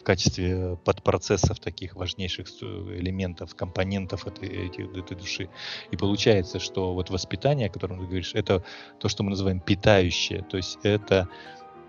в 0.00 0.04
качестве 0.04 0.76
подпроцессов 0.84 1.60
таких 1.60 1.96
важнейших 1.96 2.46
элементов, 2.60 3.54
компонентов 3.54 4.26
этой, 4.26 4.68
этой, 4.68 5.16
души. 5.16 5.48
И 5.90 5.96
получается, 5.96 6.60
что 6.60 6.92
вот 6.92 7.08
воспитание, 7.08 7.68
о 7.68 7.72
котором 7.72 8.00
ты 8.00 8.04
говоришь, 8.04 8.34
это 8.34 8.62
то, 9.00 9.08
что 9.08 9.22
мы 9.22 9.30
называем 9.30 9.60
питающее, 9.60 10.42
то 10.42 10.58
есть 10.58 10.78
это 10.82 11.28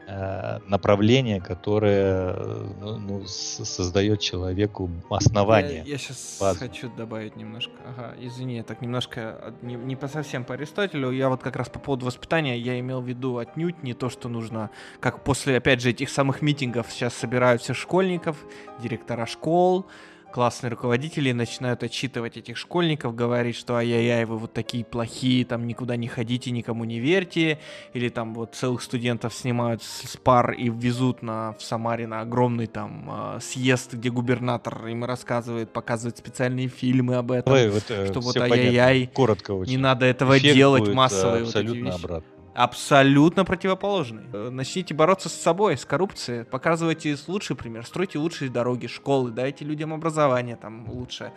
направление, 0.08 1.42
которое 1.42 2.36
ну, 2.80 2.98
ну, 2.98 3.26
создает 3.26 4.20
человеку 4.20 4.90
основание. 5.10 5.84
Я, 5.86 5.94
я 5.94 5.98
сейчас 5.98 6.38
базу. 6.40 6.60
хочу 6.60 6.90
добавить 6.90 7.36
немножко. 7.36 7.74
Ага, 7.86 8.14
извини, 8.20 8.62
так 8.62 8.82
немножко 8.82 9.22
а, 9.22 9.54
не, 9.62 9.76
не 9.76 9.96
по 9.96 10.08
совсем 10.08 10.44
по 10.44 10.54
Аристотелю. 10.54 11.12
Я 11.12 11.30
вот 11.30 11.42
как 11.42 11.56
раз 11.56 11.70
по 11.70 11.80
поводу 11.80 12.06
воспитания 12.06 12.58
я 12.58 12.80
имел 12.80 13.02
в 13.02 13.08
виду 13.08 13.38
отнюдь 13.38 13.82
не 13.84 13.94
то, 13.94 14.10
что 14.10 14.30
нужно, 14.30 14.70
как 15.00 15.24
после, 15.24 15.58
опять 15.58 15.82
же, 15.82 15.90
этих 15.90 16.10
самых 16.10 16.42
митингов 16.42 16.92
сейчас 16.92 17.14
собирают 17.16 17.62
всех 17.62 17.76
школьников, 17.76 18.38
директора 18.82 19.26
школ, 19.26 19.88
классные 20.32 20.72
руководители 20.72 21.32
начинают 21.32 21.84
отчитывать 21.84 22.38
этих 22.38 22.58
школьников, 22.58 23.16
говорить, 23.16 23.56
что 23.56 23.76
ай-яй-яй, 23.76 24.26
вы 24.26 24.38
вот 24.38 24.54
такие 24.54 24.84
плохие, 24.84 25.46
там 25.46 25.66
никуда 25.66 25.96
не 25.96 26.08
ходите, 26.08 26.52
никому 26.52 26.84
не 26.84 27.00
верьте, 27.00 27.60
или 27.94 28.10
там 28.10 28.34
вот 28.34 28.56
целых 28.56 28.82
студентов 28.82 29.34
снимают 29.34 29.82
с 29.84 30.18
пар 30.18 30.52
и 30.52 30.70
везут 30.70 31.22
на, 31.22 31.54
в 31.54 31.64
Самаре 31.64 32.08
на 32.08 32.22
огромный 32.22 32.68
там 32.68 33.36
э, 33.36 33.40
съезд, 33.42 33.94
где 33.94 34.10
губернатор 34.10 34.88
им 34.88 35.06
рассказывает, 35.06 35.72
показывает 35.72 36.18
специальные 36.18 36.68
фильмы 36.68 37.16
об 37.16 37.32
этом, 37.32 37.54
Ой, 37.54 37.70
вот, 37.70 37.84
э, 37.90 38.08
что 38.08 38.20
вот 38.20 38.36
ай-яй-яй, 38.38 39.08
коротко 39.14 39.52
очень. 39.52 39.72
не 39.72 39.78
надо 39.78 40.06
этого 40.06 40.38
Эффект 40.38 40.56
делать 40.56 40.84
будет, 40.84 40.96
массовые 40.96 41.44
абсолютно 41.44 41.74
вот 41.74 41.88
эти 41.88 41.94
вещи. 41.94 42.06
обратно 42.06 42.35
абсолютно 42.56 43.44
противоположный. 43.46 44.24
Э, 44.34 44.50
начните 44.50 44.94
бороться 44.94 45.30
с 45.30 45.34
собой, 45.34 45.78
с 45.78 45.86
коррупцией, 45.86 46.46
показывайте 46.46 47.16
лучший 47.28 47.56
пример, 47.56 47.86
стройте 47.86 48.18
лучшие 48.18 48.50
дороги, 48.50 48.88
школы, 48.88 49.32
дайте 49.32 49.66
людям 49.66 49.94
образование 49.94 50.56
там 50.56 50.90
лучше 50.90 51.34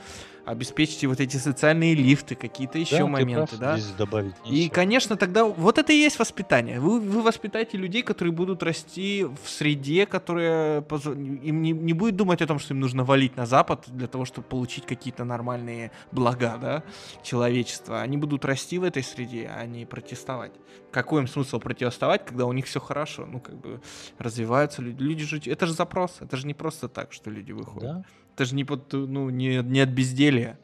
обеспечите 0.50 1.06
вот 1.06 1.20
эти 1.20 1.36
социальные 1.36 1.94
лифты, 1.94 2.34
какие-то 2.34 2.78
еще 2.78 2.98
да, 2.98 3.06
моменты, 3.06 3.56
прав, 3.56 3.60
да. 3.60 3.78
Здесь 3.78 3.94
добавить 3.94 4.34
И, 4.46 4.68
конечно, 4.68 5.16
тогда 5.16 5.44
вот 5.44 5.78
это 5.78 5.92
и 5.92 5.96
есть 5.96 6.18
воспитание. 6.18 6.80
Вы, 6.80 7.00
вы 7.00 7.22
воспитаете 7.22 7.76
людей, 7.76 8.02
которые 8.02 8.32
будут 8.32 8.62
расти 8.62 9.24
в 9.24 9.48
среде, 9.48 10.06
которая 10.06 10.82
им 10.82 11.62
не, 11.62 11.72
не 11.72 11.92
будет 11.92 12.16
думать 12.16 12.42
о 12.42 12.46
том, 12.46 12.58
что 12.58 12.74
им 12.74 12.80
нужно 12.80 13.04
валить 13.04 13.36
на 13.36 13.46
Запад 13.46 13.84
для 13.88 14.06
того, 14.06 14.24
чтобы 14.24 14.46
получить 14.48 14.86
какие-то 14.86 15.24
нормальные 15.24 15.90
блага, 16.12 16.58
да, 16.60 16.82
человечества. 17.22 18.00
Они 18.00 18.16
будут 18.16 18.44
расти 18.44 18.78
в 18.78 18.84
этой 18.84 19.02
среде, 19.02 19.50
а 19.54 19.66
не 19.66 19.84
протестовать. 19.84 20.52
Какой 20.90 21.20
им 21.22 21.28
смысл 21.28 21.58
протестовать, 21.58 22.24
когда 22.24 22.46
у 22.46 22.52
них 22.52 22.66
все 22.66 22.80
хорошо? 22.80 23.26
Ну, 23.26 23.40
как 23.40 23.56
бы 23.56 23.80
развиваются 24.18 24.82
люди. 24.82 25.02
Люди 25.02 25.24
же, 25.24 25.40
это 25.44 25.66
же 25.66 25.74
запрос, 25.74 26.16
это 26.20 26.36
же 26.36 26.46
не 26.46 26.54
просто 26.54 26.88
так, 26.88 27.12
что 27.12 27.30
люди 27.30 27.52
выходят. 27.52 27.82
Да. 27.82 28.04
Это 28.38 28.44
же 28.44 28.54
не, 28.54 28.64
под, 28.64 28.92
ну, 28.92 29.30
не, 29.30 29.56
не 29.64 29.80
от 29.80 29.88
безделья. 29.88 30.60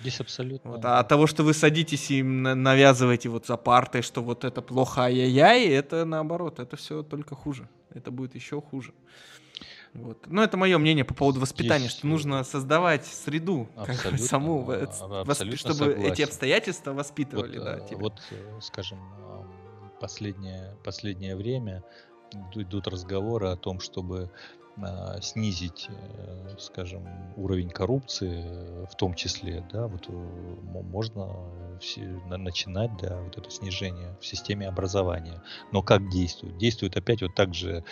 Здесь 0.00 0.18
абсолютно. 0.18 0.70
Вот, 0.70 0.84
а 0.86 0.98
от 0.98 1.08
того, 1.08 1.26
что 1.26 1.42
вы 1.42 1.52
садитесь 1.52 2.10
и 2.10 2.22
навязываете 2.22 3.28
вот 3.28 3.44
за 3.44 3.58
партой, 3.58 4.00
что 4.00 4.22
вот 4.22 4.44
это 4.44 4.62
плохо, 4.62 5.02
ай-яй-яй, 5.02 5.66
это 5.68 6.06
наоборот, 6.06 6.58
это 6.58 6.76
все 6.78 7.02
только 7.02 7.34
хуже. 7.34 7.68
Это 7.92 8.10
будет 8.10 8.34
еще 8.34 8.62
хуже. 8.62 8.94
Вот. 9.92 10.26
Но 10.26 10.42
это 10.42 10.56
мое 10.56 10.78
мнение 10.78 11.04
по 11.04 11.12
поводу 11.12 11.40
воспитания, 11.40 11.88
Здесь... 11.88 11.98
что 11.98 12.06
нужно 12.06 12.44
создавать 12.44 13.04
среду, 13.04 13.68
как 13.84 14.18
саму, 14.18 14.62
восп... 14.62 15.54
чтобы 15.54 15.74
согласен. 15.74 16.12
эти 16.12 16.22
обстоятельства 16.22 16.94
воспитывали. 16.94 17.58
Вот, 17.58 17.64
да, 17.64 17.80
тебя. 17.80 17.98
вот 17.98 18.22
скажем, 18.62 19.00
последнее, 20.00 20.78
последнее 20.82 21.36
время 21.36 21.84
идут 22.54 22.88
разговоры 22.88 23.48
о 23.48 23.56
том, 23.56 23.80
чтобы 23.80 24.30
а, 24.30 24.30
снизить, 25.20 25.88
э, 25.88 26.56
скажем, 26.58 27.06
уровень 27.36 27.70
коррупции, 27.70 28.84
в 28.86 28.94
том 28.96 29.14
числе, 29.14 29.64
да, 29.72 29.86
вот 29.86 30.08
э, 30.08 30.12
можно 30.12 31.26
начинать, 32.26 32.90
да, 33.00 33.20
вот 33.20 33.38
это 33.38 33.50
снижение 33.50 34.16
в 34.20 34.26
системе 34.26 34.66
образования. 34.68 35.42
Но 35.72 35.82
как 35.82 36.08
действует? 36.10 36.58
Действует 36.58 36.96
опять 36.96 37.22
вот 37.22 37.34
так 37.34 37.54
же 37.54 37.84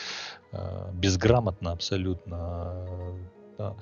безграмотно 0.93 1.73
абсолютно. 1.73 2.87
Да 3.59 3.77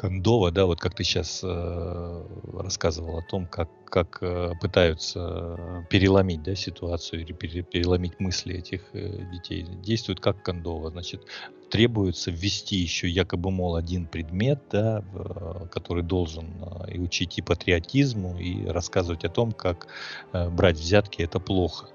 Кондова, 0.00 0.50
да, 0.50 0.64
вот 0.64 0.80
как 0.80 0.94
ты 0.94 1.04
сейчас 1.04 1.42
э, 1.44 2.24
рассказывал 2.54 3.18
о 3.18 3.22
том, 3.22 3.46
как, 3.46 3.68
как 3.84 4.16
э, 4.22 4.54
пытаются 4.58 5.84
переломить 5.90 6.42
да, 6.42 6.54
ситуацию 6.54 7.20
или 7.20 7.34
переломить 7.34 8.18
мысли 8.18 8.54
этих 8.56 8.80
э, 8.94 9.26
детей, 9.30 9.62
действуют 9.62 10.20
как 10.20 10.42
Кондова. 10.42 10.88
Значит, 10.88 11.26
требуется 11.68 12.30
ввести 12.30 12.76
еще 12.76 13.10
якобы, 13.10 13.50
мол, 13.50 13.76
один 13.76 14.06
предмет, 14.06 14.62
да, 14.72 15.04
в, 15.12 15.68
который 15.68 16.02
должен 16.02 16.46
э, 16.62 16.94
и 16.94 16.98
учить 16.98 17.36
и 17.36 17.42
патриотизму, 17.42 18.38
и 18.38 18.64
рассказывать 18.64 19.24
о 19.24 19.28
том, 19.28 19.52
как 19.52 19.86
э, 20.32 20.48
брать 20.48 20.78
взятки 20.78 21.20
это 21.20 21.40
плохо. 21.40 21.90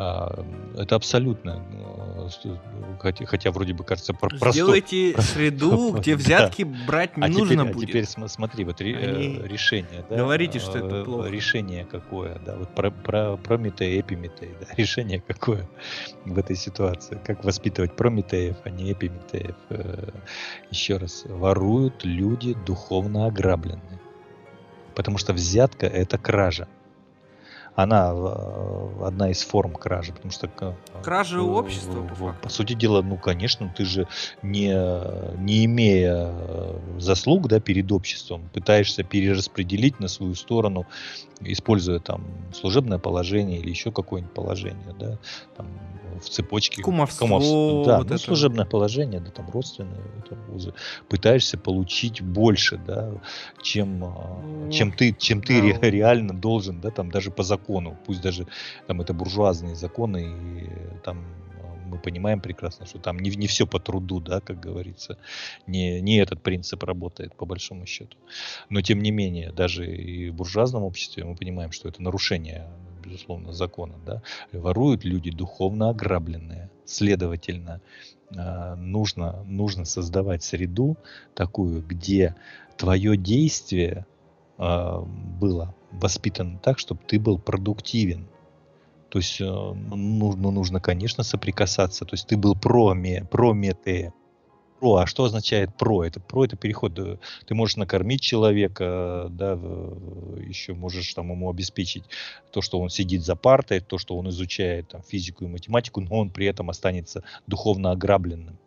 А, 0.00 0.44
это 0.76 0.94
абсолютно, 0.94 1.60
э, 2.44 2.56
хотя, 3.00 3.26
хотя 3.26 3.50
вроде 3.50 3.74
бы 3.74 3.82
кажется 3.82 4.14
про 4.14 4.52
Сделайте 4.52 5.12
простой. 5.12 5.34
среду, 5.34 5.92
где 5.98 6.14
взятки 6.14 6.62
да. 6.62 6.76
брать 6.86 7.16
не 7.16 7.24
а 7.24 7.28
нужно 7.28 7.64
теперь, 7.64 7.74
будет. 7.74 7.88
А 7.88 8.02
теперь 8.04 8.28
смотри, 8.28 8.64
вот 8.64 8.80
Они... 8.80 8.94
Э, 8.94 9.46
решение, 9.48 10.04
да? 10.08 10.18
Говорите, 10.18 10.60
что 10.60 10.78
это 10.78 10.96
э, 10.98 11.04
плохо. 11.04 11.28
Решение 11.28 11.84
какое, 11.84 12.38
да? 12.46 12.54
Вот 12.54 12.72
про, 12.76 12.92
про 12.92 13.36
Прометей, 13.36 14.00
Эпиметей, 14.00 14.54
да? 14.60 14.66
Решение 14.76 15.20
какое 15.20 15.68
в 16.24 16.38
этой 16.38 16.54
ситуации? 16.54 17.20
Как 17.24 17.42
воспитывать 17.42 17.96
Прометеев, 17.96 18.56
а 18.62 18.70
не 18.70 18.92
Эпиметеев? 18.92 19.56
Еще 20.70 20.98
раз, 20.98 21.24
воруют 21.24 22.04
люди 22.04 22.54
духовно 22.54 23.26
ограбленные. 23.26 23.98
Потому 24.94 25.18
что 25.18 25.32
взятка 25.32 25.86
это 25.86 26.18
кража 26.18 26.68
она 27.78 28.12
э, 28.12 29.04
одна 29.04 29.30
из 29.30 29.44
форм 29.44 29.72
кражи, 29.72 30.12
потому 30.12 30.32
что 30.32 30.50
кража 31.00 31.40
у 31.40 31.54
общества 31.54 32.02
по, 32.18 32.32
по 32.32 32.48
сути 32.48 32.72
дела, 32.72 33.02
ну 33.02 33.16
конечно, 33.16 33.72
ты 33.76 33.84
же 33.84 34.08
не 34.42 34.68
не 35.40 35.64
имея 35.64 36.26
э, 36.28 36.78
заслуг, 36.98 37.46
да, 37.46 37.60
перед 37.60 37.92
обществом, 37.92 38.50
пытаешься 38.52 39.04
перераспределить 39.04 40.00
на 40.00 40.08
свою 40.08 40.34
сторону, 40.34 40.86
используя 41.40 42.00
там 42.00 42.24
служебное 42.52 42.98
положение 42.98 43.60
или 43.60 43.70
еще 43.70 43.92
какое-нибудь 43.92 44.34
положение, 44.34 44.96
да, 44.98 45.16
там 45.56 45.68
в 46.20 46.28
цепочке. 46.28 46.82
Кумовство. 46.82 47.26
кумовство 47.26 47.84
да, 47.84 47.98
вот 47.98 48.08
ну, 48.08 48.14
это. 48.16 48.24
служебное 48.24 48.64
положение, 48.64 49.20
да, 49.20 49.30
там 49.30 49.48
родственные 49.50 50.00
там, 50.28 50.38
узы. 50.54 50.74
Пытаешься 51.08 51.58
получить 51.58 52.20
больше, 52.22 52.78
да, 52.78 53.12
чем, 53.62 54.00
ну, 54.00 54.70
чем 54.70 54.92
ты, 54.92 55.14
чем 55.18 55.42
ты 55.42 55.60
да. 55.60 55.80
ре, 55.80 55.90
реально 55.90 56.34
должен, 56.34 56.80
да, 56.80 56.90
там 56.90 57.10
даже 57.10 57.30
по 57.30 57.42
закону. 57.42 57.67
Пусть 58.06 58.20
даже 58.20 58.46
там 58.86 59.00
это 59.00 59.14
буржуазные 59.14 59.74
законы, 59.74 60.26
и 60.26 61.00
там 61.04 61.24
мы 61.88 61.98
понимаем 61.98 62.40
прекрасно, 62.40 62.86
что 62.86 62.98
там 62.98 63.18
не, 63.18 63.30
не 63.30 63.46
все 63.46 63.66
по 63.66 63.80
труду, 63.80 64.20
да, 64.20 64.40
как 64.40 64.60
говорится. 64.60 65.18
Не, 65.66 66.00
не 66.00 66.18
этот 66.18 66.42
принцип 66.42 66.82
работает, 66.84 67.34
по 67.34 67.46
большому 67.46 67.86
счету. 67.86 68.16
Но, 68.68 68.82
тем 68.82 69.02
не 69.02 69.10
менее, 69.10 69.52
даже 69.52 69.90
и 69.90 70.30
в 70.30 70.34
буржуазном 70.34 70.84
обществе 70.84 71.24
мы 71.24 71.34
понимаем, 71.34 71.72
что 71.72 71.88
это 71.88 72.02
нарушение 72.02 72.68
безусловно, 73.04 73.52
закона, 73.52 73.94
да, 74.04 74.22
воруют 74.52 75.04
люди 75.04 75.30
духовно 75.30 75.90
ограбленные. 75.90 76.70
Следовательно, 76.84 77.80
а, 78.36 78.76
нужно, 78.76 79.42
нужно 79.44 79.84
создавать 79.84 80.42
среду 80.42 80.96
такую, 81.34 81.82
где 81.82 82.34
твое 82.76 83.16
действие 83.16 84.06
было 84.58 85.74
воспитано 85.92 86.58
так, 86.58 86.78
чтобы 86.78 87.00
ты 87.06 87.18
был 87.18 87.38
продуктивен. 87.38 88.28
То 89.08 89.18
есть 89.18 89.40
э, 89.40 89.44
нужно, 89.44 90.50
нужно, 90.50 90.80
конечно, 90.80 91.24
соприкасаться. 91.24 92.04
То 92.04 92.14
есть 92.14 92.26
ты 92.26 92.36
был 92.36 92.54
проме, 92.54 93.24
прометея. 93.24 94.12
про. 94.78 94.96
А 94.96 95.06
что 95.06 95.24
означает 95.24 95.76
про? 95.76 96.04
Это 96.04 96.20
про 96.20 96.44
это 96.44 96.56
переход. 96.56 96.94
Ты 96.94 97.54
можешь 97.54 97.76
накормить 97.76 98.20
человека, 98.20 99.28
да, 99.30 99.52
еще 99.52 100.74
можешь 100.74 101.12
там 101.14 101.30
ему 101.30 101.50
обеспечить 101.50 102.04
то, 102.52 102.60
что 102.60 102.78
он 102.80 102.90
сидит 102.90 103.24
за 103.24 103.36
партой, 103.36 103.80
то, 103.80 103.98
что 103.98 104.16
он 104.16 104.28
изучает 104.28 104.88
там, 104.88 105.02
физику 105.02 105.44
и 105.44 105.48
математику, 105.48 106.00
но 106.00 106.16
он 106.16 106.30
при 106.30 106.46
этом 106.46 106.70
останется 106.70 107.22
духовно 107.46 107.90
ограбленным. 107.92 108.58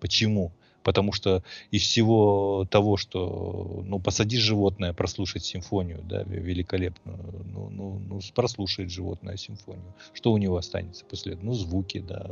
Почему? 0.00 0.52
Потому 0.82 1.12
что 1.12 1.42
из 1.70 1.82
всего 1.82 2.66
того, 2.70 2.96
что, 2.96 3.82
ну, 3.84 3.98
посади 3.98 4.38
животное 4.38 4.92
прослушать 4.92 5.44
симфонию, 5.44 6.00
да, 6.02 6.22
великолепно, 6.22 7.18
ну, 7.44 7.70
ну, 7.70 8.00
ну, 8.08 8.20
прослушает 8.34 8.90
животное 8.90 9.36
симфонию, 9.36 9.94
что 10.12 10.32
у 10.32 10.38
него 10.38 10.56
останется 10.56 11.04
после 11.04 11.32
этого? 11.32 11.46
Ну, 11.46 11.54
звуки, 11.54 11.98
да, 11.98 12.30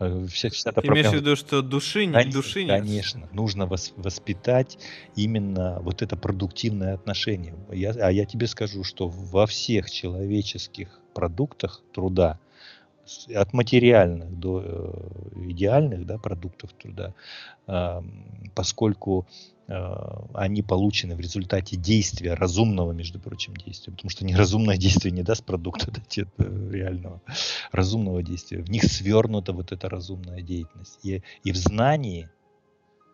э, 0.00 0.26
вся, 0.30 0.50
вся 0.50 0.70
эта 0.70 0.80
Ты 0.80 0.88
имеешь 0.88 1.08
в 1.08 1.14
виду, 1.14 1.36
что 1.36 1.62
души, 1.62 2.06
не, 2.06 2.24
души 2.30 2.64
нет? 2.64 2.80
Конечно, 2.80 3.28
нужно 3.32 3.66
воспитать 3.66 4.78
именно 5.16 5.78
вот 5.80 6.02
это 6.02 6.16
продуктивное 6.16 6.94
отношение. 6.94 7.54
Я, 7.72 7.90
а 7.90 8.10
я 8.10 8.24
тебе 8.24 8.46
скажу, 8.46 8.84
что 8.84 9.08
во 9.08 9.46
всех 9.46 9.90
человеческих 9.90 11.00
продуктах 11.14 11.80
труда, 11.92 12.38
от 13.34 13.52
материальных 13.52 14.38
до 14.38 14.62
э, 14.64 15.50
идеальных 15.50 16.06
да, 16.06 16.18
продуктов 16.18 16.72
труда, 16.72 17.14
поскольку 18.54 19.26
э, 19.68 19.72
они 20.34 20.62
получены 20.62 21.14
в 21.14 21.20
результате 21.20 21.76
действия, 21.76 22.34
разумного, 22.34 22.92
между 22.92 23.18
прочим, 23.18 23.54
действия, 23.56 23.92
потому 23.92 24.10
что 24.10 24.24
неразумное 24.26 24.76
действие 24.76 25.12
не 25.12 25.22
даст 25.22 25.44
продукта 25.44 25.90
дать 25.90 26.18
реального, 26.38 27.20
разумного 27.72 28.22
действия. 28.22 28.58
В 28.58 28.70
них 28.70 28.84
свернута 28.84 29.52
вот 29.52 29.72
эта 29.72 29.88
разумная 29.88 30.42
деятельность. 30.42 30.98
И, 31.02 31.22
и 31.42 31.52
в 31.52 31.56
знании 31.56 32.28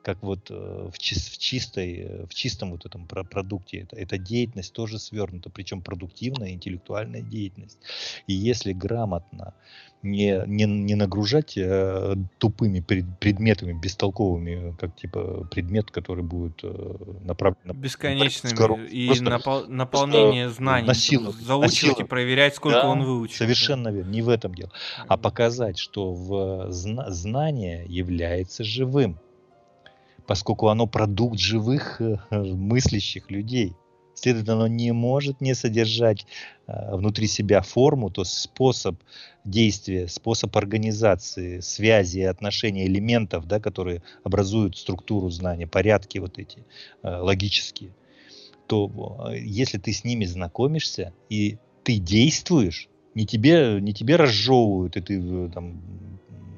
как 0.02 0.22
вот 0.22 0.50
э, 0.50 0.90
в, 0.92 0.98
чис, 0.98 1.28
в, 1.28 1.38
чистой, 1.38 1.98
э, 1.98 2.26
в 2.26 2.34
чистом 2.34 2.70
вот 2.70 2.86
этом 2.86 3.06
продукте. 3.06 3.78
Это, 3.80 3.96
эта 3.96 4.18
деятельность 4.18 4.72
тоже 4.72 4.98
свернута, 4.98 5.50
причем 5.50 5.82
продуктивная, 5.82 6.50
интеллектуальная 6.50 7.20
деятельность. 7.20 7.78
И 8.26 8.32
если 8.32 8.72
грамотно 8.72 9.54
не, 10.02 10.42
не, 10.46 10.64
не 10.64 10.94
нагружать 10.94 11.58
э, 11.58 12.14
тупыми 12.38 12.80
пред, 12.80 13.04
предметами, 13.18 13.78
бестолковыми, 13.78 14.74
как 14.78 14.96
типа 14.96 15.46
предмет, 15.50 15.90
который 15.90 16.24
будет 16.24 16.60
э, 16.62 16.96
направлен... 17.22 17.76
Бесконечными. 17.76 18.86
И 18.88 19.06
просто, 19.06 19.24
напол, 19.24 19.66
наполнение 19.68 20.46
просто 20.46 20.62
знаний. 20.62 20.86
Насиловать, 20.86 21.36
заучивать 21.36 21.72
насиловать. 21.72 22.00
и 22.00 22.04
проверять, 22.04 22.54
сколько 22.54 22.80
да, 22.80 22.88
он 22.88 23.02
выучил. 23.04 23.36
Совершенно 23.36 23.88
верно. 23.88 24.10
Не 24.10 24.22
в 24.22 24.30
этом 24.30 24.54
дело. 24.54 24.72
А 25.06 25.18
показать, 25.18 25.78
что 25.78 26.14
в 26.14 26.70
зна- 26.70 27.10
знание 27.10 27.84
является 27.86 28.64
живым 28.64 29.18
поскольку 30.30 30.68
оно 30.68 30.86
продукт 30.86 31.40
живых 31.40 32.00
э, 32.00 32.16
мыслящих 32.30 33.32
людей. 33.32 33.74
Следовательно, 34.14 34.54
оно 34.58 34.66
не 34.68 34.92
может 34.92 35.40
не 35.40 35.54
содержать 35.54 36.24
э, 36.68 36.94
внутри 36.94 37.26
себя 37.26 37.62
форму, 37.62 38.10
то 38.10 38.22
есть 38.22 38.34
способ 38.34 38.94
действия, 39.44 40.06
способ 40.06 40.56
организации, 40.56 41.58
связи, 41.58 42.20
отношения 42.20 42.86
элементов, 42.86 43.48
да, 43.48 43.58
которые 43.58 44.04
образуют 44.22 44.76
структуру 44.76 45.30
знания, 45.30 45.66
порядки 45.66 46.18
вот 46.18 46.38
эти 46.38 46.64
э, 47.02 47.08
логические. 47.08 47.90
То 48.68 49.32
если 49.34 49.78
ты 49.78 49.92
с 49.92 50.04
ними 50.04 50.26
знакомишься 50.26 51.12
и 51.28 51.58
ты 51.82 51.96
действуешь, 51.98 52.88
не 53.16 53.26
тебе, 53.26 53.80
не 53.80 53.92
тебе 53.92 54.14
разжевывают, 54.14 54.96
и 54.96 55.00
ты 55.00 55.48
там 55.48 55.82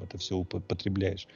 это 0.03 0.19
все 0.19 0.37
употребляешь, 0.37 1.27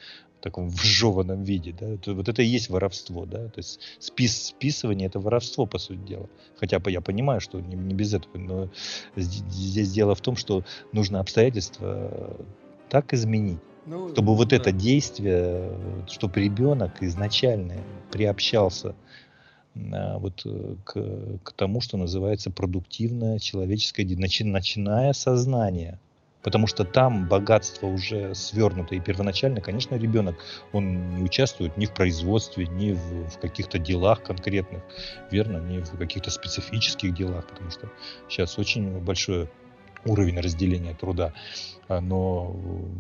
таком 0.42 0.70
вжеванном 0.70 1.44
виде, 1.44 1.74
да, 1.78 1.88
это, 1.88 2.14
вот 2.14 2.30
это 2.30 2.42
и 2.42 2.46
есть 2.46 2.70
воровство, 2.70 3.26
да, 3.26 3.48
то 3.48 3.58
есть 3.58 3.80
спис, 4.00 4.48
списывание 4.48 5.08
это 5.08 5.20
воровство, 5.20 5.66
по 5.66 5.78
сути 5.78 6.00
дела. 6.00 6.30
Хотя 6.58 6.82
я 6.88 7.02
понимаю, 7.02 7.42
что 7.42 7.60
не, 7.60 7.76
не 7.76 7.94
без 7.94 8.14
этого, 8.14 8.38
но 8.38 8.70
здесь 9.16 9.92
дело 9.92 10.16
в 10.16 10.22
том, 10.22 10.36
что 10.36 10.64
нужно 10.92 11.20
обстоятельства 11.20 12.38
так 12.90 13.14
изменить, 13.14 13.60
ну, 13.86 14.10
чтобы 14.10 14.36
вот 14.36 14.50
да. 14.50 14.58
это 14.58 14.72
действие, 14.72 15.72
чтобы 16.08 16.42
ребенок 16.42 17.02
изначально 17.02 17.76
приобщался 18.12 18.96
а, 19.94 20.18
вот 20.18 20.42
э, 20.46 20.76
к, 20.84 21.40
к 21.44 21.52
тому, 21.54 21.82
что 21.82 21.98
называется 21.98 22.52
продуктивное 22.52 23.40
человеческое, 23.40 24.06
начиная 24.06 25.14
сознание 25.14 26.00
потому 26.48 26.66
что 26.66 26.86
там 26.86 27.28
богатство 27.28 27.88
уже 27.88 28.34
свернуто. 28.34 28.96
И 28.96 29.02
первоначально, 29.02 29.60
конечно, 29.60 29.96
ребенок, 29.96 30.38
он 30.72 31.16
не 31.16 31.22
участвует 31.22 31.76
ни 31.76 31.86
в 31.86 31.94
производстве, 31.94 32.68
ни 32.68 32.94
в, 32.94 33.30
в 33.32 33.38
каких-то 33.38 33.78
делах 33.78 34.24
конкретных, 34.24 34.82
верно, 35.30 35.58
ни 35.58 35.80
в 35.80 35.98
каких-то 35.98 36.32
специфических 36.32 37.14
делах, 37.14 37.46
потому 37.48 37.70
что 37.70 37.92
сейчас 38.30 38.58
очень 38.58 38.98
большое 39.02 39.50
уровень 40.08 40.40
разделения 40.40 40.94
труда. 40.94 41.34
А, 41.88 42.02
но 42.02 42.56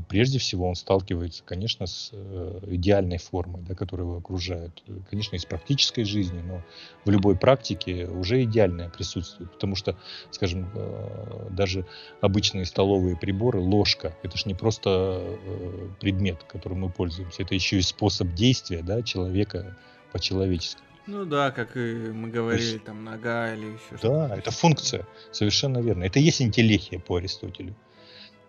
прежде 0.08 0.40
всего 0.40 0.68
он 0.68 0.76
сталкивается, 0.76 1.44
конечно, 1.44 1.88
с 1.88 2.12
э, 2.14 2.60
идеальной 2.68 3.18
формой, 3.18 3.62
да, 3.62 3.76
которая 3.76 4.08
его 4.08 4.18
окружает. 4.18 4.84
Конечно, 5.10 5.36
из 5.36 5.46
практической 5.46 6.04
жизни, 6.04 6.42
но 6.42 6.64
в 7.04 7.10
любой 7.10 7.36
практике 7.36 8.08
уже 8.08 8.44
идеальное 8.44 8.90
присутствует. 8.90 9.52
Потому 9.52 9.76
что, 9.76 9.98
скажем, 10.32 10.70
э, 10.74 11.48
даже 11.52 11.86
обычные 12.22 12.66
столовые 12.66 13.18
приборы, 13.18 13.60
ложка, 13.60 14.16
это 14.24 14.38
же 14.38 14.44
не 14.46 14.54
просто 14.54 15.22
э, 15.22 15.90
предмет, 16.00 16.44
которым 16.44 16.82
мы 16.82 16.90
пользуемся, 16.90 17.44
это 17.44 17.56
еще 17.56 17.78
и 17.78 17.82
способ 17.82 18.34
действия 18.34 18.82
да, 18.84 19.02
человека 19.02 19.76
по-человечески. 20.14 20.87
Ну 21.08 21.26
да, 21.26 21.52
как 21.52 21.78
и 21.78 21.80
мы 21.80 22.30
говорили, 22.30 22.74
есть, 22.74 22.84
там 22.84 23.04
нога 23.04 23.54
или 23.54 23.66
еще 23.66 23.92
да, 23.92 23.98
что-то. 23.98 24.28
Да, 24.28 24.38
это 24.38 24.52
функция, 24.52 25.08
совершенно 25.32 25.80
верно. 25.80 26.04
Это 26.04 26.20
и 26.20 26.24
есть 26.24 26.42
интеллихия 26.42 27.00
по 27.00 27.16
Аристотелю. 27.16 27.76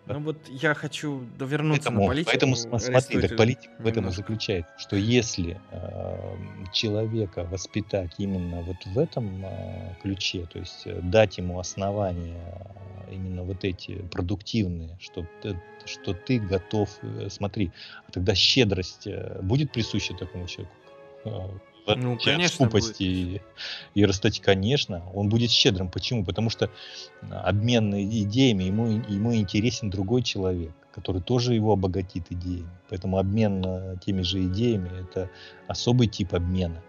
Ну 0.05 0.19
вот 0.21 0.37
я 0.49 0.73
хочу 0.73 1.23
вернуться 1.39 1.89
поэтому, 1.89 2.01
на 2.01 2.07
политику. 2.07 2.31
Поэтому 2.31 2.55
смотри, 2.55 3.21
так 3.21 3.37
политика 3.37 3.71
в 3.77 3.85
этом 3.85 4.07
и 4.07 4.11
заключается, 4.11 4.73
что 4.79 4.95
если 4.95 5.61
э, 5.71 6.35
человека 6.73 7.43
воспитать 7.43 8.15
именно 8.17 8.61
вот 8.61 8.77
в 8.85 8.97
этом 8.97 9.45
э, 9.45 9.95
ключе, 10.01 10.47
то 10.51 10.59
есть 10.59 10.81
э, 10.85 10.99
дать 11.03 11.37
ему 11.37 11.59
основания 11.59 12.73
э, 13.07 13.13
именно 13.13 13.43
вот 13.43 13.63
эти 13.63 14.01
продуктивные, 14.11 14.97
что 14.99 15.27
что 15.85 16.13
ты 16.13 16.39
готов, 16.39 16.89
э, 17.03 17.27
смотри, 17.29 17.71
а 18.07 18.11
тогда 18.11 18.33
щедрость 18.33 19.07
будет 19.43 19.71
присуща 19.71 20.15
такому 20.15 20.47
человеку? 20.47 20.73
Ну, 21.95 22.17
конечно, 22.17 22.65
скупости 22.65 23.03
и, 23.03 23.41
и 23.93 24.05
растать, 24.05 24.39
конечно, 24.39 25.03
он 25.13 25.29
будет 25.29 25.51
щедрым. 25.51 25.89
Почему? 25.89 26.25
Потому 26.25 26.49
что 26.49 26.69
обмен 27.29 27.93
идеями 27.93 28.63
ему, 28.63 28.87
ему 28.87 29.35
интересен 29.35 29.89
другой 29.89 30.23
человек, 30.23 30.71
который 30.91 31.21
тоже 31.21 31.53
его 31.53 31.73
обогатит 31.73 32.31
идеями. 32.31 32.69
Поэтому 32.89 33.17
обмен 33.17 33.99
теми 33.99 34.21
же 34.21 34.45
идеями– 34.45 34.89
это 35.01 35.29
особый 35.67 36.07
тип 36.07 36.33
обмена. 36.33 36.81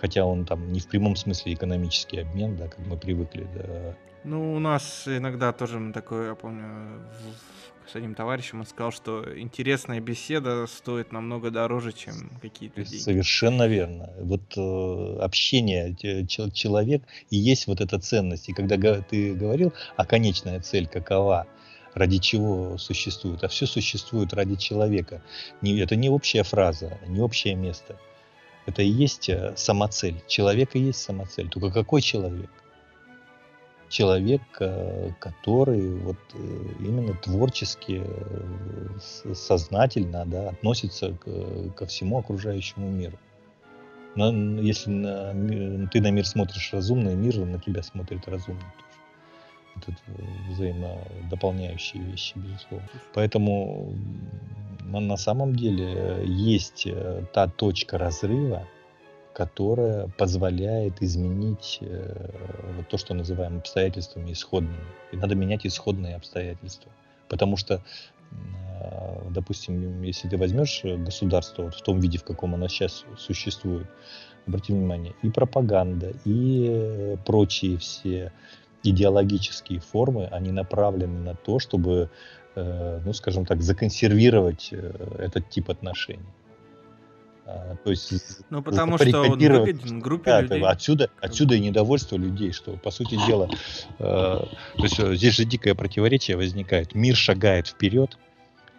Хотя 0.00 0.24
он 0.24 0.44
там 0.44 0.72
не 0.72 0.80
в 0.80 0.88
прямом 0.88 1.16
смысле 1.16 1.54
экономический 1.54 2.18
обмен, 2.18 2.56
да, 2.56 2.68
как 2.68 2.86
мы 2.86 2.96
привыкли. 2.96 3.46
Да. 3.54 3.96
Ну, 4.24 4.54
у 4.54 4.58
нас 4.58 5.04
иногда 5.06 5.52
тоже 5.52 5.92
такое, 5.92 6.28
я 6.28 6.34
помню, 6.34 7.00
с 7.88 7.96
одним 7.96 8.14
товарищем, 8.14 8.60
он 8.60 8.66
сказал, 8.66 8.92
что 8.92 9.24
интересная 9.38 10.00
беседа 10.00 10.66
стоит 10.66 11.12
намного 11.12 11.50
дороже, 11.50 11.92
чем 11.92 12.30
какие-то 12.42 12.82
деньги. 12.82 13.02
Совершенно 13.02 13.66
верно. 13.68 14.10
Вот 14.18 14.56
э, 14.56 15.18
общение, 15.20 15.94
человек 16.26 17.02
и 17.30 17.36
есть 17.36 17.66
вот 17.66 17.80
эта 17.80 17.98
ценность. 17.98 18.48
И 18.48 18.52
когда 18.52 19.00
ты 19.00 19.34
говорил, 19.34 19.72
а 19.96 20.04
конечная 20.04 20.60
цель 20.60 20.86
какова, 20.86 21.46
ради 21.94 22.18
чего 22.18 22.76
существует, 22.78 23.42
а 23.42 23.48
все 23.48 23.66
существует 23.66 24.34
ради 24.34 24.56
человека. 24.56 25.22
Не, 25.62 25.78
это 25.80 25.96
не 25.96 26.10
общая 26.10 26.42
фраза, 26.42 26.98
не 27.06 27.20
общее 27.20 27.54
место. 27.54 27.98
Это 28.66 28.82
и 28.82 28.88
есть 28.88 29.28
э, 29.28 29.54
самоцель. 29.56 30.22
Человек 30.26 30.74
и 30.74 30.80
есть 30.80 31.00
самоцель. 31.00 31.48
Только 31.48 31.70
какой 31.70 32.02
человек? 32.02 32.50
Человек, 33.88 34.42
э, 34.60 35.10
который 35.18 35.94
вот 35.98 36.16
э, 36.34 36.38
именно 36.80 37.14
творчески, 37.14 38.02
э, 38.04 39.34
сознательно 39.34 40.24
да, 40.26 40.50
относится 40.50 41.12
к, 41.12 41.74
ко 41.76 41.86
всему 41.86 42.18
окружающему 42.18 42.90
миру. 42.90 43.18
Но 44.14 44.32
если 44.60 44.90
на, 44.90 45.88
ты 45.88 46.00
на 46.00 46.10
мир 46.10 46.26
смотришь 46.26 46.72
разумно, 46.72 47.10
мир 47.10 47.36
на 47.44 47.58
тебя 47.58 47.82
смотрит 47.82 48.26
разумно 48.26 48.60
тоже. 48.60 48.86
Это 49.76 49.92
взаимодополняющие 50.52 52.02
вещи, 52.02 52.32
безусловно. 52.36 52.88
Поэтому 53.12 53.92
на, 54.80 55.00
на 55.00 55.18
самом 55.18 55.54
деле 55.54 56.24
есть 56.24 56.88
та 57.34 57.46
точка 57.46 57.98
разрыва, 57.98 58.66
которая 59.36 60.08
позволяет 60.16 61.02
изменить 61.02 61.76
э, 61.82 62.30
вот 62.74 62.88
то, 62.88 62.96
что 62.96 63.12
называем 63.12 63.58
обстоятельствами 63.58 64.32
исходными. 64.32 64.86
И 65.12 65.16
надо 65.18 65.34
менять 65.34 65.66
исходные 65.66 66.16
обстоятельства. 66.16 66.90
Потому 67.28 67.58
что 67.58 67.82
э, 68.30 69.28
допустим, 69.28 70.00
если 70.00 70.26
ты 70.30 70.38
возьмешь 70.38 70.80
государство 70.84 71.64
вот 71.64 71.74
в 71.74 71.82
том 71.82 72.00
виде, 72.00 72.16
в 72.16 72.24
каком 72.24 72.54
оно 72.54 72.66
сейчас 72.68 73.04
существует, 73.18 73.86
обрати 74.46 74.72
внимание, 74.72 75.12
и 75.20 75.28
пропаганда, 75.28 76.14
и 76.24 77.18
прочие 77.26 77.76
все 77.76 78.32
идеологические 78.84 79.80
формы, 79.80 80.28
они 80.28 80.50
направлены 80.50 81.18
на 81.18 81.34
то, 81.34 81.58
чтобы, 81.58 82.08
ну, 82.54 83.12
скажем 83.12 83.44
так, 83.44 83.60
законсервировать 83.60 84.72
этот 85.18 85.50
тип 85.50 85.68
отношений. 85.68 86.32
А, 87.48 87.76
то 87.76 87.90
есть, 87.90 88.40
ну, 88.50 88.60
потому 88.60 88.98
что 88.98 89.20
он 89.22 89.38
выгоден 89.38 90.00
группе 90.00 90.30
да, 90.32 90.40
людей. 90.40 90.62
Отсюда, 90.64 91.10
отсюда 91.20 91.54
и 91.54 91.60
недовольство 91.60 92.16
людей, 92.16 92.50
что, 92.50 92.72
по 92.72 92.90
сути 92.90 93.14
дела, 93.24 93.48
э, 94.00 94.00
то 94.00 94.82
есть 94.82 94.98
э, 94.98 95.14
здесь 95.14 95.34
же 95.36 95.44
дикое 95.44 95.76
противоречие 95.76 96.36
возникает. 96.36 96.96
Мир 96.96 97.14
шагает 97.14 97.68
вперед. 97.68 98.18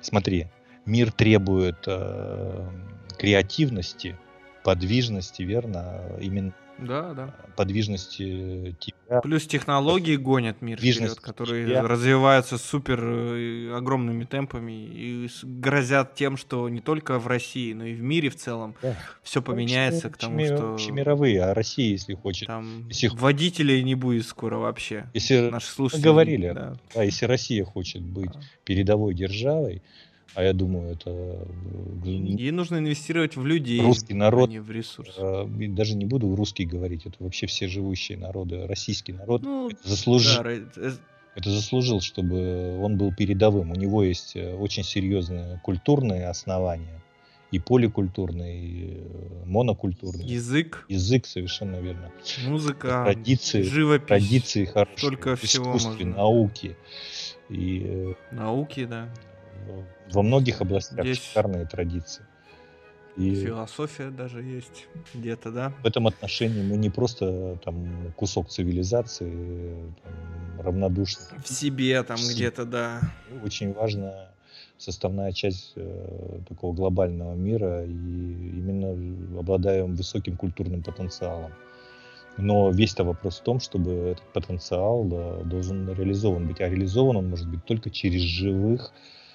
Смотри, 0.01 0.47
мир 0.85 1.13
требует 1.13 1.77
э, 1.87 2.69
креативности, 3.17 4.17
подвижности, 4.65 5.43
верно? 5.43 6.01
Именно 6.19 6.53
да, 6.79 7.13
да. 7.13 7.35
подвижности 7.55 8.75
тебя. 8.79 9.21
Плюс 9.21 9.47
технологии 9.47 10.15
гонят 10.15 10.61
мир 10.61 10.77
вперед, 10.77 11.19
которые 11.19 11.65
тебя. 11.65 11.81
развиваются 11.83 12.57
супер 12.57 12.99
э, 13.03 13.75
огромными 13.75 14.25
темпами 14.25 14.71
и 14.71 15.29
грозят 15.43 16.15
тем, 16.15 16.37
что 16.37 16.67
не 16.69 16.81
только 16.81 17.19
в 17.19 17.27
России, 17.27 17.73
но 17.73 17.85
и 17.85 17.93
в 17.93 18.01
мире 18.01 18.29
в 18.29 18.35
целом 18.35 18.75
да. 18.81 18.95
все 19.23 19.41
поменяется 19.41 20.09
к 20.09 20.17
тому, 20.17 20.43
что... 20.45 20.77
мировые, 20.91 21.43
а 21.43 21.53
Россия, 21.53 21.91
если 21.91 22.13
хочет... 22.13 22.47
Там 22.47 22.87
если... 22.87 23.07
водителей 23.07 23.83
не 23.83 23.95
будет 23.95 24.25
скоро 24.25 24.57
вообще. 24.57 25.09
Если... 25.13 25.49
Наши 25.49 25.67
слушатели... 25.67 26.03
Говорили, 26.03 26.51
да. 26.51 26.77
да. 26.93 27.03
Если 27.03 27.25
Россия 27.25 27.63
хочет 27.65 28.01
быть 28.01 28.31
да. 28.31 28.41
передовой 28.63 29.13
державой, 29.13 29.81
а 30.33 30.43
я 30.43 30.53
думаю, 30.53 30.93
это... 30.93 31.09
Э, 31.09 31.45
Ей 32.05 32.51
нужно 32.51 32.77
инвестировать 32.77 33.35
в 33.35 33.45
людей, 33.45 33.81
русский 33.81 34.13
народ, 34.13 34.49
а 34.49 34.51
не 34.51 34.59
в 34.59 34.69
ресурс. 34.69 35.15
Э, 35.17 35.45
даже 35.47 35.95
не 35.95 36.05
буду 36.05 36.35
русский 36.35 36.65
говорить, 36.65 37.05
это 37.05 37.15
вообще 37.19 37.47
все 37.47 37.67
живущие 37.67 38.17
народы, 38.17 38.67
российский 38.67 39.13
народ 39.13 39.41
ну, 39.43 39.69
заслужил. 39.83 40.43
Да, 40.43 40.51
э, 40.51 40.91
это 41.35 41.49
заслужил, 41.49 42.01
чтобы 42.01 42.77
он 42.79 42.97
был 42.97 43.13
передовым. 43.13 43.71
У 43.71 43.75
него 43.75 44.03
есть 44.03 44.35
очень 44.35 44.83
серьезные 44.83 45.61
культурные 45.63 46.27
основания, 46.27 47.01
и 47.51 47.59
поликультурные, 47.59 48.59
и 48.59 49.03
монокультурные. 49.45 50.27
Язык. 50.27 50.85
Язык, 50.89 51.25
совершенно 51.25 51.77
верно. 51.77 52.11
Музыка, 52.45 53.03
традиции, 53.05 53.61
живопись. 53.61 54.07
Традиции 54.07 54.65
хорошие. 54.65 55.09
Только 55.09 55.35
всего 55.35 55.73
можно. 55.73 56.05
науки. 56.05 56.75
И, 57.49 58.13
науки, 58.31 58.85
да 58.85 59.09
во 60.11 60.21
многих 60.21 60.61
областях 60.61 61.05
Здесь 61.05 61.21
шикарные 61.23 61.65
традиции. 61.65 62.23
И 63.17 63.33
философия 63.33 64.11
даже 64.11 64.43
есть 64.43 64.87
где-то, 65.13 65.51
да? 65.51 65.73
В 65.81 65.87
этом 65.87 66.05
отношении 66.05 66.61
мы 66.61 66.77
не 66.77 66.91
просто 66.91 67.57
там 67.65 68.13
кусок 68.15 68.49
цивилизации, 68.49 69.91
там, 70.03 70.61
равнодушны. 70.61 71.23
В 71.43 71.47
себе 71.47 72.03
там 72.03 72.17
где-то, 72.17 72.65
да. 72.65 73.01
Очень 73.43 73.73
важная 73.73 74.29
составная 74.77 75.31
часть 75.31 75.73
э, 75.75 76.39
такого 76.47 76.75
глобального 76.75 77.33
мира 77.33 77.83
и 77.83 77.89
именно 77.89 79.39
обладаем 79.39 79.95
высоким 79.95 80.37
культурным 80.37 80.83
потенциалом. 80.83 81.51
Но 82.37 82.69
весь-то 82.69 83.03
вопрос 83.03 83.39
в 83.39 83.43
том, 83.43 83.59
чтобы 83.59 83.91
этот 83.91 84.31
потенциал 84.31 85.03
да, 85.05 85.37
должен 85.37 85.91
реализован 85.91 86.47
быть. 86.47 86.61
А 86.61 86.69
реализован 86.69 87.17
он 87.17 87.29
может 87.29 87.49
быть 87.49 87.65
только 87.65 87.89
через 87.89 88.21
живых, 88.21 88.93
Э, 88.93 89.26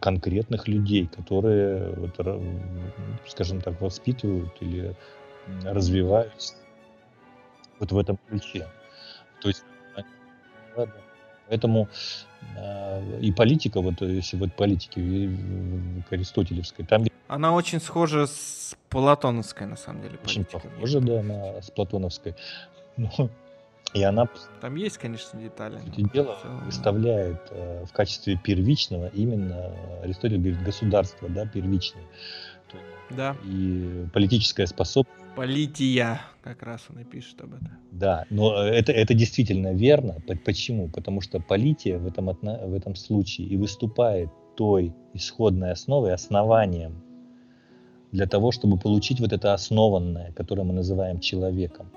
конкретных 0.00 0.68
людей, 0.68 1.06
которые, 1.06 1.92
вот, 1.94 2.14
скажем 3.26 3.60
так, 3.60 3.80
воспитывают 3.80 4.52
или 4.60 4.94
развиваются 5.64 6.54
вот 7.78 7.92
в 7.92 7.98
этом 7.98 8.18
ключе. 8.28 8.66
То 9.40 9.48
есть, 9.48 9.64
поэтому 11.48 11.88
э, 12.56 13.20
и 13.20 13.32
политика, 13.32 13.80
вот 13.80 14.00
если 14.00 14.36
вот 14.36 14.52
политики 14.54 15.30
аристотелевской, 16.10 16.84
там 16.84 17.04
она 17.28 17.54
очень 17.54 17.78
схожа 17.78 18.26
с 18.26 18.74
платоновской, 18.88 19.66
на 19.66 19.76
самом 19.76 20.02
деле. 20.02 20.18
Очень 20.24 20.44
похожа, 20.44 21.00
да, 21.00 21.22
на, 21.22 21.60
с 21.60 21.70
платоновской. 21.70 22.34
Но 22.96 23.10
и 23.94 24.02
она... 24.02 24.28
Там 24.60 24.76
есть, 24.76 24.98
конечно, 24.98 25.40
детали. 25.40 25.80
Дело 26.12 26.36
целом... 26.42 26.64
выставляет 26.66 27.40
э, 27.50 27.84
в 27.86 27.92
качестве 27.92 28.36
первичного 28.36 29.08
именно, 29.08 29.74
Аристотель 30.02 30.38
говорит, 30.38 30.62
государство, 30.62 31.28
да, 31.28 31.46
первичное. 31.46 32.04
Да. 33.10 33.36
И 33.44 34.06
политическая 34.12 34.66
способность. 34.66 35.16
Полития, 35.34 36.20
как 36.42 36.62
раз 36.62 36.84
он 36.90 37.00
и 37.00 37.04
пишет 37.04 37.40
об 37.40 37.54
этом. 37.54 37.70
Да, 37.92 38.26
но 38.28 38.62
это, 38.62 38.92
это 38.92 39.14
действительно 39.14 39.72
верно. 39.72 40.16
Почему? 40.44 40.88
Потому 40.88 41.20
что 41.20 41.40
полития 41.40 41.98
в 41.98 42.06
этом, 42.06 42.26
в 42.26 42.74
этом 42.74 42.94
случае 42.96 43.46
и 43.46 43.56
выступает 43.56 44.28
той 44.56 44.92
исходной 45.14 45.70
основой, 45.70 46.12
основанием 46.12 47.02
для 48.12 48.26
того, 48.26 48.52
чтобы 48.52 48.78
получить 48.78 49.20
вот 49.20 49.32
это 49.32 49.54
основанное, 49.54 50.32
которое 50.32 50.64
мы 50.64 50.74
называем 50.74 51.20
человеком 51.20 51.90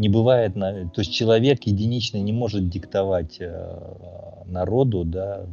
не 0.00 0.08
бывает, 0.08 0.54
то 0.54 1.00
есть 1.00 1.12
человек 1.12 1.64
единичный 1.64 2.22
не 2.22 2.32
может 2.32 2.70
диктовать 2.70 3.36
э, 3.38 4.44
народу, 4.46 5.04
да, 5.04 5.44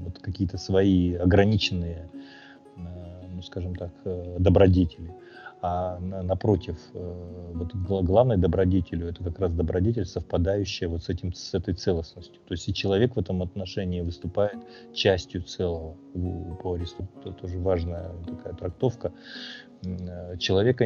вот 0.00 0.18
какие-то 0.18 0.58
свои 0.58 1.14
ограниченные, 1.14 2.10
э, 2.76 2.80
ну, 3.32 3.42
скажем 3.42 3.76
так, 3.76 3.92
э, 4.04 4.36
добродетели 4.40 5.12
а 5.66 5.98
напротив, 5.98 6.76
вот 6.92 7.74
главной 7.74 8.36
добродетелью 8.36 9.08
это 9.08 9.24
как 9.24 9.38
раз 9.38 9.54
добродетель, 9.54 10.04
совпадающая 10.04 10.88
вот 10.88 11.04
с, 11.04 11.08
этим, 11.08 11.32
с 11.32 11.54
этой 11.54 11.72
целостностью. 11.72 12.38
То 12.46 12.52
есть 12.52 12.68
и 12.68 12.74
человек 12.74 13.16
в 13.16 13.18
этом 13.18 13.40
отношении 13.40 14.02
выступает 14.02 14.58
частью 14.92 15.40
целого. 15.40 15.96
По 16.62 16.74
Аристотелю 16.74 17.32
тоже 17.40 17.58
важная 17.58 18.10
такая 18.28 18.52
трактовка. 18.52 19.12
Э, 19.86 20.36
человека 20.38 20.84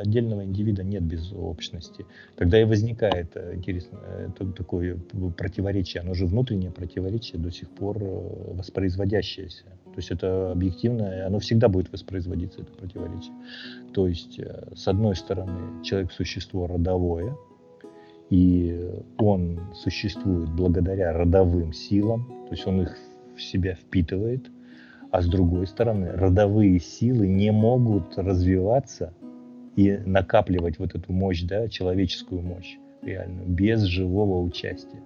отдельного 0.00 0.44
индивида 0.44 0.82
нет 0.82 1.02
без 1.02 1.32
общности. 1.32 2.06
Тогда 2.36 2.60
и 2.60 2.64
возникает 2.64 3.32
э, 3.34 3.54
интересно 3.56 3.98
такое 4.56 4.96
противоречие, 5.36 6.02
оно 6.02 6.14
же 6.14 6.26
внутреннее 6.26 6.70
противоречие 6.70 7.40
до 7.40 7.50
сих 7.50 7.70
пор 7.70 7.98
воспроизводящееся. 7.98 9.64
То 9.64 10.00
есть 10.00 10.10
это 10.10 10.52
объективно, 10.52 11.26
оно 11.26 11.38
всегда 11.38 11.68
будет 11.68 11.90
воспроизводиться, 11.90 12.60
это 12.60 12.72
противоречие. 12.72 13.32
То 13.92 14.06
есть, 14.06 14.38
э, 14.38 14.68
с 14.74 14.88
одной 14.88 15.16
стороны, 15.16 15.82
человек– 15.82 16.12
существо 16.12 16.66
родовое, 16.66 17.36
и 18.28 18.90
он 19.18 19.60
существует 19.74 20.50
благодаря 20.50 21.12
родовым 21.12 21.72
силам, 21.72 22.26
то 22.46 22.52
есть 22.52 22.66
он 22.66 22.82
их 22.82 22.96
в 23.36 23.42
себя 23.42 23.74
впитывает, 23.74 24.50
а 25.10 25.22
с 25.22 25.26
другой 25.26 25.66
стороны, 25.66 26.10
родовые 26.12 26.80
силы 26.80 27.26
не 27.26 27.52
могут 27.52 28.16
развиваться 28.18 29.12
и 29.76 29.98
накапливать 30.04 30.78
вот 30.78 30.94
эту 30.94 31.12
мощь, 31.12 31.42
да, 31.42 31.68
человеческую 31.68 32.42
мощь 32.42 32.76
реальную, 33.02 33.46
без 33.46 33.82
живого 33.82 34.42
участия, 34.42 35.02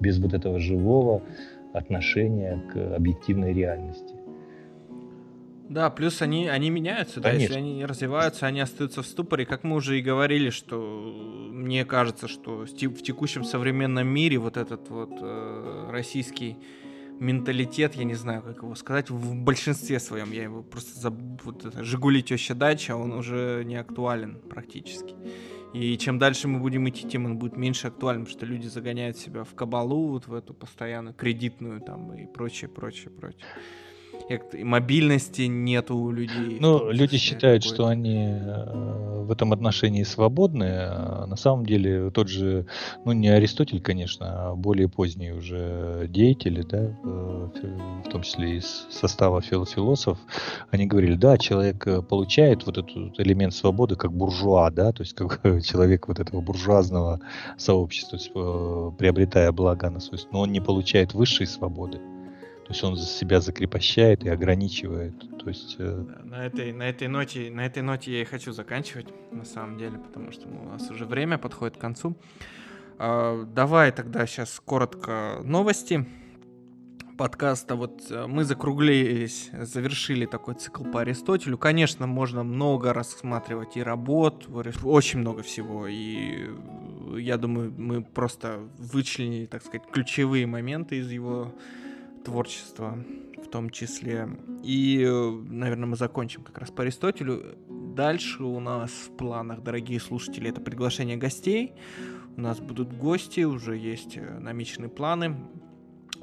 без 0.00 0.18
вот 0.18 0.34
этого 0.34 0.58
живого 0.58 1.22
отношения 1.72 2.62
к 2.72 2.94
объективной 2.94 3.52
реальности. 3.52 4.14
Да, 5.68 5.88
плюс 5.88 6.20
они, 6.20 6.46
они 6.46 6.68
меняются, 6.68 7.20
Конечно. 7.20 7.30
да, 7.32 7.42
если 7.42 7.56
они 7.56 7.74
не 7.74 7.86
развиваются, 7.86 8.46
они 8.46 8.60
остаются 8.60 9.02
в 9.02 9.06
ступоре, 9.06 9.46
как 9.46 9.64
мы 9.64 9.76
уже 9.76 9.98
и 9.98 10.02
говорили, 10.02 10.50
что 10.50 10.78
мне 11.50 11.84
кажется, 11.86 12.28
что 12.28 12.64
в 12.66 12.76
текущем 12.76 13.44
современном 13.44 14.06
мире 14.06 14.38
вот 14.38 14.58
этот 14.58 14.90
вот 14.90 15.10
э, 15.20 15.88
российский 15.90 16.58
менталитет, 17.20 17.94
я 17.94 18.04
не 18.04 18.14
знаю, 18.14 18.42
как 18.42 18.62
его 18.62 18.74
сказать, 18.74 19.10
в 19.10 19.34
большинстве 19.34 20.00
своем, 20.00 20.32
я 20.32 20.44
его 20.44 20.62
просто 20.62 20.98
забыл, 20.98 21.38
вот 21.44 21.74
Жигули 21.80 22.22
теща 22.22 22.54
дача, 22.54 22.96
он 22.96 23.12
уже 23.12 23.62
не 23.64 23.76
актуален 23.76 24.40
практически. 24.48 25.14
И 25.72 25.98
чем 25.98 26.18
дальше 26.18 26.46
мы 26.46 26.60
будем 26.60 26.88
идти, 26.88 27.08
тем 27.08 27.24
он 27.24 27.36
будет 27.36 27.56
меньше 27.56 27.88
актуален, 27.88 28.24
потому 28.24 28.38
что 28.38 28.46
люди 28.46 28.68
загоняют 28.68 29.16
себя 29.16 29.42
в 29.42 29.54
кабалу, 29.54 30.08
вот 30.08 30.28
в 30.28 30.34
эту 30.34 30.54
постоянную 30.54 31.14
кредитную 31.14 31.80
там 31.80 32.12
и 32.14 32.26
прочее, 32.26 32.70
прочее, 32.70 33.10
прочее 33.10 33.44
мобильности 34.62 35.42
нету 35.42 35.96
у 35.96 36.10
людей. 36.10 36.58
Ну, 36.60 36.90
люди 36.90 37.18
считают, 37.18 37.62
что 37.64 37.86
они 37.86 38.28
э, 38.30 39.22
в 39.24 39.30
этом 39.30 39.52
отношении 39.52 40.02
свободны. 40.02 40.64
А 40.64 41.26
на 41.26 41.36
самом 41.36 41.66
деле 41.66 42.10
тот 42.10 42.28
же, 42.28 42.66
ну 43.04 43.12
не 43.12 43.28
Аристотель, 43.28 43.80
конечно, 43.80 44.50
а 44.50 44.54
более 44.54 44.88
поздние 44.88 45.34
уже 45.34 46.06
деятели, 46.08 46.62
да, 46.62 46.78
э, 46.78 47.48
в 48.04 48.08
том 48.10 48.22
числе 48.22 48.58
из 48.58 48.86
состава 48.90 49.42
философов, 49.42 50.18
они 50.70 50.86
говорили, 50.86 51.14
да, 51.14 51.36
человек 51.36 51.86
э, 51.86 52.02
получает 52.02 52.64
вот 52.66 52.78
этот 52.78 53.20
элемент 53.20 53.54
свободы 53.54 53.96
как 53.96 54.12
буржуа, 54.12 54.70
да, 54.70 54.92
то 54.92 55.02
есть 55.02 55.14
как 55.14 55.40
человек 55.64 56.08
вот 56.08 56.18
этого 56.18 56.40
буржуазного 56.40 57.20
сообщества, 57.58 58.90
приобретая 58.98 59.52
блага 59.52 59.90
на 59.90 60.00
свой, 60.00 60.20
но 60.32 60.40
он 60.40 60.52
не 60.52 60.60
получает 60.60 61.14
высшей 61.14 61.46
свободы 61.46 61.98
То 62.64 62.70
есть 62.70 62.82
он 62.82 62.96
себя 62.96 63.40
закрепощает 63.40 64.24
и 64.24 64.28
ограничивает. 64.28 65.14
То 65.38 65.48
есть... 65.48 65.76
Э... 65.78 66.04
На, 66.24 66.46
этой, 66.46 66.72
на, 66.72 66.88
этой 66.88 67.08
ноте, 67.08 67.50
на 67.50 67.66
этой 67.66 67.82
ноте 67.82 68.12
я 68.12 68.22
и 68.22 68.24
хочу 68.24 68.52
заканчивать, 68.52 69.06
на 69.32 69.44
самом 69.44 69.76
деле, 69.76 69.98
потому 69.98 70.32
что 70.32 70.48
у 70.48 70.68
нас 70.70 70.90
уже 70.90 71.04
время 71.04 71.36
подходит 71.36 71.76
к 71.76 71.80
концу. 71.80 72.16
А, 72.98 73.44
давай 73.44 73.92
тогда 73.92 74.26
сейчас 74.26 74.60
коротко 74.64 75.40
новости 75.44 76.06
подкаста. 77.16 77.76
Вот 77.76 78.10
э, 78.10 78.26
мы 78.26 78.44
закруглились, 78.44 79.50
завершили 79.52 80.26
такой 80.26 80.54
цикл 80.54 80.84
по 80.84 81.00
Аристотелю. 81.00 81.58
Конечно, 81.58 82.06
можно 82.06 82.42
много 82.42 82.92
рассматривать 82.92 83.76
и 83.76 83.82
работ, 83.82 84.46
очень 84.82 85.20
много 85.20 85.42
всего. 85.42 85.86
И 85.86 86.48
э, 87.14 87.20
я 87.20 87.36
думаю, 87.36 87.72
мы 87.76 88.02
просто 88.02 88.68
вычленили, 88.78 89.46
так 89.46 89.62
сказать, 89.62 89.82
ключевые 89.90 90.46
моменты 90.46 90.96
из 90.96 91.10
его 91.10 91.52
творчества 92.24 92.98
в 93.36 93.48
том 93.48 93.70
числе. 93.70 94.28
И, 94.62 95.04
э, 95.06 95.30
наверное, 95.48 95.86
мы 95.86 95.96
закончим 95.96 96.42
как 96.42 96.58
раз 96.58 96.70
по 96.70 96.82
Аристотелю. 96.82 97.56
Дальше 97.68 98.42
у 98.42 98.58
нас 98.60 98.90
в 98.90 99.16
планах, 99.16 99.62
дорогие 99.62 100.00
слушатели, 100.00 100.50
это 100.50 100.60
приглашение 100.60 101.16
гостей. 101.16 101.72
У 102.36 102.40
нас 102.40 102.58
будут 102.58 102.92
гости, 102.92 103.42
уже 103.42 103.76
есть 103.76 104.18
намеченные 104.40 104.88
планы 104.88 105.36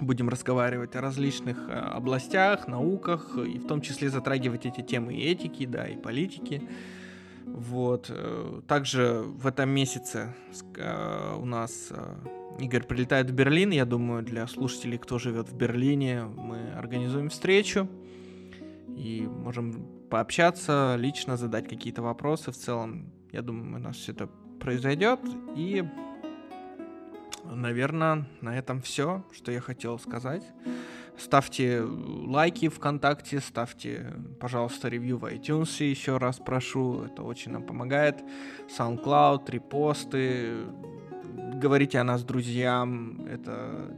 будем 0.02 0.30
разговаривать 0.30 0.96
о 0.96 1.02
различных 1.02 1.58
э, 1.70 1.74
областях, 1.74 2.68
науках, 2.68 3.38
и 3.38 3.60
в 3.60 3.68
том 3.68 3.82
числе 3.82 4.10
затрагивать 4.10 4.66
эти 4.66 4.82
темы 4.82 5.14
и 5.14 5.24
этики, 5.24 5.66
да, 5.66 5.88
и 5.88 5.96
политики. 5.96 6.68
Вот. 7.46 8.08
Э, 8.10 8.62
также 8.68 9.24
в 9.26 9.48
этом 9.48 9.70
месяце 9.70 10.34
э, 10.76 11.36
у 11.38 11.46
нас 11.46 11.92
Игорь 12.62 12.84
прилетает 12.84 13.30
в 13.30 13.34
Берлин. 13.34 13.72
Я 13.72 13.86
думаю, 13.86 14.24
для 14.24 14.48
слушателей, 14.48 14.98
кто 14.98 15.20
живет 15.20 15.50
в 15.50 15.56
Берлине, 15.56 16.24
мы 16.24 16.72
организуем 16.72 17.30
встречу 17.30 17.88
и 18.88 19.28
можем 19.28 19.88
пообщаться, 20.10 20.96
лично 20.98 21.38
задать 21.38 21.68
какие-то 21.68 22.02
вопросы. 22.02 22.52
В 22.52 22.56
целом, 22.56 23.12
я 23.32 23.42
думаю, 23.42 23.76
у 23.76 23.80
нас 23.80 23.96
все 23.96 24.12
это 24.12 24.28
произойдет. 24.60 25.20
И 25.56 25.84
наверное, 27.46 28.28
на 28.42 28.58
этом 28.58 28.82
все, 28.82 29.24
что 29.32 29.52
я 29.52 29.62
хотел 29.62 30.00
сказать. 30.00 30.44
Ставьте 31.18 31.82
лайки 31.82 32.70
ВКонтакте, 32.70 33.42
ставьте, 33.42 34.14
пожалуйста, 34.40 34.88
ревью 34.88 35.18
в 35.18 35.26
iTunes, 35.26 35.84
еще 35.84 36.18
раз 36.18 36.40
прошу, 36.40 37.04
это 37.04 37.24
очень 37.24 37.52
нам 37.52 37.64
помогает. 37.64 38.24
SoundCloud, 38.76 39.52
репосты, 39.52 40.54
говорите 41.60 42.00
о 42.00 42.04
нас 42.04 42.24
друзьям, 42.24 43.26
это, 43.26 43.94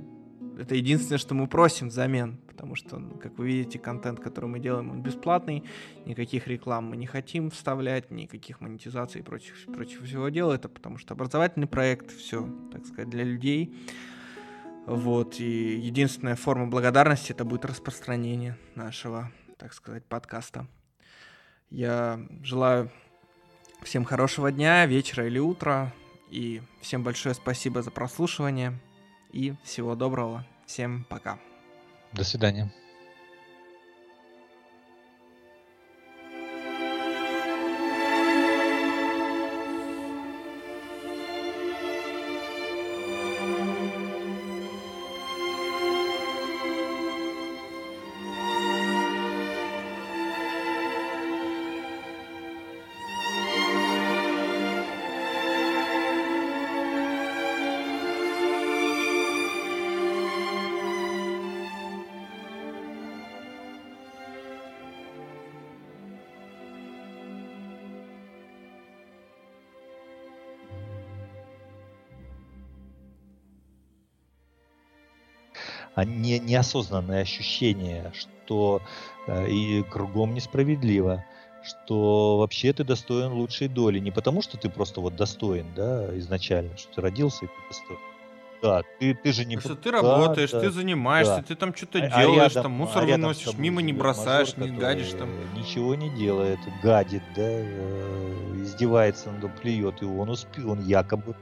это 0.57 0.75
единственное, 0.75 1.17
что 1.17 1.35
мы 1.35 1.47
просим 1.47 1.89
взамен 1.89 2.39
потому 2.63 2.75
что, 2.75 3.01
как 3.21 3.37
вы 3.37 3.47
видите, 3.47 3.77
контент, 3.77 4.21
который 4.21 4.45
мы 4.45 4.57
делаем, 4.57 4.89
он 4.89 5.01
бесплатный, 5.01 5.65
никаких 6.05 6.47
реклам 6.47 6.85
мы 6.85 6.95
не 6.95 7.05
хотим 7.05 7.49
вставлять, 7.49 8.09
никаких 8.09 8.61
монетизаций 8.61 9.19
и 9.19 9.23
прочих, 9.23 9.55
прочих 9.73 10.01
всего 10.03 10.29
дела, 10.29 10.53
это 10.53 10.69
потому 10.69 10.97
что 10.97 11.13
образовательный 11.13 11.67
проект, 11.67 12.15
все, 12.15 12.47
так 12.71 12.85
сказать, 12.85 13.09
для 13.09 13.25
людей. 13.25 13.75
Вот, 14.85 15.41
и 15.41 15.77
единственная 15.77 16.37
форма 16.37 16.67
благодарности 16.67 17.33
это 17.33 17.43
будет 17.43 17.65
распространение 17.65 18.57
нашего, 18.75 19.29
так 19.57 19.73
сказать, 19.73 20.05
подкаста. 20.05 20.65
Я 21.69 22.25
желаю 22.43 22.89
всем 23.81 24.05
хорошего 24.05 24.53
дня, 24.53 24.85
вечера 24.85 25.27
или 25.27 25.39
утра, 25.39 25.91
и 26.33 26.63
всем 26.81 27.03
большое 27.03 27.35
спасибо 27.35 27.83
за 27.83 27.91
прослушивание, 27.91 28.79
и 29.31 29.53
всего 29.63 29.95
доброго. 29.95 30.45
Всем 30.65 31.05
пока. 31.09 31.39
До 32.11 32.23
свидания. 32.23 32.73
А 76.03 76.05
не, 76.05 76.39
неосознанное 76.39 77.21
ощущение, 77.21 78.11
что 78.13 78.81
э, 79.25 79.49
и 79.49 79.83
кругом 79.83 80.33
несправедливо, 80.33 81.23
что 81.63 82.37
вообще 82.39 82.73
ты 82.73 82.83
достоин 82.83 83.31
лучшей 83.31 83.69
доли. 83.69 83.99
Не 83.99 84.11
потому, 84.11 84.41
что 84.41 84.57
ты 84.57 84.69
просто 84.69 84.99
вот 84.99 85.15
достоин, 85.15 85.67
да, 85.75 86.17
изначально, 86.19 86.75
что 86.77 86.95
ты 86.95 87.01
родился 87.01 87.45
и 87.45 87.47
ты 87.47 87.53
достоин. 87.69 87.99
Да, 88.61 88.81
ты, 88.99 89.13
ты 89.13 89.31
же 89.33 89.45
не... 89.45 89.57
Что 89.59 89.75
ты 89.75 89.91
работаешь, 89.91 90.51
да, 90.51 90.61
ты 90.61 90.71
занимаешься, 90.71 91.37
да. 91.37 91.43
ты 91.43 91.55
там 91.55 91.73
что-то 91.75 91.99
а, 91.99 92.21
делаешь, 92.21 92.55
а 92.55 92.59
рядом, 92.59 92.63
там 92.63 92.71
мусор 92.71 93.03
а 93.03 93.05
выносишь, 93.05 93.53
мимо 93.57 93.81
не 93.81 93.93
бросаешь, 93.93 94.57
мажор, 94.57 94.71
не 94.71 94.77
гадишь 94.77 95.11
там. 95.11 95.29
Ничего 95.53 95.95
не 95.95 96.09
делает, 96.09 96.59
гадит, 96.81 97.23
да, 97.35 97.43
э, 97.43 98.61
издевается, 98.61 99.29
он 99.29 99.51
плюет, 99.61 100.01
и 100.01 100.05
он 100.05 100.29
успел, 100.29 100.71
он 100.71 100.85
якобы 100.85 101.35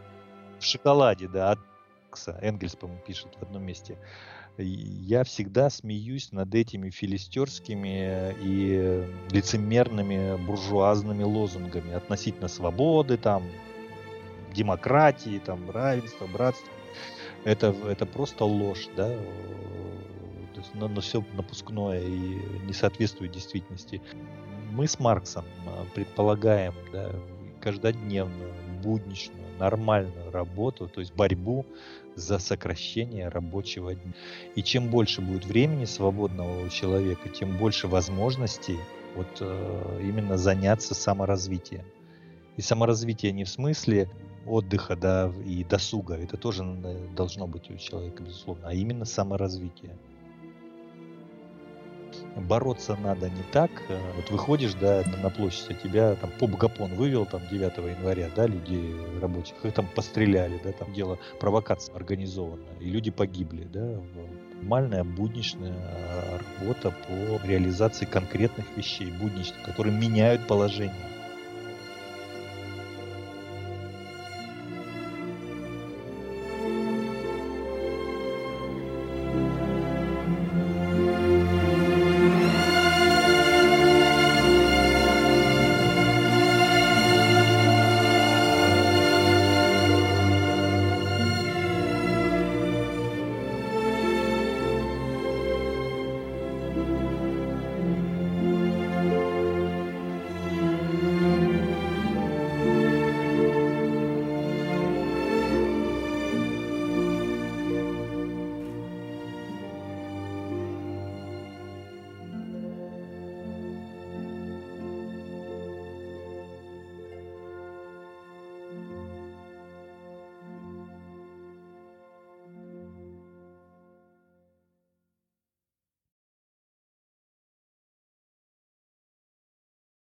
в 0.60 0.64
шоколаде, 0.64 1.28
да, 1.28 1.52
от 1.52 1.60
Энгельс, 2.42 2.76
по-моему, 2.76 3.02
пишет 3.06 3.30
в 3.40 3.44
одном 3.44 3.64
месте 3.64 3.98
я 4.58 5.24
всегда 5.24 5.70
смеюсь 5.70 6.32
над 6.32 6.54
этими 6.54 6.90
филистерскими 6.90 8.36
и 8.42 9.08
лицемерными 9.32 10.38
буржуазными 10.46 11.24
лозунгами 11.24 11.94
относительно 11.94 12.48
свободы, 12.48 13.18
там, 13.18 13.44
демократии, 14.54 15.42
там, 15.44 15.70
равенства, 15.70 16.28
братства. 16.28 16.70
Это, 17.44 17.76
это 17.88 18.06
просто 18.06 18.46
ложь, 18.46 18.88
да, 18.96 19.08
то 20.54 20.60
есть, 20.60 20.76
но, 20.76 20.88
но 20.88 21.02
все 21.02 21.24
напускное 21.34 22.02
и 22.02 22.40
не 22.66 22.74
соответствует 22.74 23.32
действительности. 23.32 24.02
Мы 24.72 24.88
с 24.88 25.00
Марксом 25.00 25.46
а, 25.66 25.86
предполагаем 25.96 26.74
да, 26.92 27.10
каждодневную, 27.62 28.54
будничную, 28.84 29.51
нормальную 29.62 30.32
работу, 30.32 30.88
то 30.88 31.02
есть 31.02 31.14
борьбу 31.14 31.66
за 32.16 32.40
сокращение 32.40 33.30
рабочего 33.30 33.94
дня. 33.94 34.14
И 34.56 34.64
чем 34.64 34.90
больше 34.90 35.22
будет 35.22 35.46
времени 35.46 35.86
свободного 35.86 36.66
у 36.66 36.70
человека, 36.70 37.30
тем 37.30 37.58
больше 37.58 37.88
возможностей 37.88 38.80
вот 39.16 39.38
э, 39.40 40.00
именно 40.02 40.38
заняться 40.38 40.96
саморазвитием. 40.96 41.86
И 42.58 42.62
саморазвитие 42.62 43.32
не 43.32 43.44
в 43.44 43.50
смысле 43.50 44.10
отдыха 44.48 44.96
да, 44.96 45.32
и 45.46 45.64
досуга, 45.64 46.16
это 46.16 46.38
тоже 46.38 46.64
должно 47.16 47.48
быть 47.48 47.70
у 47.70 47.78
человека, 47.78 48.24
безусловно, 48.24 48.68
а 48.68 48.74
именно 48.74 49.06
саморазвитие 49.06 49.96
бороться 52.36 52.96
надо 52.96 53.30
не 53.30 53.44
так. 53.52 53.72
Э, 53.90 54.00
вот 54.16 54.30
выходишь, 54.30 54.74
да, 54.74 55.04
на 55.22 55.30
площадь, 55.30 55.68
а 55.70 55.74
тебя 55.74 56.16
там 56.16 56.30
поп-гапон 56.40 56.94
вывел 56.96 57.26
там 57.26 57.42
9 57.50 57.78
января, 57.78 58.30
да, 58.36 58.48
людей 58.48 58.96
рабочих, 59.22 59.56
их 59.64 59.74
там 59.74 59.88
постреляли, 59.88 60.60
да, 60.64 60.72
там 60.72 60.94
дело 60.94 61.18
провокация 61.40 61.96
организованная, 61.96 62.78
и 62.80 62.86
люди 62.86 63.12
погибли, 63.12 63.64
да. 63.64 64.00
Нормальная 64.62 65.04
будничная 65.04 65.74
а, 65.74 66.40
работа 66.60 66.94
по 67.08 67.48
реализации 67.48 68.06
конкретных 68.06 68.66
вещей, 68.78 69.12
будничных, 69.12 69.62
которые 69.64 69.98
меняют 69.98 70.46
положение. 70.46 70.94